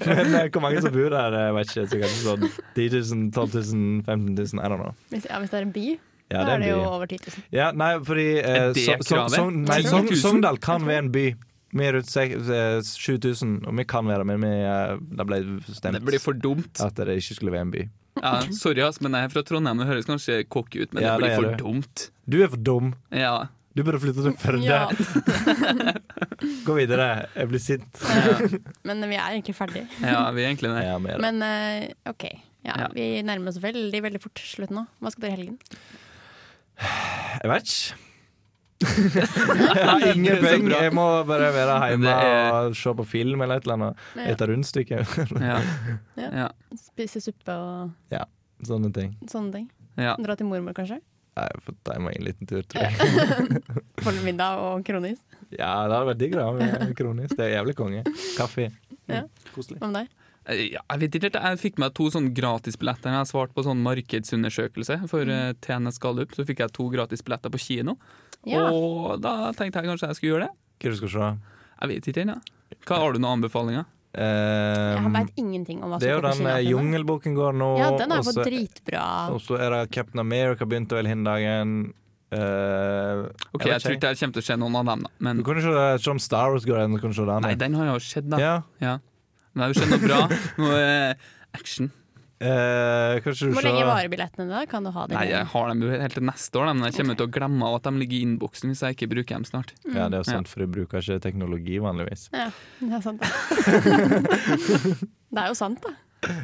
men 0.06 0.34
uh, 0.34 0.46
hvor 0.50 0.64
mange 0.64 0.80
som 0.82 0.94
bor 0.94 1.12
der, 1.14 1.36
jeg 1.38 1.54
vet 1.58 1.74
ikke. 1.76 1.86
Sikkert 1.92 2.16
sånn 2.24 2.48
10 2.78 2.88
000, 2.96 3.28
12 3.36 3.54
000, 3.74 4.02
15 4.08 4.34
000. 4.40 4.64
I 4.64 4.72
don't 4.72 4.82
know. 4.82 4.94
hvis, 5.12 5.28
ja, 5.30 5.38
hvis 5.44 5.52
det 5.54 5.60
er 5.62 5.68
en 5.68 5.76
by, 5.76 5.86
Ja, 6.32 6.42
da 6.48 6.54
er 6.56 6.62
det 6.64 6.68
jo 6.72 6.82
over 6.88 7.06
10 7.10 7.18
000. 7.28 7.42
Ja, 7.52 7.70
nei, 7.76 7.92
fordi 8.08 8.26
uh, 8.40 8.50
Er 8.50 8.76
så- 8.78 8.98
kravet? 9.04 9.34
Sogn- 9.36 9.62
nei, 9.68 9.80
10 9.82 9.90
000? 9.90 9.92
Sogn- 9.92 10.20
Sogndal 10.22 10.58
kan 10.64 10.86
være 10.88 11.04
en 11.06 11.10
by. 11.12 11.26
Vi 11.72 11.84
er 11.88 11.94
rundt 11.96 12.08
sek- 12.12 12.34
eh, 12.36 12.82
7000, 12.84 13.62
og 13.64 13.72
vi 13.78 13.84
kan 13.88 14.04
være 14.04 14.20
det, 14.20 14.26
men 14.28 14.42
vi, 14.44 14.48
eh, 14.60 14.90
det 15.16 15.24
ble 15.24 15.38
stemt 15.72 15.96
Det 15.96 16.02
blir 16.04 16.20
for 16.20 16.36
dumt. 16.36 16.80
at 16.84 16.98
det 17.00 17.14
ikke 17.16 17.36
skulle 17.38 17.52
være 17.54 17.64
en 17.64 17.70
by. 17.72 17.84
Ja, 18.22 18.36
sorry, 18.54 18.80
ass, 18.86 19.00
men 19.02 19.12
jeg 19.18 19.26
er 19.26 19.32
fra 19.34 19.42
Trondheim. 19.42 19.80
Det 19.82 19.88
høres 19.88 20.06
kanskje 20.06 20.40
cocky 20.48 20.84
ut, 20.84 20.92
men 20.94 21.02
Ja, 21.02 21.16
det 21.16 21.22
blir 21.24 21.32
det 21.32 21.38
for 21.40 21.48
du. 21.50 21.64
dumt. 21.64 22.04
Du 22.30 22.36
er 22.44 22.48
for 22.52 22.62
dum. 22.70 22.92
Ja. 23.10 23.32
Du 23.74 23.80
burde 23.82 23.98
flytte 24.02 24.22
til 24.22 24.34
Førde. 24.36 24.62
Ja. 24.68 24.82
Gå 26.66 26.74
videre. 26.76 27.06
Jeg 27.34 27.48
blir 27.50 27.62
sint. 27.62 28.02
Men 28.86 29.00
vi 29.08 29.16
er 29.16 29.32
egentlig 29.34 29.54
ferdig. 29.56 29.84
ja, 30.04 30.22
vi 30.36 30.44
er 30.44 30.50
egentlig 30.50 30.70
det. 30.74 30.84
Ja. 30.86 30.98
Men 31.22 31.42
uh, 31.42 31.88
OK. 32.12 32.26
Ja, 32.62 32.76
Ja. 32.84 32.88
Vi 32.94 33.06
nærmer 33.26 33.50
oss 33.50 33.58
veldig 33.62 34.02
veldig 34.04 34.20
fort 34.22 34.38
slutten 34.38 34.76
nå. 34.78 34.84
Hva 35.02 35.10
skal 35.10 35.24
dere 35.26 35.32
i 35.34 35.40
helgen? 35.40 35.58
Jeg 37.42 37.50
vet 37.50 37.72
ikke. 37.72 38.00
Har 38.86 40.04
ingen 40.14 40.36
penger. 40.42 40.74
Jeg 40.86 40.94
må 40.96 41.06
bare 41.28 41.48
være 41.54 41.76
hjemme 41.92 42.12
er- 42.12 42.52
og 42.68 42.76
se 42.78 42.94
på 42.98 43.06
film 43.08 43.42
eller 43.44 43.60
et 43.60 43.66
eller 43.68 43.78
annet. 43.78 44.02
Ja. 44.16 44.26
Spise 44.34 44.48
rundstykke. 44.52 45.00
Ja. 45.48 45.56
Ja. 46.22 46.48
Spise 46.78 47.20
suppe 47.24 47.54
og 47.56 47.90
ja, 48.12 48.24
sånne 48.66 48.92
ting. 48.94 49.14
sånne 49.30 49.52
ting. 49.56 49.66
Ja. 50.00 50.14
Dra 50.20 50.36
til 50.38 50.46
mormor, 50.48 50.74
kanskje? 50.76 51.00
Nei, 51.36 51.46
Jeg 51.48 51.62
får 51.64 51.76
ta 51.88 51.94
meg 52.04 52.16
en 52.18 52.26
liten 52.26 52.48
tur, 52.48 52.62
tror 52.68 52.82
jeg. 52.84 52.94
Holde 54.04 54.24
middag 54.26 54.60
og 54.60 54.82
kronis. 54.84 55.20
Ja, 55.52 55.70
det 55.88 55.94
hadde 55.96 56.08
vært 56.10 56.20
digg 56.20 56.34
da 56.36 56.48
med 56.56 56.92
kronis. 56.98 57.32
Det 57.32 57.46
er 57.46 57.54
jævlig 57.58 57.74
konge. 57.78 58.02
Kaffe. 58.36 58.68
Ja. 59.08 59.22
Koselig. 59.54 59.78
Hva 59.80 59.88
med 59.92 60.02
deg? 60.02 60.10
Eh, 60.50 60.72
jeg 60.74 61.00
vet 61.02 61.16
ikke, 61.18 61.30
jeg 61.38 61.60
fikk 61.60 61.78
meg 61.82 61.94
to 61.94 62.08
sånn 62.10 62.32
gratisbilletter. 62.34 63.14
Jeg 63.14 63.30
svarte 63.30 63.54
på 63.56 63.64
sånn 63.66 63.82
markedsundersøkelse 63.84 64.98
for 65.10 65.30
uh, 65.30 65.52
TNS 65.62 66.00
Gallup. 66.02 66.34
Så 66.34 66.46
fikk 66.48 66.64
jeg 66.64 66.74
to 66.74 66.88
gratisbilletter 66.92 67.52
på 67.52 67.60
kino. 67.62 67.96
Ja. 68.48 68.66
Og 68.74 69.20
da 69.22 69.52
tenkte 69.54 69.82
jeg 69.82 69.92
kanskje 69.92 70.10
jeg 70.10 70.18
skulle 70.18 70.34
gjøre 70.34 70.48
det. 70.48 70.54
Hva 70.82 70.92
du 70.92 70.98
skal 70.98 71.12
se? 71.14 71.32
Jeg 71.82 71.92
vet 71.92 72.10
ikke 72.10 72.24
ennå. 72.26 72.38
Hva 72.88 73.02
Har 73.04 73.14
du 73.14 73.22
noen 73.22 73.38
anbefalinger? 73.38 73.88
Jeg 74.12 75.00
har 75.00 75.12
veit 75.14 75.38
ingenting 75.40 75.78
om 75.80 75.94
hva 75.94 75.98
det 76.02 76.10
er 76.10 76.18
jo 76.18 76.32
som 76.34 76.44
den 76.44 76.50
eh. 76.52 76.66
Jungelboken 76.68 77.36
går 77.38 77.54
nå. 77.56 77.68
Ja, 77.80 77.88
den 77.96 78.12
er 78.12 78.26
på 78.26 78.34
dritbra. 78.36 79.04
Og 79.32 79.40
så 79.40 79.56
er 79.56 79.72
det 79.72 79.86
Captain 79.94 80.20
America 80.20 80.68
begynte 80.68 80.98
vel 80.98 81.08
hin 81.08 81.24
dagen. 81.24 81.92
Uh, 82.32 83.28
Ok, 83.52 83.66
Jeg 83.68 83.80
tror 83.84 83.94
ikke 83.96 84.10
jeg 84.12 84.18
kommer 84.22 84.36
til 84.36 84.42
å 84.42 84.46
se 84.46 84.54
noen 84.56 84.76
av 84.80 84.86
dem. 84.88 85.02
da 85.04 85.10
Men 85.20 85.40
Du 85.40 85.44
kan 85.44 85.58
jo 85.60 85.64
se 85.64 86.04
som 86.04 86.20
Star 86.20 86.52
Wars 86.52 86.64
går 86.68 86.80
den. 86.80 86.96
Du 86.96 87.00
kan 87.00 87.12
se 87.16 87.24
den. 87.28 87.44
Nei, 87.44 87.54
den 87.60 87.74
har 87.76 87.88
jeg 87.90 87.94
jo 87.94 88.04
sett, 88.08 88.28
da. 88.32 88.40
Ja. 88.40 88.54
Ja. 88.84 88.98
Men 89.52 89.64
det 89.64 89.74
jo 89.74 89.82
skjedd 89.82 89.92
noe 89.92 90.06
bra. 90.06 90.20
Noe 90.62 90.78
eh, 90.80 91.26
action. 91.56 91.90
Eh, 92.42 93.20
kanskje 93.22 93.46
du 93.46 93.54
Hvor 93.54 93.62
lenge 93.62 93.84
varer 93.86 94.08
billettene 94.10 94.48
da? 94.50 94.64
Kan 94.66 94.82
du 94.82 94.90
ha 94.90 95.04
dem? 95.06 95.14
Nei, 95.14 95.28
jeg 95.30 95.46
har 95.52 95.68
dem 95.70 95.82
jo 95.84 95.90
helt 95.92 96.16
til 96.18 96.24
neste 96.26 96.58
år, 96.58 96.66
da, 96.66 96.72
men 96.74 96.88
jeg 96.88 96.96
kommer 96.96 97.18
til 97.20 97.28
å 97.28 97.32
glemme 97.36 97.68
at 97.76 97.86
de 97.86 97.92
ligger 98.00 98.16
i 98.16 98.22
innboksen 98.26 98.72
hvis 98.72 98.82
jeg 98.82 98.96
ikke 98.96 99.10
bruker 99.12 99.36
dem 99.36 99.46
snart. 99.46 99.74
Ja, 99.86 100.08
det 100.10 100.18
er 100.18 100.24
jo 100.24 100.28
sant, 100.32 100.50
for 100.50 100.64
du 100.64 100.72
bruker 100.74 101.04
ikke 101.04 101.22
teknologi 101.22 101.78
vanligvis. 101.82 102.26
Ja, 102.34 102.48
det 102.80 102.96
er 102.98 103.04
sant, 103.04 103.22
det. 103.22 103.28
det 105.36 105.44
er 105.44 105.52
jo 105.52 105.58
sant, 105.60 105.86
da. 105.86 105.94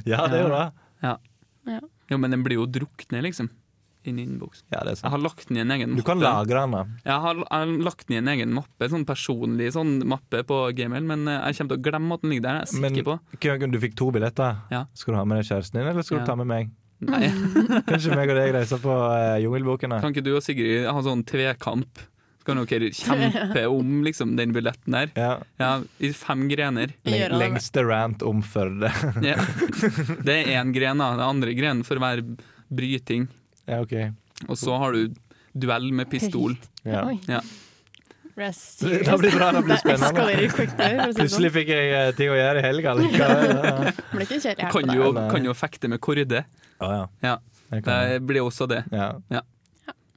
Ja, 0.06 0.22
det 0.30 0.38
er 0.38 0.44
jo 0.44 0.52
det. 0.54 0.66
Ja. 1.02 1.16
Ja. 1.68 1.80
Jo, 2.12 2.20
men 2.22 2.36
den 2.36 2.46
blir 2.46 2.60
jo 2.60 2.68
druknet, 2.78 3.24
liksom. 3.26 3.50
Inn 4.06 4.18
i 4.20 4.22
innboksen. 4.22 4.64
Ja, 4.70 4.84
det 4.86 4.92
er 4.94 5.00
Jeg 5.02 5.10
har 5.10 5.18
lagt 5.24 5.48
den 5.48 5.56
i 5.58 5.60
en 5.64 5.72
egen 5.74 5.90
mappe. 5.90 6.00
Du 6.02 6.06
kan 6.06 6.20
lagre 6.22 6.60
den. 6.62 6.92
Jeg 7.04 7.18
har, 7.24 7.40
jeg 7.42 7.48
har 7.50 7.72
lagt 7.82 8.04
den 8.06 8.14
i 8.14 8.18
en 8.20 8.28
egen 8.34 8.52
mappe, 8.54 8.88
sånn 8.92 9.04
personlig 9.08 9.72
sånn 9.74 9.96
mappe 10.08 10.44
på 10.46 10.58
Gmail, 10.78 11.02
men 11.08 11.26
eh, 11.26 11.40
jeg 11.50 11.58
kommer 11.58 11.74
til 11.74 11.80
å 11.80 11.84
glemme 11.88 12.14
at 12.14 12.22
den 12.22 12.30
ligger 12.34 12.46
der. 12.46 12.60
Jeg 12.62 12.68
er 12.78 12.82
Men 12.84 12.94
sikker 12.94 13.08
på. 13.10 13.16
Køken, 13.42 13.72
du 13.74 13.80
fikk 13.82 13.96
to 13.98 14.10
billetter. 14.14 14.60
Ja. 14.72 14.84
Skal 14.94 15.14
du 15.16 15.18
ha 15.18 15.24
med 15.28 15.40
deg 15.42 15.48
kjæresten 15.50 15.80
din, 15.80 15.88
eller 15.90 16.06
skal 16.06 16.20
Ja. 16.20 16.22
du 16.24 16.30
ta 16.30 16.36
med 16.38 16.46
meg? 16.52 16.70
Nei. 17.00 17.28
Kanskje 17.90 18.14
meg 18.18 18.30
og 18.32 18.38
deg 18.38 18.54
reiser 18.56 18.80
på 18.82 18.90
uh, 18.94 19.34
Jungelboken? 19.42 19.98
Kan 20.02 20.14
ikke 20.14 20.24
du 20.26 20.32
og 20.38 20.42
Sigrid 20.46 20.86
ha 20.90 21.02
sånn 21.06 21.24
tvekamp? 21.26 22.00
Så 22.38 22.46
kan 22.48 22.62
dere 22.64 22.88
kjempe 22.94 23.64
om 23.68 23.98
liksom, 24.06 24.36
den 24.38 24.54
billetten 24.56 24.94
der. 24.96 25.10
Ja. 25.18 25.32
Ja, 25.60 25.72
I 26.00 26.10
fem 26.16 26.46
grener. 26.50 26.94
Leng 27.06 27.34
lengste 27.38 27.82
rant 27.86 28.22
om 28.26 28.40
Førde. 28.46 28.90
Ja. 29.26 29.36
Det 30.26 30.38
er 30.46 30.54
én 30.62 30.70
gren, 30.74 31.02
da. 31.02 31.10
Den 31.18 31.26
andre 31.26 31.52
grenen 31.58 31.84
får 31.86 32.00
være 32.02 32.24
bryting. 32.72 33.26
Ja, 33.68 33.80
ok. 33.84 33.94
Og 34.48 34.56
så 34.58 34.76
har 34.80 34.92
du 34.96 35.14
duell 35.58 35.90
med 35.92 36.08
pistol. 36.10 36.56
Ja. 36.86 37.04
Oi. 37.08 37.18
Ja. 37.28 37.40
Det 38.38 38.52
Det 38.78 39.14
blir 39.18 39.32
bra, 39.34 39.48
det 39.52 39.64
blir 39.66 39.76
spennende. 39.80 40.26
det 40.30 40.50
Plutselig 40.54 41.30
sånn. 41.32 41.50
fikk 41.56 41.70
jeg 41.74 41.88
eh, 41.90 42.10
ting 42.14 42.30
å 42.30 42.36
gjøre 42.38 42.60
i 42.60 42.62
helga 42.62 42.92
likevel. 42.94 43.88
Ikke 44.22 44.70
Kan 44.70 44.92
jo, 44.94 45.08
kan 45.32 45.48
jo 45.48 45.54
fekte 45.58 45.90
med 45.90 45.98
korde. 46.00 46.44
Å, 46.78 46.90
ja. 46.94 47.06
Ja. 47.24 47.36
Det 47.82 48.20
blir 48.28 48.46
også 48.46 48.68
det. 48.70 48.84
Ja. 48.94 49.16
Ja. 49.34 49.42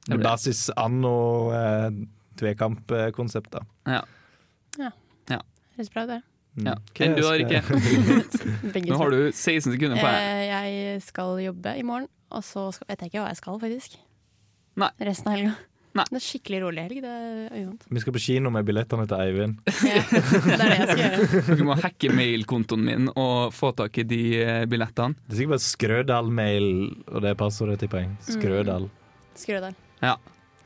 Med 0.08 0.22
basis 0.22 0.68
anno 0.78 1.14
eh, 1.54 1.90
tvekampkonsept, 2.38 3.50
da. 3.58 3.64
Ja. 3.90 4.04
Ja. 4.78 4.90
Ja. 5.30 5.40
Høres 5.76 5.90
bra 5.92 6.06
ut, 6.06 6.14
det. 6.14 6.22
Ja. 6.62 6.74
Enn 7.02 7.14
du 7.16 7.22
da, 7.22 7.32
skal- 7.32 7.42
Rikke? 7.42 8.86
Nå 8.92 8.98
har 9.02 9.10
du 9.14 9.20
16 9.32 9.72
sekunder 9.72 9.98
på 9.98 10.06
deg. 10.06 10.22
Eh, 10.22 10.42
jeg 10.46 11.02
skal 11.06 11.38
jobbe 11.42 11.74
i 11.78 11.82
morgen, 11.86 12.06
og 12.32 12.44
så 12.46 12.68
skal, 12.74 12.88
vet 12.90 13.04
jeg 13.04 13.12
ikke 13.12 13.22
hva 13.22 13.30
jeg 13.32 13.40
skal, 13.42 13.60
faktisk. 13.62 14.00
Nei. 14.80 14.88
Resten 15.04 15.28
av 15.30 15.36
helga. 15.36 15.52
Nei. 15.92 16.04
Det 16.08 16.16
er 16.16 16.24
skikkelig 16.24 16.58
rolig 16.62 16.84
helg. 16.86 17.00
Det 17.04 17.10
er 17.12 17.56
uvant. 17.58 17.82
Vi 17.92 18.00
skal 18.00 18.14
på 18.16 18.22
kino 18.24 18.52
med 18.54 18.64
billettene 18.68 19.04
til 19.10 19.20
Eivind. 19.20 19.58
Ja, 19.90 20.00
Det 20.08 20.54
er 20.54 20.62
det 20.62 20.68
jeg 20.70 20.86
skal 20.88 21.02
gjøre. 21.02 21.42
Dere 21.50 21.66
må 21.68 21.76
hacke 21.82 22.12
mailkontoen 22.16 22.86
min 22.86 23.10
og 23.12 23.52
få 23.52 23.74
tak 23.76 24.00
i 24.00 24.06
de 24.08 24.22
eh, 24.40 24.62
billettene. 24.72 25.18
Det 25.26 25.36
er 25.36 25.42
sikkert 25.42 25.54
bare 25.58 25.66
Skrødal-mail, 25.66 26.70
og 27.12 27.24
det 27.26 27.34
er 27.34 27.38
passordet, 27.44 27.76
tipper 27.84 28.06
jeg. 28.06 28.14
Skrødal. 28.30 28.88
Skrødal. 29.36 29.76
Ja. 30.00 30.16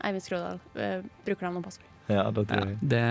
Eivind 0.07 0.23
Skrødal. 0.29 0.63
Bruker 0.77 1.05
brukernavn 1.27 1.59
og 1.61 1.67
passord. 1.67 1.91
Ja, 2.07 2.29
det 2.31 2.47
tror 2.47 2.63
jeg. 2.63 2.79
Ja, 2.79 2.89
det, 2.95 3.05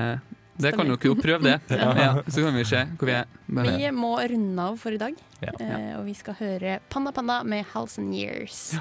det 0.58 0.72
kan 0.76 0.88
dere 0.88 0.98
jo 1.10 1.16
prøve, 1.20 1.42
det. 1.44 1.60
Ja. 1.76 1.90
Ja, 2.00 2.10
så 2.28 2.44
kan 2.46 2.56
vi 2.56 2.64
se 2.66 2.86
hvor 2.98 3.06
vi 3.10 3.12
er. 3.18 3.26
Bare- 3.48 3.76
Vi 3.78 3.92
må 3.92 4.14
runde 4.30 4.62
av 4.70 4.78
for 4.80 4.92
i 4.96 4.98
dag, 5.02 5.14
Ja. 5.42 5.52
eh, 5.60 6.00
og 6.00 6.06
vi 6.06 6.14
skal 6.14 6.34
høre 6.40 6.80
Panda 6.90 7.12
Panda 7.12 7.44
med 7.44 7.66
House 7.74 8.00
and 8.02 8.16
Years. 8.16 8.76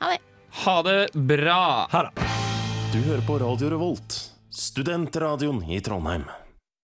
Ha 0.00 0.10
det! 0.14 0.18
Ha 0.64 0.82
det 0.82 1.12
bra! 1.14 1.86
Ha 1.90 2.02
det! 2.08 2.26
Du 2.92 2.98
hører 3.02 3.26
på 3.26 3.38
Radio 3.42 3.68
Revolt, 3.74 4.30
studentradioen 4.50 5.62
i 5.70 5.80
Trondheim. 5.80 6.24